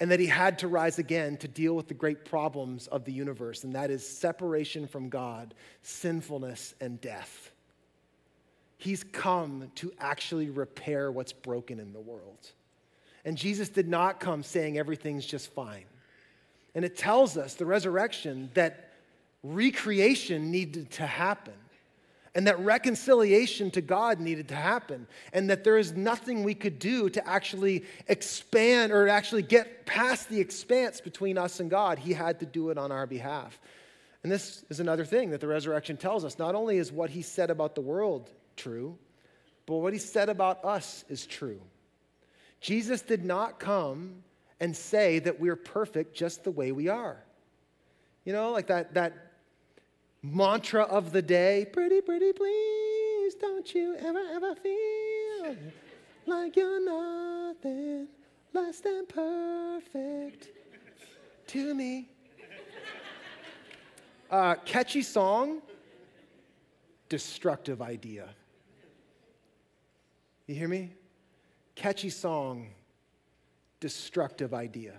and 0.00 0.10
that 0.10 0.20
he 0.20 0.26
had 0.26 0.58
to 0.58 0.68
rise 0.68 0.98
again 0.98 1.36
to 1.38 1.48
deal 1.48 1.74
with 1.74 1.88
the 1.88 1.94
great 1.94 2.24
problems 2.24 2.86
of 2.88 3.04
the 3.04 3.12
universe, 3.12 3.64
and 3.64 3.74
that 3.74 3.90
is 3.90 4.06
separation 4.06 4.86
from 4.86 5.08
God, 5.08 5.54
sinfulness, 5.82 6.74
and 6.80 7.00
death. 7.00 7.52
He's 8.76 9.04
come 9.04 9.70
to 9.76 9.92
actually 9.98 10.50
repair 10.50 11.10
what's 11.10 11.32
broken 11.32 11.78
in 11.78 11.92
the 11.92 12.00
world. 12.00 12.50
And 13.24 13.38
Jesus 13.38 13.68
did 13.68 13.88
not 13.88 14.20
come 14.20 14.42
saying 14.42 14.78
everything's 14.78 15.24
just 15.24 15.52
fine. 15.52 15.84
And 16.74 16.84
it 16.84 16.96
tells 16.96 17.36
us, 17.36 17.54
the 17.54 17.64
resurrection, 17.64 18.50
that 18.54 18.90
recreation 19.42 20.50
needed 20.50 20.90
to 20.92 21.06
happen 21.06 21.54
and 22.34 22.46
that 22.46 22.58
reconciliation 22.58 23.70
to 23.72 23.80
God 23.80 24.18
needed 24.18 24.48
to 24.48 24.54
happen, 24.54 25.06
and 25.32 25.48
that 25.50 25.62
there 25.62 25.78
is 25.78 25.92
nothing 25.92 26.42
we 26.42 26.54
could 26.54 26.78
do 26.78 27.08
to 27.10 27.28
actually 27.28 27.84
expand 28.08 28.92
or 28.92 29.08
actually 29.08 29.42
get 29.42 29.86
past 29.86 30.28
the 30.28 30.40
expanse 30.40 31.00
between 31.00 31.38
us 31.38 31.60
and 31.60 31.70
God. 31.70 31.98
He 31.98 32.12
had 32.12 32.40
to 32.40 32.46
do 32.46 32.70
it 32.70 32.78
on 32.78 32.90
our 32.90 33.06
behalf. 33.06 33.60
And 34.22 34.32
this 34.32 34.64
is 34.70 34.80
another 34.80 35.04
thing 35.04 35.30
that 35.30 35.40
the 35.40 35.46
resurrection 35.46 35.96
tells 35.96 36.24
us. 36.24 36.38
Not 36.38 36.54
only 36.54 36.78
is 36.78 36.90
what 36.90 37.10
he 37.10 37.22
said 37.22 37.50
about 37.50 37.74
the 37.74 37.82
world 37.82 38.30
true, 38.56 38.98
but 39.66 39.76
what 39.76 39.92
he 39.92 39.98
said 39.98 40.28
about 40.28 40.64
us 40.64 41.04
is 41.08 41.26
true. 41.26 41.60
Jesus 42.60 43.02
did 43.02 43.24
not 43.24 43.60
come 43.60 44.22
and 44.60 44.74
say 44.74 45.18
that 45.18 45.38
we're 45.38 45.56
perfect 45.56 46.16
just 46.16 46.42
the 46.42 46.50
way 46.50 46.72
we 46.72 46.88
are. 46.88 47.22
You 48.24 48.32
know, 48.32 48.52
like 48.52 48.68
that, 48.68 48.94
that 48.94 49.23
mantra 50.24 50.84
of 50.84 51.12
the 51.12 51.20
day 51.20 51.66
pretty, 51.70 52.00
pretty 52.00 52.32
please, 52.32 53.34
don't 53.34 53.74
you 53.74 53.94
ever, 53.98 54.22
ever 54.32 54.54
feel 54.54 55.56
like 56.26 56.56
you're 56.56 56.82
nothing 56.82 58.08
less 58.54 58.80
than 58.80 59.04
perfect 59.06 60.48
to 61.46 61.74
me. 61.74 62.08
Uh, 64.30 64.54
catchy 64.64 65.02
song, 65.02 65.60
destructive 67.10 67.82
idea. 67.82 68.28
You 70.46 70.54
hear 70.54 70.68
me? 70.68 70.92
Catchy 71.74 72.10
song, 72.10 72.68
destructive 73.78 74.54
idea. 74.54 74.94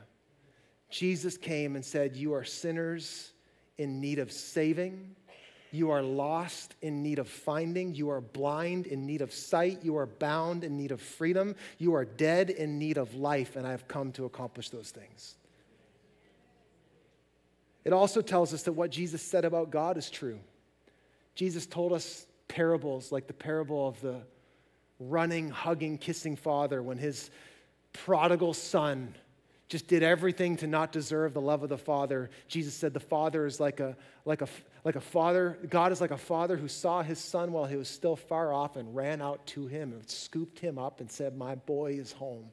Jesus 0.91 1.35
came 1.35 1.75
and 1.75 1.83
said, 1.83 2.15
You 2.15 2.33
are 2.33 2.43
sinners 2.43 3.31
in 3.77 3.99
need 3.99 4.19
of 4.19 4.31
saving. 4.31 5.15
You 5.71 5.91
are 5.91 6.01
lost 6.01 6.73
in 6.81 7.03
need 7.03 7.19
of 7.19 7.27
finding. 7.27 7.95
You 7.95 8.09
are 8.09 8.21
blind 8.21 8.87
in 8.87 9.05
need 9.05 9.21
of 9.21 9.33
sight. 9.33 9.83
You 9.83 9.97
are 9.97 10.05
bound 10.05 10.63
in 10.63 10.77
need 10.77 10.91
of 10.91 11.01
freedom. 11.01 11.55
You 11.77 11.95
are 11.95 12.05
dead 12.05 12.49
in 12.49 12.79
need 12.79 12.97
of 12.97 13.15
life, 13.15 13.55
and 13.55 13.67
I 13.67 13.71
have 13.71 13.87
come 13.87 14.11
to 14.13 14.25
accomplish 14.25 14.69
those 14.69 14.91
things. 14.91 15.35
It 17.83 17.93
also 17.93 18.21
tells 18.21 18.53
us 18.53 18.63
that 18.63 18.73
what 18.73 18.89
Jesus 18.89 19.21
said 19.21 19.45
about 19.45 19.69
God 19.69 19.97
is 19.97 20.09
true. 20.09 20.39
Jesus 21.35 21.65
told 21.65 21.91
us 21.91 22.25
parables 22.47 23.11
like 23.11 23.27
the 23.27 23.33
parable 23.33 23.87
of 23.87 23.99
the 24.01 24.21
running, 24.99 25.49
hugging, 25.49 25.97
kissing 25.97 26.35
father 26.35 26.81
when 26.81 26.97
his 26.97 27.29
prodigal 27.91 28.53
son 28.53 29.13
just 29.67 29.87
did 29.87 30.03
everything 30.03 30.57
to 30.57 30.67
not 30.67 30.91
deserve 30.91 31.33
the 31.33 31.41
love 31.41 31.63
of 31.63 31.69
the 31.69 31.77
Father. 31.77 32.29
Jesus 32.47 32.73
said 32.73 32.93
the 32.93 32.99
Father 32.99 33.45
is 33.45 33.59
like 33.59 33.79
a, 33.79 33.95
like 34.23 34.41
a, 34.41 34.47
like 34.83 34.95
a 34.95 35.01
father, 35.01 35.57
God 35.69 35.91
is 35.91 35.99
like 35.99 36.11
a 36.11 36.17
father 36.17 36.55
who 36.55 36.67
saw 36.67 37.01
his 37.01 37.17
son 37.17 37.51
while 37.51 37.65
he 37.65 37.75
was 37.75 37.89
still 37.89 38.15
far 38.15 38.53
off 38.53 38.75
and 38.75 38.95
ran 38.95 39.21
out 39.21 39.45
to 39.47 39.65
him 39.65 39.91
and 39.93 40.07
scooped 40.07 40.59
him 40.59 40.77
up 40.77 40.99
and 40.99 41.11
said, 41.11 41.35
My 41.35 41.55
boy 41.55 41.93
is 41.93 42.11
home. 42.11 42.45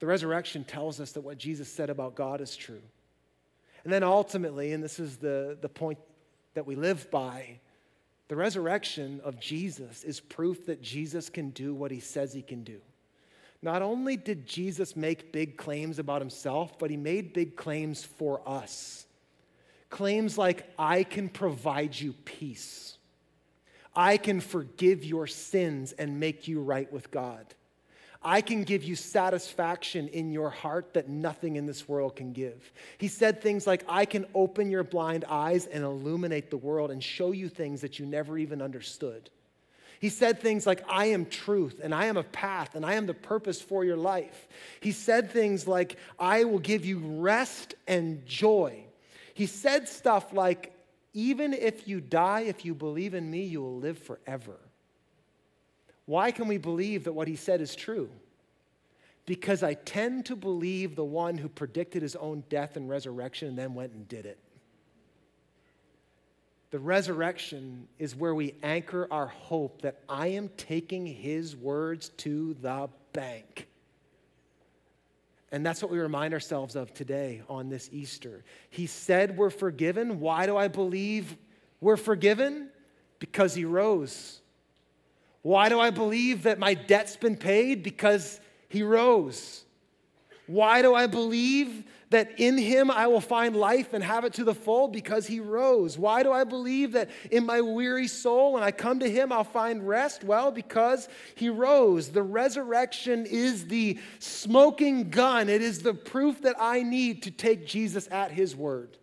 The 0.00 0.06
resurrection 0.06 0.64
tells 0.64 1.00
us 1.00 1.12
that 1.12 1.22
what 1.22 1.38
Jesus 1.38 1.72
said 1.72 1.88
about 1.88 2.14
God 2.14 2.42
is 2.42 2.56
true. 2.56 2.82
And 3.84 3.92
then 3.92 4.02
ultimately, 4.02 4.72
and 4.72 4.84
this 4.84 4.98
is 4.98 5.16
the, 5.16 5.56
the 5.60 5.68
point 5.68 5.98
that 6.52 6.66
we 6.66 6.74
live 6.74 7.10
by, 7.10 7.60
the 8.28 8.36
resurrection 8.36 9.20
of 9.24 9.40
Jesus 9.40 10.04
is 10.04 10.20
proof 10.20 10.66
that 10.66 10.82
Jesus 10.82 11.30
can 11.30 11.50
do 11.50 11.74
what 11.74 11.90
he 11.90 12.00
says 12.00 12.32
he 12.32 12.42
can 12.42 12.64
do. 12.64 12.80
Not 13.62 13.82
only 13.82 14.16
did 14.16 14.46
Jesus 14.46 14.96
make 14.96 15.32
big 15.32 15.56
claims 15.56 15.98
about 15.98 16.22
himself, 16.22 16.78
but 16.78 16.90
he 16.90 16.96
made 16.96 17.32
big 17.32 17.56
claims 17.56 18.02
for 18.02 18.40
us. 18.46 19.06
Claims 19.90 20.38
like, 20.38 20.70
I 20.78 21.02
can 21.02 21.28
provide 21.28 21.98
you 21.98 22.14
peace. 22.24 22.96
I 23.94 24.16
can 24.16 24.40
forgive 24.40 25.04
your 25.04 25.26
sins 25.26 25.92
and 25.92 26.20
make 26.20 26.48
you 26.48 26.62
right 26.62 26.90
with 26.92 27.10
God. 27.10 27.44
I 28.22 28.42
can 28.42 28.64
give 28.64 28.84
you 28.84 28.96
satisfaction 28.96 30.08
in 30.08 30.30
your 30.30 30.50
heart 30.50 30.92
that 30.92 31.08
nothing 31.08 31.56
in 31.56 31.66
this 31.66 31.88
world 31.88 32.16
can 32.16 32.32
give. 32.32 32.72
He 32.98 33.08
said 33.08 33.40
things 33.40 33.66
like, 33.66 33.82
I 33.88 34.04
can 34.04 34.26
open 34.34 34.70
your 34.70 34.84
blind 34.84 35.24
eyes 35.26 35.66
and 35.66 35.82
illuminate 35.82 36.50
the 36.50 36.58
world 36.58 36.90
and 36.90 37.02
show 37.02 37.32
you 37.32 37.48
things 37.48 37.80
that 37.80 37.98
you 37.98 38.04
never 38.06 38.36
even 38.36 38.60
understood. 38.60 39.30
He 40.00 40.08
said 40.08 40.40
things 40.40 40.66
like, 40.66 40.82
I 40.88 41.06
am 41.06 41.26
truth 41.26 41.78
and 41.82 41.94
I 41.94 42.06
am 42.06 42.16
a 42.16 42.22
path 42.22 42.74
and 42.74 42.86
I 42.86 42.94
am 42.94 43.04
the 43.04 43.14
purpose 43.14 43.60
for 43.60 43.84
your 43.84 43.98
life. 43.98 44.48
He 44.80 44.92
said 44.92 45.30
things 45.30 45.68
like, 45.68 45.96
I 46.18 46.44
will 46.44 46.58
give 46.58 46.86
you 46.86 46.98
rest 46.98 47.74
and 47.86 48.24
joy. 48.24 48.82
He 49.34 49.44
said 49.44 49.88
stuff 49.88 50.32
like, 50.32 50.74
even 51.12 51.52
if 51.52 51.86
you 51.86 52.00
die, 52.00 52.40
if 52.40 52.64
you 52.64 52.74
believe 52.74 53.12
in 53.12 53.30
me, 53.30 53.42
you 53.42 53.60
will 53.60 53.76
live 53.76 53.98
forever. 53.98 54.56
Why 56.06 56.30
can 56.30 56.48
we 56.48 56.56
believe 56.56 57.04
that 57.04 57.12
what 57.12 57.28
he 57.28 57.36
said 57.36 57.60
is 57.60 57.76
true? 57.76 58.08
Because 59.26 59.62
I 59.62 59.74
tend 59.74 60.26
to 60.26 60.34
believe 60.34 60.96
the 60.96 61.04
one 61.04 61.36
who 61.36 61.48
predicted 61.48 62.00
his 62.00 62.16
own 62.16 62.42
death 62.48 62.76
and 62.76 62.88
resurrection 62.88 63.48
and 63.48 63.58
then 63.58 63.74
went 63.74 63.92
and 63.92 64.08
did 64.08 64.24
it. 64.24 64.38
The 66.70 66.78
resurrection 66.78 67.88
is 67.98 68.14
where 68.14 68.34
we 68.34 68.54
anchor 68.62 69.08
our 69.10 69.26
hope 69.26 69.82
that 69.82 70.00
I 70.08 70.28
am 70.28 70.48
taking 70.56 71.04
his 71.04 71.56
words 71.56 72.10
to 72.18 72.54
the 72.54 72.88
bank. 73.12 73.66
And 75.52 75.66
that's 75.66 75.82
what 75.82 75.90
we 75.90 75.98
remind 75.98 76.32
ourselves 76.32 76.76
of 76.76 76.94
today 76.94 77.42
on 77.48 77.68
this 77.68 77.88
Easter. 77.92 78.44
He 78.70 78.86
said 78.86 79.36
we're 79.36 79.50
forgiven. 79.50 80.20
Why 80.20 80.46
do 80.46 80.56
I 80.56 80.68
believe 80.68 81.36
we're 81.80 81.96
forgiven? 81.96 82.68
Because 83.18 83.54
he 83.54 83.64
rose. 83.64 84.40
Why 85.42 85.68
do 85.68 85.80
I 85.80 85.90
believe 85.90 86.44
that 86.44 86.60
my 86.60 86.74
debt's 86.74 87.16
been 87.16 87.36
paid? 87.36 87.82
Because 87.82 88.40
he 88.68 88.84
rose. 88.84 89.64
Why 90.46 90.82
do 90.82 90.94
I 90.94 91.08
believe 91.08 91.84
that 92.10 92.38
in 92.38 92.58
him 92.58 92.90
I 92.90 93.06
will 93.06 93.20
find 93.20 93.56
life 93.56 93.92
and 93.92 94.04
have 94.04 94.24
it 94.24 94.34
to 94.34 94.44
the 94.44 94.54
full? 94.54 94.88
Because 94.88 95.26
he 95.26 95.40
rose. 95.40 95.96
Why 95.96 96.22
do 96.22 96.32
I 96.32 96.44
believe 96.44 96.92
that 96.92 97.10
in 97.30 97.46
my 97.46 97.60
weary 97.60 98.08
soul, 98.08 98.52
when 98.52 98.62
I 98.62 98.72
come 98.72 99.00
to 99.00 99.10
him, 99.10 99.32
I'll 99.32 99.44
find 99.44 99.86
rest? 99.86 100.24
Well, 100.24 100.50
because 100.50 101.08
he 101.34 101.48
rose. 101.48 102.10
The 102.10 102.22
resurrection 102.22 103.26
is 103.26 103.66
the 103.66 103.98
smoking 104.18 105.10
gun, 105.10 105.48
it 105.48 105.62
is 105.62 105.82
the 105.82 105.94
proof 105.94 106.42
that 106.42 106.56
I 106.58 106.82
need 106.82 107.22
to 107.24 107.30
take 107.30 107.66
Jesus 107.66 108.08
at 108.10 108.30
his 108.30 108.54
word. 108.54 108.96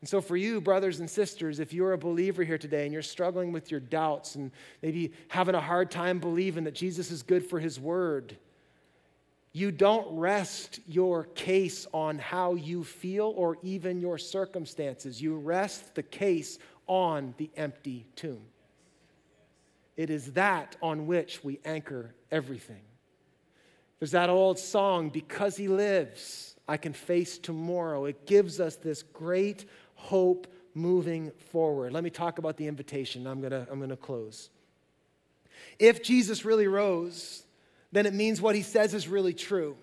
And 0.00 0.08
so, 0.08 0.20
for 0.20 0.36
you, 0.36 0.60
brothers 0.60 1.00
and 1.00 1.10
sisters, 1.10 1.60
if 1.60 1.74
you're 1.74 1.92
a 1.92 1.98
believer 1.98 2.42
here 2.42 2.56
today 2.56 2.84
and 2.84 2.92
you're 2.92 3.02
struggling 3.02 3.52
with 3.52 3.70
your 3.70 3.80
doubts 3.80 4.34
and 4.34 4.50
maybe 4.82 5.12
having 5.28 5.54
a 5.54 5.60
hard 5.60 5.90
time 5.90 6.20
believing 6.20 6.64
that 6.64 6.74
Jesus 6.74 7.10
is 7.10 7.22
good 7.22 7.44
for 7.44 7.60
his 7.60 7.78
word, 7.78 8.38
you 9.52 9.72
don't 9.72 10.16
rest 10.16 10.80
your 10.86 11.24
case 11.24 11.86
on 11.92 12.18
how 12.18 12.54
you 12.54 12.84
feel 12.84 13.32
or 13.36 13.58
even 13.62 14.00
your 14.00 14.16
circumstances. 14.16 15.20
You 15.20 15.36
rest 15.38 15.94
the 15.94 16.04
case 16.04 16.58
on 16.86 17.34
the 17.36 17.50
empty 17.56 18.06
tomb. 18.14 18.42
It 19.96 20.08
is 20.08 20.32
that 20.32 20.76
on 20.80 21.06
which 21.06 21.42
we 21.42 21.58
anchor 21.64 22.14
everything. 22.30 22.82
There's 23.98 24.12
that 24.12 24.30
old 24.30 24.58
song, 24.58 25.10
Because 25.10 25.56
He 25.56 25.68
Lives, 25.68 26.56
I 26.66 26.76
Can 26.76 26.92
Face 26.92 27.36
Tomorrow. 27.36 28.06
It 28.06 28.26
gives 28.26 28.60
us 28.60 28.76
this 28.76 29.02
great 29.02 29.66
hope 29.94 30.46
moving 30.74 31.32
forward. 31.50 31.92
Let 31.92 32.04
me 32.04 32.10
talk 32.10 32.38
about 32.38 32.56
the 32.56 32.66
invitation. 32.66 33.26
I'm 33.26 33.40
going 33.40 33.50
to 33.50 33.66
I'm 33.70 33.78
going 33.78 33.90
to 33.90 33.96
close. 33.96 34.48
If 35.78 36.02
Jesus 36.02 36.44
really 36.44 36.66
rose, 36.66 37.44
then 37.92 38.06
it 38.06 38.14
means 38.14 38.40
what 38.40 38.54
he 38.54 38.62
says 38.62 38.94
is 38.94 39.08
really 39.08 39.34
true. 39.34 39.76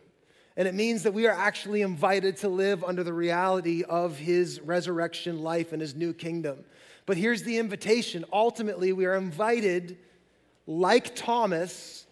And 0.55 0.67
it 0.67 0.73
means 0.73 1.03
that 1.03 1.13
we 1.13 1.27
are 1.27 1.33
actually 1.33 1.83
invited 1.83 2.37
to 2.37 2.49
live 2.49 2.83
under 2.83 3.03
the 3.03 3.13
reality 3.13 3.83
of 3.83 4.17
his 4.17 4.59
resurrection 4.59 5.43
life 5.43 5.71
and 5.71 5.79
his 5.79 5.93
new 5.93 6.13
kingdom. 6.13 6.65
But 7.05 7.17
here's 7.17 7.43
the 7.43 7.57
invitation 7.57 8.25
ultimately, 8.33 8.91
we 8.91 9.05
are 9.05 9.15
invited, 9.15 9.97
like 10.65 11.15
Thomas. 11.15 12.05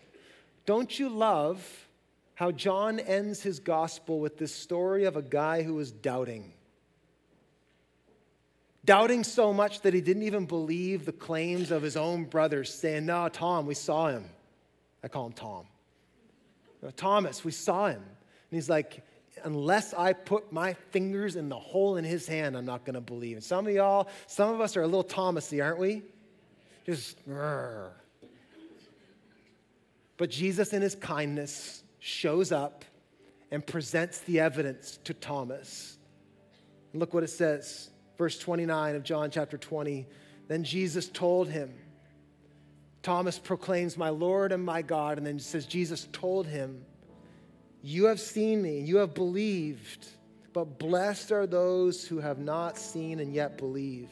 Don't 0.66 1.00
you 1.00 1.10
love 1.10 1.88
how 2.36 2.52
John 2.52 3.00
ends 3.00 3.42
his 3.42 3.60
gospel 3.60 4.20
with 4.20 4.38
this 4.38 4.54
story 4.54 5.06
of 5.06 5.16
a 5.16 5.22
guy 5.22 5.64
who 5.64 5.76
was 5.76 5.92
doubting? 5.92 6.54
Doubting 8.84 9.24
so 9.24 9.52
much 9.52 9.82
that 9.82 9.96
he 9.96 10.02
didn't 10.02 10.24
even 10.24 10.46
believe 10.46 11.06
the 11.06 11.12
claims 11.12 11.72
of 11.72 11.82
his 11.82 11.98
own 11.98 12.26
brothers, 12.26 12.72
saying, 12.72 13.08
No, 13.08 13.28
Tom, 13.30 13.66
we 13.66 13.74
saw 13.74 14.10
him. 14.10 14.30
I 15.04 15.08
call 15.08 15.26
him 15.26 15.34
Tom. 15.34 15.66
Uh, 16.86 16.92
Thomas, 16.96 17.44
we 17.44 17.52
saw 17.52 17.88
him. 17.88 18.02
And 18.02 18.52
he's 18.52 18.70
like, 18.70 19.04
unless 19.44 19.94
I 19.94 20.14
put 20.14 20.52
my 20.52 20.74
fingers 20.92 21.36
in 21.36 21.50
the 21.50 21.58
hole 21.58 21.98
in 21.98 22.04
his 22.04 22.28
hand, 22.28 22.56
I'm 22.56 22.66
not 22.66 22.86
going 22.86 22.94
to 22.96 23.02
believe. 23.02 23.38
And 23.38 23.44
some 23.44 23.68
of 23.68 23.74
y'all, 23.74 24.08
some 24.28 24.54
of 24.54 24.62
us 24.62 24.78
are 24.78 24.82
a 24.82 24.86
little 24.86 25.04
Thomasy, 25.04 25.62
aren't 25.62 25.80
we? 25.80 26.04
Just, 26.86 27.18
but 30.18 30.30
Jesus, 30.30 30.74
in 30.74 30.82
his 30.82 30.96
kindness, 30.96 31.84
shows 32.00 32.52
up 32.52 32.86
and 33.52 33.66
presents 33.66 34.20
the 34.20 34.40
evidence 34.40 35.00
to 35.06 35.14
Thomas. 35.14 35.98
And 36.94 37.00
look 37.00 37.14
what 37.14 37.24
it 37.24 37.30
says, 37.30 37.90
verse 38.18 38.38
29 38.38 38.96
of 38.96 39.04
John 39.04 39.32
chapter 39.32 39.58
20. 39.58 40.06
Then 40.48 40.64
Jesus 40.64 41.10
told 41.10 41.50
him, 41.50 41.74
Thomas 43.06 43.38
proclaims, 43.38 43.98
My 43.98 44.10
Lord 44.10 44.52
and 44.52 44.66
my 44.66 44.82
God. 44.82 45.20
And 45.20 45.28
then 45.28 45.38
says, 45.38 45.68
Jesus 45.68 46.08
told 46.12 46.48
him, 46.48 46.84
You 47.84 48.06
have 48.06 48.20
seen 48.20 48.64
me, 48.64 48.80
you 48.80 48.98
have 48.98 49.14
believed, 49.14 50.08
but 50.54 50.80
blessed 50.80 51.32
are 51.32 51.46
those 51.46 52.08
who 52.08 52.18
have 52.18 52.40
not 52.40 52.80
seen 52.80 53.20
and 53.20 53.32
yet 53.32 53.60
believe. 53.60 54.10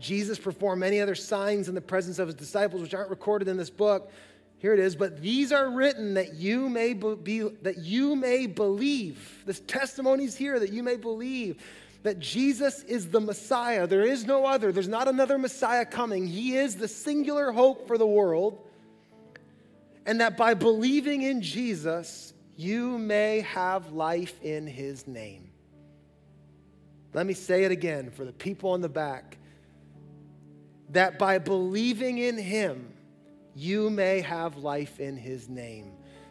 Jesus 0.00 0.40
performed 0.40 0.80
many 0.80 1.00
other 1.00 1.14
signs 1.14 1.68
in 1.68 1.76
the 1.76 1.80
presence 1.80 2.18
of 2.18 2.26
his 2.26 2.34
disciples, 2.34 2.82
which 2.82 2.94
aren't 2.94 3.10
recorded 3.10 3.46
in 3.46 3.56
this 3.56 3.70
book. 3.70 4.10
Here 4.58 4.74
it 4.74 4.80
is, 4.80 4.96
but 4.96 5.22
these 5.22 5.52
are 5.52 5.70
written 5.70 6.14
that 6.14 6.34
you 6.34 6.68
may 6.68 6.94
be 6.94 7.42
that 7.62 7.78
you 7.78 8.16
may 8.16 8.48
believe. 8.48 9.44
This 9.46 9.60
testimony 9.60 10.24
is 10.24 10.34
here 10.34 10.58
that 10.58 10.72
you 10.72 10.82
may 10.82 10.96
believe 10.96 11.62
that 12.06 12.20
Jesus 12.20 12.84
is 12.84 13.10
the 13.10 13.20
Messiah. 13.20 13.84
There 13.88 14.04
is 14.04 14.24
no 14.24 14.46
other. 14.46 14.70
There's 14.70 14.86
not 14.86 15.08
another 15.08 15.38
Messiah 15.38 15.84
coming. 15.84 16.24
He 16.24 16.56
is 16.56 16.76
the 16.76 16.86
singular 16.86 17.50
hope 17.50 17.88
for 17.88 17.98
the 17.98 18.06
world. 18.06 18.64
And 20.06 20.20
that 20.20 20.36
by 20.36 20.54
believing 20.54 21.22
in 21.22 21.42
Jesus, 21.42 22.32
you 22.54 22.96
may 22.96 23.40
have 23.40 23.92
life 23.92 24.40
in 24.40 24.68
his 24.68 25.08
name. 25.08 25.50
Let 27.12 27.26
me 27.26 27.34
say 27.34 27.64
it 27.64 27.72
again 27.72 28.12
for 28.12 28.24
the 28.24 28.32
people 28.32 28.76
in 28.76 28.82
the 28.82 28.88
back 28.88 29.36
that 30.90 31.18
by 31.18 31.38
believing 31.38 32.18
in 32.18 32.38
him, 32.38 32.92
you 33.56 33.90
may 33.90 34.20
have 34.20 34.58
life 34.58 35.00
in 35.00 35.16
his 35.16 35.48
name. 35.48 35.90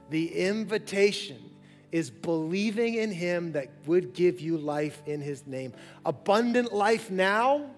The 0.09 0.31
invitation 0.31 1.51
is 1.91 2.09
believing 2.09 2.95
in 2.95 3.11
Him 3.11 3.53
that 3.53 3.69
would 3.85 4.13
give 4.13 4.41
you 4.41 4.57
life 4.57 5.01
in 5.05 5.21
His 5.21 5.45
name. 5.47 5.73
Abundant 6.05 6.73
life 6.73 7.09
now, 7.09 7.69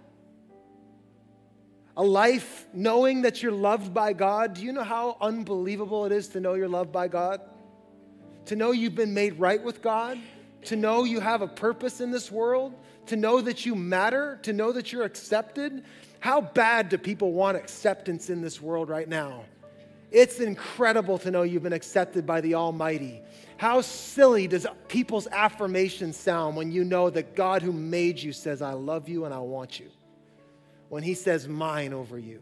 a 1.95 2.03
life 2.03 2.68
knowing 2.74 3.24
that 3.24 3.41
you're 3.41 3.51
loved 3.51 3.93
by 3.93 4.14
God. 4.14 4.53
Do 4.53 4.64
you 4.64 4.72
know 4.72 4.84
how 4.84 5.18
unbelievable 5.20 6.05
it 6.05 6.12
is 6.12 6.28
to 6.30 6.39
know 6.39 6.53
you're 6.53 6.68
loved 6.68 6.91
by 6.91 7.08
God? 7.08 7.41
To 8.45 8.55
know 8.55 8.72
you've 8.72 8.95
been 8.95 9.16
made 9.16 9.39
right 9.39 9.62
with 9.62 9.82
God? 9.82 10.20
To 10.66 10.76
know 10.76 11.03
you 11.05 11.20
have 11.20 11.41
a 11.41 11.47
purpose 11.47 11.99
in 11.99 12.12
this 12.12 12.32
world? 12.32 12.76
To 13.08 13.16
know 13.16 13.41
that 13.41 13.66
you 13.66 13.74
matter? 13.74 14.39
To 14.43 14.53
know 14.53 14.72
that 14.74 14.91
you're 14.91 15.05
accepted? 15.05 15.84
How 16.20 16.41
bad 16.41 16.89
do 16.89 16.97
people 16.97 17.34
want 17.34 17.58
acceptance 17.58 18.30
in 18.30 18.41
this 18.41 18.62
world 18.62 18.89
right 18.89 19.08
now? 19.08 19.45
It's 20.12 20.39
incredible 20.39 21.18
to 21.20 21.32
know 21.32 21.41
you've 21.43 21.64
been 21.64 21.74
accepted 21.74 22.26
by 22.26 22.41
the 22.41 22.55
Almighty. 22.55 23.22
How 23.58 23.82
silly 23.82 24.47
does 24.47 24.68
people's 24.88 25.28
affirmation 25.28 26.14
sound 26.14 26.55
when 26.55 26.72
you 26.72 26.84
know 26.84 27.10
that 27.10 27.36
God 27.36 27.62
who 27.62 27.74
made 27.74 28.20
you 28.20 28.32
says, 28.32 28.62
I 28.62 28.74
love 28.74 29.10
you 29.10 29.26
and 29.26 29.34
I 29.34 29.39
want 29.39 29.80
you? 29.80 29.89
When 30.89 31.03
he 31.03 31.16
says, 31.16 31.47
mine 31.47 31.93
over 31.93 32.18
you. 32.18 32.41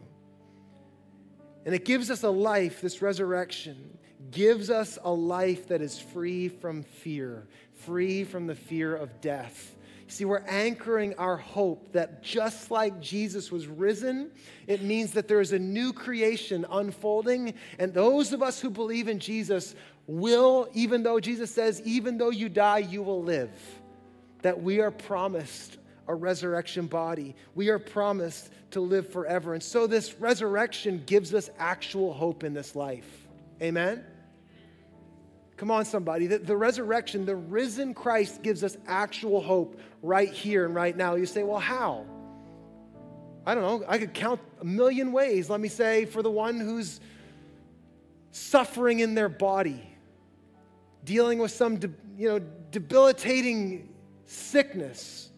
And 1.64 1.74
it 1.74 1.84
gives 1.84 2.10
us 2.10 2.22
a 2.22 2.30
life, 2.30 2.80
this 2.80 3.02
resurrection 3.02 3.98
gives 4.30 4.70
us 4.70 4.98
a 5.02 5.12
life 5.12 5.68
that 5.68 5.80
is 5.80 5.98
free 5.98 6.48
from 6.48 6.82
fear, 6.82 7.46
free 7.74 8.24
from 8.24 8.46
the 8.46 8.54
fear 8.54 8.94
of 8.94 9.20
death. 9.20 9.75
See, 10.08 10.24
we're 10.24 10.44
anchoring 10.46 11.14
our 11.14 11.36
hope 11.36 11.92
that 11.92 12.22
just 12.22 12.70
like 12.70 13.00
Jesus 13.00 13.50
was 13.50 13.66
risen, 13.66 14.30
it 14.66 14.82
means 14.82 15.12
that 15.12 15.26
there 15.26 15.40
is 15.40 15.52
a 15.52 15.58
new 15.58 15.92
creation 15.92 16.64
unfolding. 16.70 17.54
And 17.78 17.92
those 17.92 18.32
of 18.32 18.42
us 18.42 18.60
who 18.60 18.70
believe 18.70 19.08
in 19.08 19.18
Jesus 19.18 19.74
will, 20.06 20.68
even 20.74 21.02
though 21.02 21.18
Jesus 21.18 21.50
says, 21.50 21.82
even 21.84 22.18
though 22.18 22.30
you 22.30 22.48
die, 22.48 22.78
you 22.78 23.02
will 23.02 23.22
live. 23.22 23.50
That 24.42 24.62
we 24.62 24.80
are 24.80 24.92
promised 24.92 25.78
a 26.08 26.14
resurrection 26.14 26.86
body. 26.86 27.34
We 27.56 27.68
are 27.70 27.80
promised 27.80 28.50
to 28.70 28.80
live 28.80 29.10
forever. 29.10 29.54
And 29.54 29.62
so 29.62 29.88
this 29.88 30.14
resurrection 30.20 31.02
gives 31.04 31.34
us 31.34 31.50
actual 31.58 32.12
hope 32.12 32.44
in 32.44 32.54
this 32.54 32.76
life. 32.76 33.26
Amen? 33.60 34.04
Come 35.56 35.70
on, 35.70 35.84
somebody. 35.84 36.26
The, 36.26 36.38
the, 36.38 36.56
resurrection, 36.56 37.24
the 37.24 37.36
risen 37.36 37.94
Christ 37.94 38.42
gives 38.42 38.62
us 38.62 38.76
actual 38.86 39.40
hope 39.40 39.80
right 40.02 40.30
here 40.30 40.66
and 40.66 40.74
right 40.74 40.94
now. 40.94 41.14
You 41.14 41.24
say, 41.24 41.42
well, 41.42 41.58
how? 41.58 42.04
I 43.46 43.54
don't 43.54 43.62
know. 43.62 43.86
I 43.88 43.98
could 43.98 44.12
count 44.12 44.40
a 44.60 44.64
million 44.64 45.12
ways. 45.12 45.48
Let 45.48 45.60
me 45.60 45.68
say, 45.68 46.04
for 46.04 46.22
the 46.22 46.30
one 46.30 46.60
who's 46.60 47.00
suffering 48.32 48.98
in 48.98 49.14
their 49.14 49.30
body, 49.30 49.88
dealing 51.04 51.38
with 51.38 51.52
some 51.52 51.76
de, 51.76 51.90
you 52.18 52.28
know, 52.28 52.40
debilitating 52.70 53.88
sickness, 54.26 55.30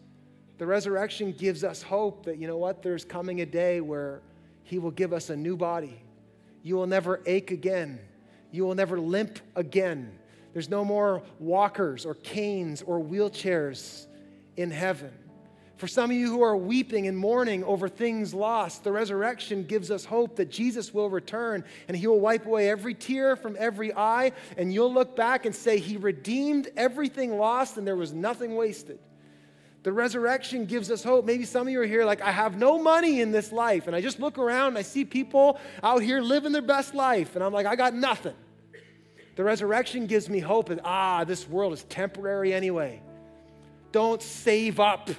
the 0.57 0.65
resurrection 0.65 1.31
gives 1.31 1.63
us 1.63 1.81
hope 1.81 2.25
that, 2.25 2.37
you 2.37 2.47
know 2.47 2.57
what, 2.57 2.81
there's 2.81 3.05
coming 3.05 3.39
a 3.39 3.45
day 3.45 3.79
where 3.79 4.21
He 4.63 4.79
will 4.79 4.91
give 4.91 5.13
us 5.13 5.29
a 5.29 5.35
new 5.35 5.55
body. 5.55 6.01
You 6.61 6.75
will 6.75 6.87
never 6.87 7.21
ache 7.25 7.51
again. 7.51 7.99
You 8.51 8.65
will 8.65 8.75
never 8.75 8.99
limp 8.99 9.39
again. 9.55 10.17
There's 10.53 10.69
no 10.69 10.83
more 10.83 11.21
walkers 11.39 12.05
or 12.05 12.15
canes 12.15 12.81
or 12.81 12.99
wheelchairs 12.99 14.07
in 14.57 14.71
heaven. 14.71 15.11
For 15.77 15.87
some 15.87 16.11
of 16.11 16.17
you 16.17 16.29
who 16.29 16.43
are 16.43 16.57
weeping 16.57 17.07
and 17.07 17.17
mourning 17.17 17.63
over 17.63 17.87
things 17.87 18.33
lost, 18.33 18.83
the 18.83 18.91
resurrection 18.91 19.63
gives 19.63 19.91
us 19.91 20.03
hope 20.03 20.35
that 20.35 20.51
Jesus 20.51 20.93
will 20.93 21.09
return 21.09 21.63
and 21.87 21.95
he 21.95 22.05
will 22.05 22.19
wipe 22.19 22.45
away 22.45 22.69
every 22.69 22.93
tear 22.93 23.37
from 23.37 23.55
every 23.57 23.95
eye, 23.95 24.33
and 24.57 24.73
you'll 24.73 24.93
look 24.93 25.15
back 25.15 25.45
and 25.45 25.55
say, 25.55 25.79
He 25.79 25.95
redeemed 25.95 26.67
everything 26.75 27.37
lost 27.37 27.77
and 27.77 27.87
there 27.87 27.95
was 27.95 28.11
nothing 28.11 28.57
wasted. 28.57 28.99
The 29.83 29.93
resurrection 29.93 30.65
gives 30.65 30.91
us 30.91 31.03
hope. 31.03 31.25
Maybe 31.25 31.45
some 31.45 31.67
of 31.67 31.71
you 31.71 31.81
are 31.81 31.85
here 31.85 32.03
like, 32.03 32.21
I 32.21 32.31
have 32.31 32.57
no 32.57 32.77
money 32.77 33.21
in 33.21 33.31
this 33.31 33.51
life. 33.51 33.87
And 33.87 33.95
I 33.95 34.01
just 34.01 34.19
look 34.19 34.37
around 34.37 34.69
and 34.69 34.77
I 34.77 34.81
see 34.81 35.05
people 35.05 35.57
out 35.81 36.01
here 36.01 36.21
living 36.21 36.51
their 36.51 36.61
best 36.61 36.93
life. 36.93 37.35
And 37.35 37.43
I'm 37.43 37.53
like, 37.53 37.65
I 37.65 37.75
got 37.75 37.93
nothing. 37.93 38.35
The 39.35 39.43
resurrection 39.43 40.05
gives 40.05 40.27
me 40.27 40.39
hope 40.39 40.67
that, 40.67 40.81
ah, 40.83 41.23
this 41.23 41.47
world 41.47 41.71
is 41.71 41.83
temporary 41.85 42.53
anyway. 42.53 43.01
Don't 43.93 44.21
save 44.21 44.81
up 44.81 45.09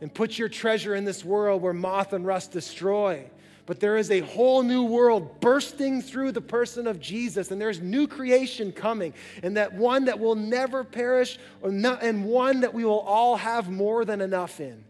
and 0.00 0.12
put 0.12 0.38
your 0.38 0.48
treasure 0.48 0.94
in 0.94 1.04
this 1.04 1.22
world 1.22 1.60
where 1.60 1.74
moth 1.74 2.14
and 2.14 2.26
rust 2.26 2.52
destroy. 2.52 3.28
But 3.70 3.78
there 3.78 3.96
is 3.96 4.10
a 4.10 4.18
whole 4.18 4.64
new 4.64 4.82
world 4.82 5.38
bursting 5.38 6.02
through 6.02 6.32
the 6.32 6.40
person 6.40 6.88
of 6.88 6.98
Jesus, 6.98 7.52
and 7.52 7.60
there's 7.60 7.80
new 7.80 8.08
creation 8.08 8.72
coming, 8.72 9.14
and 9.44 9.56
that 9.56 9.72
one 9.74 10.06
that 10.06 10.18
will 10.18 10.34
never 10.34 10.82
perish, 10.82 11.38
and 11.62 12.24
one 12.24 12.62
that 12.62 12.74
we 12.74 12.84
will 12.84 12.98
all 12.98 13.36
have 13.36 13.70
more 13.70 14.04
than 14.04 14.20
enough 14.20 14.58
in. 14.58 14.82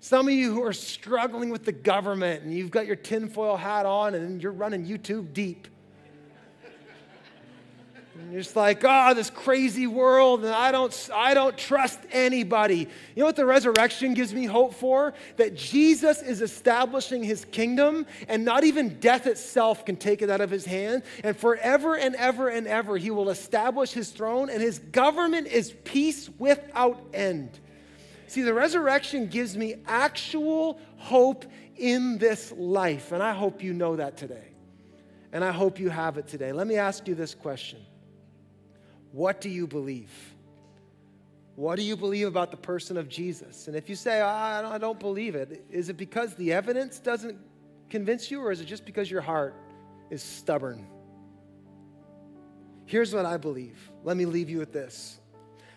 Some 0.00 0.28
of 0.28 0.32
you 0.32 0.54
who 0.54 0.62
are 0.62 0.72
struggling 0.72 1.50
with 1.50 1.66
the 1.66 1.72
government, 1.72 2.42
and 2.42 2.54
you've 2.54 2.70
got 2.70 2.86
your 2.86 2.96
tinfoil 2.96 3.58
hat 3.58 3.84
on, 3.84 4.14
and 4.14 4.42
you're 4.42 4.50
running 4.50 4.86
YouTube 4.86 5.34
deep. 5.34 5.68
And 8.18 8.32
you're 8.32 8.42
just 8.42 8.56
like, 8.56 8.82
oh, 8.82 9.14
this 9.14 9.30
crazy 9.30 9.86
world, 9.86 10.44
and 10.44 10.52
I 10.52 10.72
don't, 10.72 11.08
I 11.14 11.34
don't 11.34 11.56
trust 11.56 12.00
anybody. 12.10 12.78
You 12.78 13.20
know 13.20 13.26
what 13.26 13.36
the 13.36 13.46
resurrection 13.46 14.12
gives 14.12 14.34
me 14.34 14.44
hope 14.44 14.74
for? 14.74 15.14
That 15.36 15.54
Jesus 15.54 16.20
is 16.20 16.42
establishing 16.42 17.22
his 17.22 17.44
kingdom, 17.44 18.06
and 18.26 18.44
not 18.44 18.64
even 18.64 18.98
death 18.98 19.28
itself 19.28 19.84
can 19.84 19.94
take 19.94 20.20
it 20.20 20.30
out 20.30 20.40
of 20.40 20.50
his 20.50 20.64
hand. 20.64 21.04
And 21.22 21.36
forever 21.36 21.96
and 21.96 22.16
ever 22.16 22.48
and 22.48 22.66
ever, 22.66 22.96
he 22.96 23.12
will 23.12 23.30
establish 23.30 23.92
his 23.92 24.10
throne, 24.10 24.50
and 24.50 24.60
his 24.60 24.80
government 24.80 25.46
is 25.46 25.72
peace 25.84 26.28
without 26.38 27.00
end. 27.14 27.60
See, 28.26 28.42
the 28.42 28.52
resurrection 28.52 29.28
gives 29.28 29.56
me 29.56 29.76
actual 29.86 30.80
hope 30.96 31.44
in 31.76 32.18
this 32.18 32.52
life, 32.56 33.12
and 33.12 33.22
I 33.22 33.32
hope 33.32 33.62
you 33.62 33.72
know 33.72 33.94
that 33.94 34.16
today. 34.16 34.48
And 35.32 35.44
I 35.44 35.52
hope 35.52 35.78
you 35.78 35.88
have 35.88 36.18
it 36.18 36.26
today. 36.26 36.52
Let 36.52 36.66
me 36.66 36.76
ask 36.76 37.06
you 37.06 37.14
this 37.14 37.34
question 37.34 37.78
what 39.12 39.40
do 39.40 39.48
you 39.48 39.66
believe? 39.66 40.10
What 41.56 41.76
do 41.76 41.82
you 41.82 41.96
believe 41.96 42.28
about 42.28 42.50
the 42.50 42.56
person 42.56 42.96
of 42.96 43.08
Jesus? 43.08 43.66
And 43.66 43.76
if 43.76 43.88
you 43.88 43.96
say, 43.96 44.20
I 44.20 44.78
don't 44.78 45.00
believe 45.00 45.34
it, 45.34 45.64
is 45.70 45.88
it 45.88 45.96
because 45.96 46.34
the 46.34 46.52
evidence 46.52 47.00
doesn't 47.00 47.38
convince 47.90 48.30
you, 48.30 48.40
or 48.40 48.52
is 48.52 48.60
it 48.60 48.66
just 48.66 48.84
because 48.84 49.10
your 49.10 49.22
heart 49.22 49.54
is 50.10 50.22
stubborn? 50.22 50.86
Here's 52.86 53.12
what 53.12 53.26
I 53.26 53.38
believe. 53.38 53.76
Let 54.04 54.16
me 54.16 54.24
leave 54.24 54.48
you 54.48 54.58
with 54.58 54.72
this. 54.72 55.18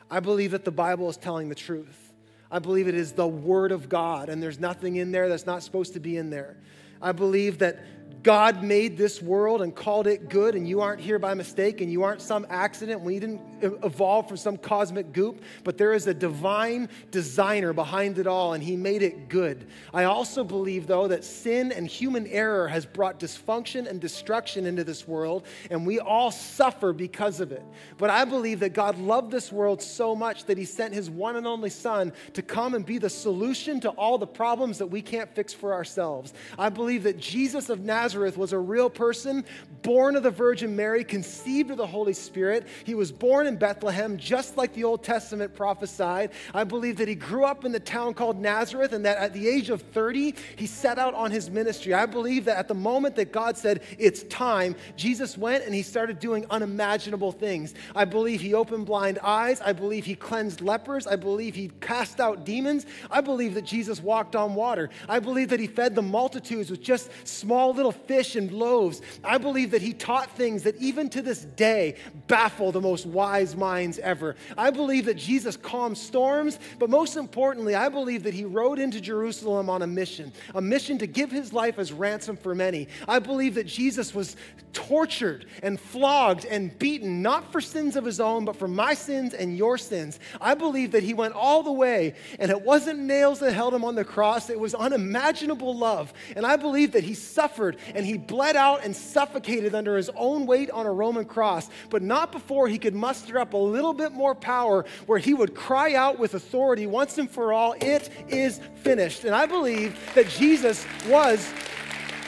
I 0.09 0.19
believe 0.19 0.51
that 0.51 0.65
the 0.65 0.71
Bible 0.71 1.09
is 1.09 1.17
telling 1.17 1.49
the 1.49 1.55
truth. 1.55 2.13
I 2.51 2.59
believe 2.59 2.87
it 2.87 2.95
is 2.95 3.13
the 3.13 3.27
Word 3.27 3.71
of 3.71 3.89
God, 3.89 4.29
and 4.29 4.43
there's 4.43 4.59
nothing 4.59 4.97
in 4.97 5.11
there 5.11 5.29
that's 5.29 5.45
not 5.45 5.63
supposed 5.63 5.93
to 5.93 5.99
be 5.99 6.17
in 6.17 6.29
there. 6.29 6.57
I 7.01 7.13
believe 7.13 7.59
that 7.59 7.79
God 8.23 8.63
made 8.63 8.97
this 8.97 9.19
world 9.19 9.63
and 9.63 9.73
called 9.73 10.05
it 10.05 10.29
good, 10.29 10.53
and 10.53 10.67
you 10.67 10.81
aren't 10.81 11.01
here 11.01 11.17
by 11.17 11.33
mistake, 11.33 11.81
and 11.81 11.91
you 11.91 12.03
aren't 12.03 12.21
some 12.21 12.45
accident. 12.49 13.01
We 13.01 13.19
didn't 13.19 13.41
evolve 13.61 14.27
from 14.27 14.37
some 14.37 14.57
cosmic 14.57 15.11
goop, 15.11 15.41
but 15.63 15.77
there 15.77 15.93
is 15.93 16.05
a 16.05 16.13
divine 16.13 16.89
designer 17.09 17.73
behind 17.73 18.19
it 18.19 18.27
all, 18.27 18.53
and 18.53 18.63
He 18.63 18.75
made 18.75 19.01
it 19.01 19.27
good. 19.27 19.65
I 19.91 20.03
also 20.03 20.43
believe, 20.43 20.85
though, 20.85 21.07
that 21.07 21.23
sin 21.23 21.71
and 21.71 21.87
human 21.87 22.27
error 22.27 22.67
has 22.67 22.85
brought 22.85 23.19
dysfunction 23.19 23.89
and 23.89 23.99
destruction 23.99 24.67
into 24.67 24.83
this 24.83 25.07
world, 25.07 25.47
and 25.71 25.87
we 25.87 25.99
all 25.99 26.29
suffer 26.29 26.93
because 26.93 27.39
of 27.39 27.51
it. 27.51 27.63
But 27.97 28.11
I 28.11 28.25
believe 28.25 28.59
that 28.59 28.73
God 28.73 28.99
loved 28.99 29.31
this 29.31 29.51
world 29.51 29.81
so 29.81 30.15
much 30.15 30.45
that 30.45 30.59
He 30.59 30.65
sent 30.65 30.93
His 30.93 31.09
one 31.09 31.37
and 31.37 31.47
only 31.47 31.71
Son 31.71 32.13
to 32.33 32.43
come 32.43 32.75
and 32.75 32.85
be 32.85 32.99
the 32.99 33.09
solution 33.09 33.79
to 33.79 33.89
all 33.89 34.19
the 34.19 34.27
problems 34.27 34.77
that 34.77 34.87
we 34.87 35.01
can't 35.01 35.33
fix 35.33 35.53
for 35.53 35.73
ourselves. 35.73 36.33
I 36.59 36.69
believe 36.69 37.01
that 37.03 37.17
Jesus 37.17 37.69
of 37.69 37.79
Nazareth 37.79 38.10
Nazareth 38.11 38.37
was 38.37 38.51
a 38.51 38.59
real 38.59 38.89
person, 38.89 39.45
born 39.83 40.17
of 40.17 40.23
the 40.23 40.31
Virgin 40.31 40.75
Mary, 40.75 41.01
conceived 41.01 41.71
of 41.71 41.77
the 41.77 41.87
Holy 41.87 42.11
Spirit. 42.11 42.67
He 42.83 42.93
was 42.93 43.09
born 43.09 43.47
in 43.47 43.55
Bethlehem, 43.55 44.17
just 44.17 44.57
like 44.57 44.73
the 44.73 44.83
Old 44.83 45.01
Testament 45.01 45.55
prophesied. 45.55 46.31
I 46.53 46.65
believe 46.65 46.97
that 46.97 47.07
he 47.07 47.15
grew 47.15 47.45
up 47.45 47.63
in 47.63 47.71
the 47.71 47.79
town 47.79 48.13
called 48.13 48.37
Nazareth 48.37 48.91
and 48.91 49.05
that 49.05 49.17
at 49.17 49.31
the 49.31 49.47
age 49.47 49.69
of 49.69 49.81
30, 49.81 50.35
he 50.57 50.65
set 50.65 50.99
out 50.99 51.13
on 51.13 51.31
his 51.31 51.49
ministry. 51.49 51.93
I 51.93 52.05
believe 52.05 52.43
that 52.45 52.57
at 52.57 52.67
the 52.67 52.73
moment 52.73 53.15
that 53.15 53.31
God 53.31 53.57
said, 53.57 53.81
It's 53.97 54.23
time, 54.23 54.75
Jesus 54.97 55.37
went 55.37 55.63
and 55.63 55.73
he 55.73 55.81
started 55.81 56.19
doing 56.19 56.45
unimaginable 56.49 57.31
things. 57.31 57.73
I 57.95 58.03
believe 58.03 58.41
he 58.41 58.53
opened 58.53 58.87
blind 58.87 59.19
eyes. 59.23 59.61
I 59.61 59.71
believe 59.71 60.03
he 60.03 60.15
cleansed 60.15 60.59
lepers. 60.59 61.07
I 61.07 61.15
believe 61.15 61.55
he 61.55 61.71
cast 61.79 62.19
out 62.19 62.43
demons. 62.43 62.85
I 63.09 63.21
believe 63.21 63.53
that 63.53 63.63
Jesus 63.63 64.03
walked 64.03 64.35
on 64.35 64.53
water. 64.53 64.89
I 65.07 65.19
believe 65.19 65.47
that 65.47 65.61
he 65.61 65.67
fed 65.67 65.95
the 65.95 66.01
multitudes 66.01 66.69
with 66.69 66.81
just 66.81 67.09
small 67.23 67.73
little 67.73 67.93
fish 68.07 68.35
and 68.35 68.51
loaves. 68.51 69.01
I 69.23 69.37
believe 69.37 69.71
that 69.71 69.81
he 69.81 69.93
taught 69.93 70.31
things 70.31 70.63
that 70.63 70.75
even 70.77 71.09
to 71.09 71.21
this 71.21 71.45
day 71.45 71.95
baffle 72.27 72.71
the 72.71 72.81
most 72.81 73.05
wise 73.05 73.55
minds 73.55 73.99
ever. 73.99 74.35
I 74.57 74.69
believe 74.69 75.05
that 75.05 75.17
Jesus 75.17 75.57
calmed 75.57 75.97
storms, 75.97 76.59
but 76.79 76.89
most 76.89 77.17
importantly, 77.17 77.75
I 77.75 77.89
believe 77.89 78.23
that 78.23 78.33
he 78.33 78.45
rode 78.45 78.79
into 78.79 79.01
Jerusalem 79.01 79.69
on 79.69 79.81
a 79.81 79.87
mission, 79.87 80.31
a 80.55 80.61
mission 80.61 80.97
to 80.99 81.07
give 81.07 81.31
his 81.31 81.53
life 81.53 81.79
as 81.79 81.91
ransom 81.91 82.37
for 82.37 82.55
many. 82.55 82.87
I 83.07 83.19
believe 83.19 83.55
that 83.55 83.67
Jesus 83.67 84.13
was 84.13 84.35
tortured 84.73 85.45
and 85.63 85.79
flogged 85.79 86.45
and 86.45 86.77
beaten, 86.79 87.21
not 87.21 87.51
for 87.51 87.61
sins 87.61 87.95
of 87.95 88.05
his 88.05 88.19
own, 88.19 88.45
but 88.45 88.55
for 88.55 88.67
my 88.67 88.93
sins 88.93 89.33
and 89.33 89.57
your 89.57 89.77
sins. 89.77 90.19
I 90.39 90.53
believe 90.53 90.91
that 90.91 91.03
he 91.03 91.13
went 91.13 91.33
all 91.33 91.63
the 91.63 91.71
way, 91.71 92.15
and 92.39 92.51
it 92.51 92.61
wasn't 92.61 92.99
nails 92.99 93.39
that 93.39 93.53
held 93.53 93.73
him 93.73 93.83
on 93.83 93.95
the 93.95 94.05
cross, 94.05 94.49
it 94.49 94.59
was 94.59 94.73
unimaginable 94.73 95.75
love. 95.75 96.13
And 96.35 96.45
I 96.45 96.55
believe 96.55 96.93
that 96.93 97.03
he 97.03 97.13
suffered 97.13 97.77
and 97.95 98.05
he 98.05 98.17
bled 98.17 98.55
out 98.55 98.83
and 98.83 98.95
suffocated 98.95 99.75
under 99.75 99.97
his 99.97 100.09
own 100.15 100.45
weight 100.45 100.69
on 100.71 100.85
a 100.85 100.91
Roman 100.91 101.25
cross, 101.25 101.69
but 101.89 102.01
not 102.01 102.31
before 102.31 102.67
he 102.67 102.77
could 102.77 102.95
muster 102.95 103.39
up 103.39 103.53
a 103.53 103.57
little 103.57 103.93
bit 103.93 104.11
more 104.11 104.35
power 104.35 104.85
where 105.05 105.19
he 105.19 105.33
would 105.33 105.55
cry 105.55 105.93
out 105.93 106.19
with 106.19 106.33
authority 106.33 106.87
once 106.87 107.17
and 107.17 107.29
for 107.29 107.53
all, 107.53 107.75
It 107.81 108.09
is 108.27 108.59
finished. 108.83 109.23
And 109.25 109.35
I 109.35 109.45
believe 109.45 109.97
that 110.15 110.27
Jesus 110.29 110.85
was 111.07 111.51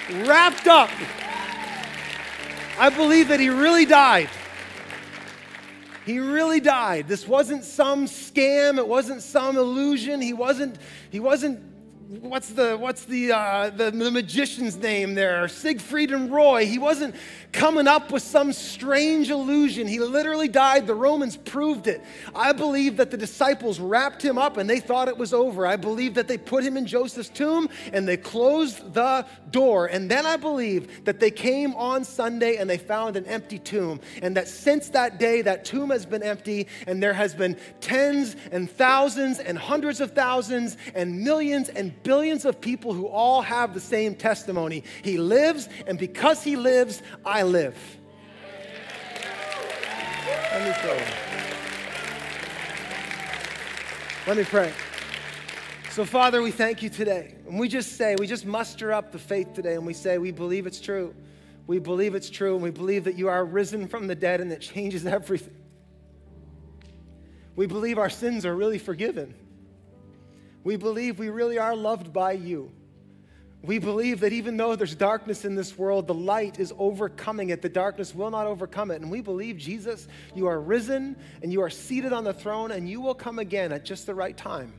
wrapped 0.10 0.68
up. 0.68 0.90
I 2.78 2.90
believe 2.90 3.28
that 3.28 3.40
he 3.40 3.50
really 3.50 3.86
died. 3.86 4.30
He 6.06 6.20
really 6.20 6.60
died. 6.60 7.08
This 7.08 7.28
wasn't 7.28 7.64
some 7.64 8.06
scam, 8.06 8.78
it 8.78 8.88
wasn't 8.88 9.22
some 9.22 9.58
illusion. 9.58 10.22
He 10.22 10.34
wasn't 10.34 10.78
he 11.10 11.20
wasn't 11.20 11.62
what's 12.22 12.50
the 12.50 12.78
what's 12.78 13.06
the, 13.06 13.32
uh, 13.32 13.70
the 13.70 13.90
the 13.90 14.12
magician's 14.12 14.78
name 14.78 15.16
there 15.16 15.48
siegfried 15.48 16.12
and 16.12 16.32
roy 16.32 16.66
he 16.66 16.78
wasn't 16.78 17.16
coming 17.54 17.88
up 17.88 18.12
with 18.12 18.24
some 18.24 18.52
strange 18.52 19.30
illusion. 19.30 19.88
He 19.88 20.00
literally 20.00 20.48
died. 20.48 20.88
The 20.88 20.96
Romans 20.96 21.38
proved 21.38 21.88
it. 21.88 22.02
I 22.36 22.52
believe 22.52 22.98
that 22.98 23.12
the 23.12 23.18
disciples 23.18 23.80
wrapped 23.80 24.24
him 24.24 24.38
up 24.38 24.58
and 24.58 24.70
they 24.70 24.80
thought 24.80 25.08
it 25.08 25.18
was 25.18 25.34
over. 25.34 25.66
I 25.66 25.76
believe 25.76 26.16
that 26.16 26.28
they 26.28 26.38
put 26.38 26.64
him 26.64 26.76
in 26.76 26.86
Joseph's 26.86 27.30
tomb 27.30 27.70
and 27.94 28.08
they 28.08 28.18
closed 28.18 28.94
the 28.94 29.26
door. 29.52 29.86
And 29.86 30.10
then 30.10 30.26
I 30.26 30.36
believe 30.36 31.06
that 31.06 31.20
they 31.20 31.32
came 31.32 31.76
on 31.76 32.04
Sunday 32.04 32.58
and 32.58 32.68
they 32.68 32.80
found 32.80 33.16
an 33.16 33.26
empty 33.28 33.60
tomb. 33.60 34.02
And 34.22 34.36
that 34.36 34.48
since 34.48 34.90
that 34.90 35.20
day, 35.20 35.44
that 35.44 35.64
tomb 35.64 35.92
has 35.92 36.06
been 36.06 36.24
empty 36.24 36.68
and 36.88 37.02
there 37.02 37.14
has 37.14 37.36
been 37.36 37.56
tens 37.80 38.36
and 38.52 38.70
thousands 38.70 39.38
and 39.40 39.58
hundreds 39.58 40.02
of 40.02 40.14
thousands 40.14 40.76
and 40.96 41.22
millions 41.22 41.70
and 41.70 42.02
billions 42.04 42.46
of 42.46 42.62
people 42.62 42.94
who 42.94 43.08
all 43.08 43.42
have 43.42 43.74
the 43.74 43.80
same 43.80 44.16
testimony. 44.16 44.84
He 45.04 45.18
lives, 45.18 45.70
and 45.88 45.98
because 45.98 46.44
he 46.44 46.56
lives, 46.56 47.02
I 47.26 47.44
live. 47.44 47.78
Let 50.52 50.68
me 50.68 50.74
pray. 50.80 51.06
Let 54.28 54.38
me 54.38 54.44
pray. 54.44 54.72
So, 55.90 56.06
Father, 56.06 56.42
we 56.42 56.52
thank 56.52 56.82
you 56.82 56.90
today. 56.90 57.36
And 57.48 57.60
we 57.60 57.68
just 57.68 57.98
say, 57.98 58.16
we 58.18 58.26
just 58.26 58.46
muster 58.46 58.92
up 58.94 59.12
the 59.12 59.20
faith 59.20 59.54
today 59.54 59.74
and 59.74 59.86
we 59.86 59.94
say, 59.94 60.18
we 60.18 60.32
believe 60.32 60.66
it's 60.66 60.80
true. 60.80 61.14
We 61.68 61.78
believe 61.80 62.16
it's 62.16 62.30
true 62.30 62.56
and 62.56 62.64
we 62.64 62.72
believe 62.72 63.04
that 63.04 63.16
you 63.16 63.28
are 63.28 63.46
risen 63.46 63.88
from 63.88 64.08
the 64.08 64.16
dead 64.16 64.42
and 64.42 64.52
it 64.52 64.62
changes 64.62 65.06
everything. 65.08 65.56
We 67.56 67.68
believe 67.68 68.00
our 68.00 68.10
sins 68.10 68.46
are 68.46 68.56
really 68.56 68.80
forgiven. 68.80 69.36
We 70.64 70.76
believe 70.76 71.20
we 71.20 71.30
really 71.30 71.58
are 71.58 71.76
loved 71.76 72.14
by 72.14 72.34
you. 72.34 72.72
We 73.64 73.80
believe 73.80 74.20
that 74.20 74.34
even 74.34 74.58
though 74.58 74.76
there's 74.76 74.94
darkness 74.94 75.46
in 75.46 75.56
this 75.56 75.78
world, 75.78 76.06
the 76.06 76.14
light 76.14 76.60
is 76.60 76.74
overcoming 76.78 77.50
it. 77.50 77.62
The 77.62 77.70
darkness 77.70 78.14
will 78.14 78.30
not 78.30 78.46
overcome 78.46 78.92
it. 78.92 79.02
And 79.02 79.10
we 79.10 79.22
believe, 79.22 79.58
Jesus, 79.58 80.10
you 80.36 80.48
are 80.48 80.60
risen 80.60 81.16
and 81.42 81.52
you 81.52 81.62
are 81.62 81.70
seated 81.70 82.12
on 82.12 82.26
the 82.26 82.34
throne 82.34 82.72
and 82.72 82.90
you 82.90 83.00
will 83.00 83.16
come 83.16 83.40
again 83.40 83.72
at 83.72 83.86
just 83.86 84.06
the 84.06 84.14
right 84.14 84.36
time. 84.36 84.74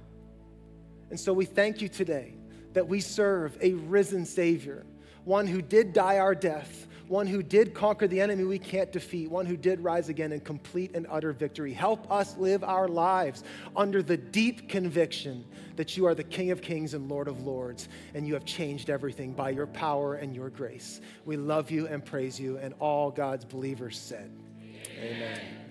And 1.09 1.19
so 1.19 1.33
we 1.33 1.47
thank 1.47 1.81
you 1.81 1.89
today 1.89 2.35
that 2.75 2.87
we 2.87 3.01
serve 3.01 3.57
a 3.63 3.73
risen 3.73 4.27
Savior, 4.27 4.85
one 5.25 5.47
who 5.47 5.63
did 5.63 5.95
die 5.95 6.19
our 6.19 6.35
death, 6.35 6.87
one 7.09 7.27
who 7.27 7.43
did 7.43 7.75
conquer 7.75 8.07
the 8.07 8.21
enemy 8.21 8.45
we 8.45 8.59
can't 8.59 8.91
defeat, 8.91 9.31
one 9.31 9.47
who 9.47 9.57
did 9.57 9.81
rise 9.81 10.09
again 10.09 10.33
in 10.33 10.41
complete 10.41 10.95
and 10.95 11.07
utter 11.11 11.33
victory. 11.33 11.73
Help 11.73 12.11
us 12.11 12.37
live 12.37 12.65
our 12.65 12.89
lives 12.89 13.45
under 13.77 14.03
the 14.03 14.17
deep 14.17 14.69
conviction 14.69 15.45
that 15.77 15.97
you 15.97 16.07
are 16.07 16.15
the 16.15 16.25
King 16.25 16.51
of 16.51 16.63
kings 16.63 16.95
and 16.95 17.09
Lord 17.09 17.29
of 17.29 17.43
lords, 17.43 17.89
and 18.15 18.27
you 18.27 18.35
have 18.35 18.45
changed 18.45 18.91
everything 18.91 19.33
by 19.33 19.51
your 19.51 19.67
power 19.67 20.15
and 20.15 20.35
your 20.35 20.51
grace. 20.51 21.01
We 21.25 21.37
love 21.37 21.71
you 21.71 21.87
and 21.89 22.05
praise 22.05 22.39
you, 22.39 22.59
and 22.59 22.75
all 22.79 23.11
God's 23.11 23.45
believers 23.45 23.99
said, 23.99 24.31
Amen. 24.99 25.17
Amen. 25.17 25.64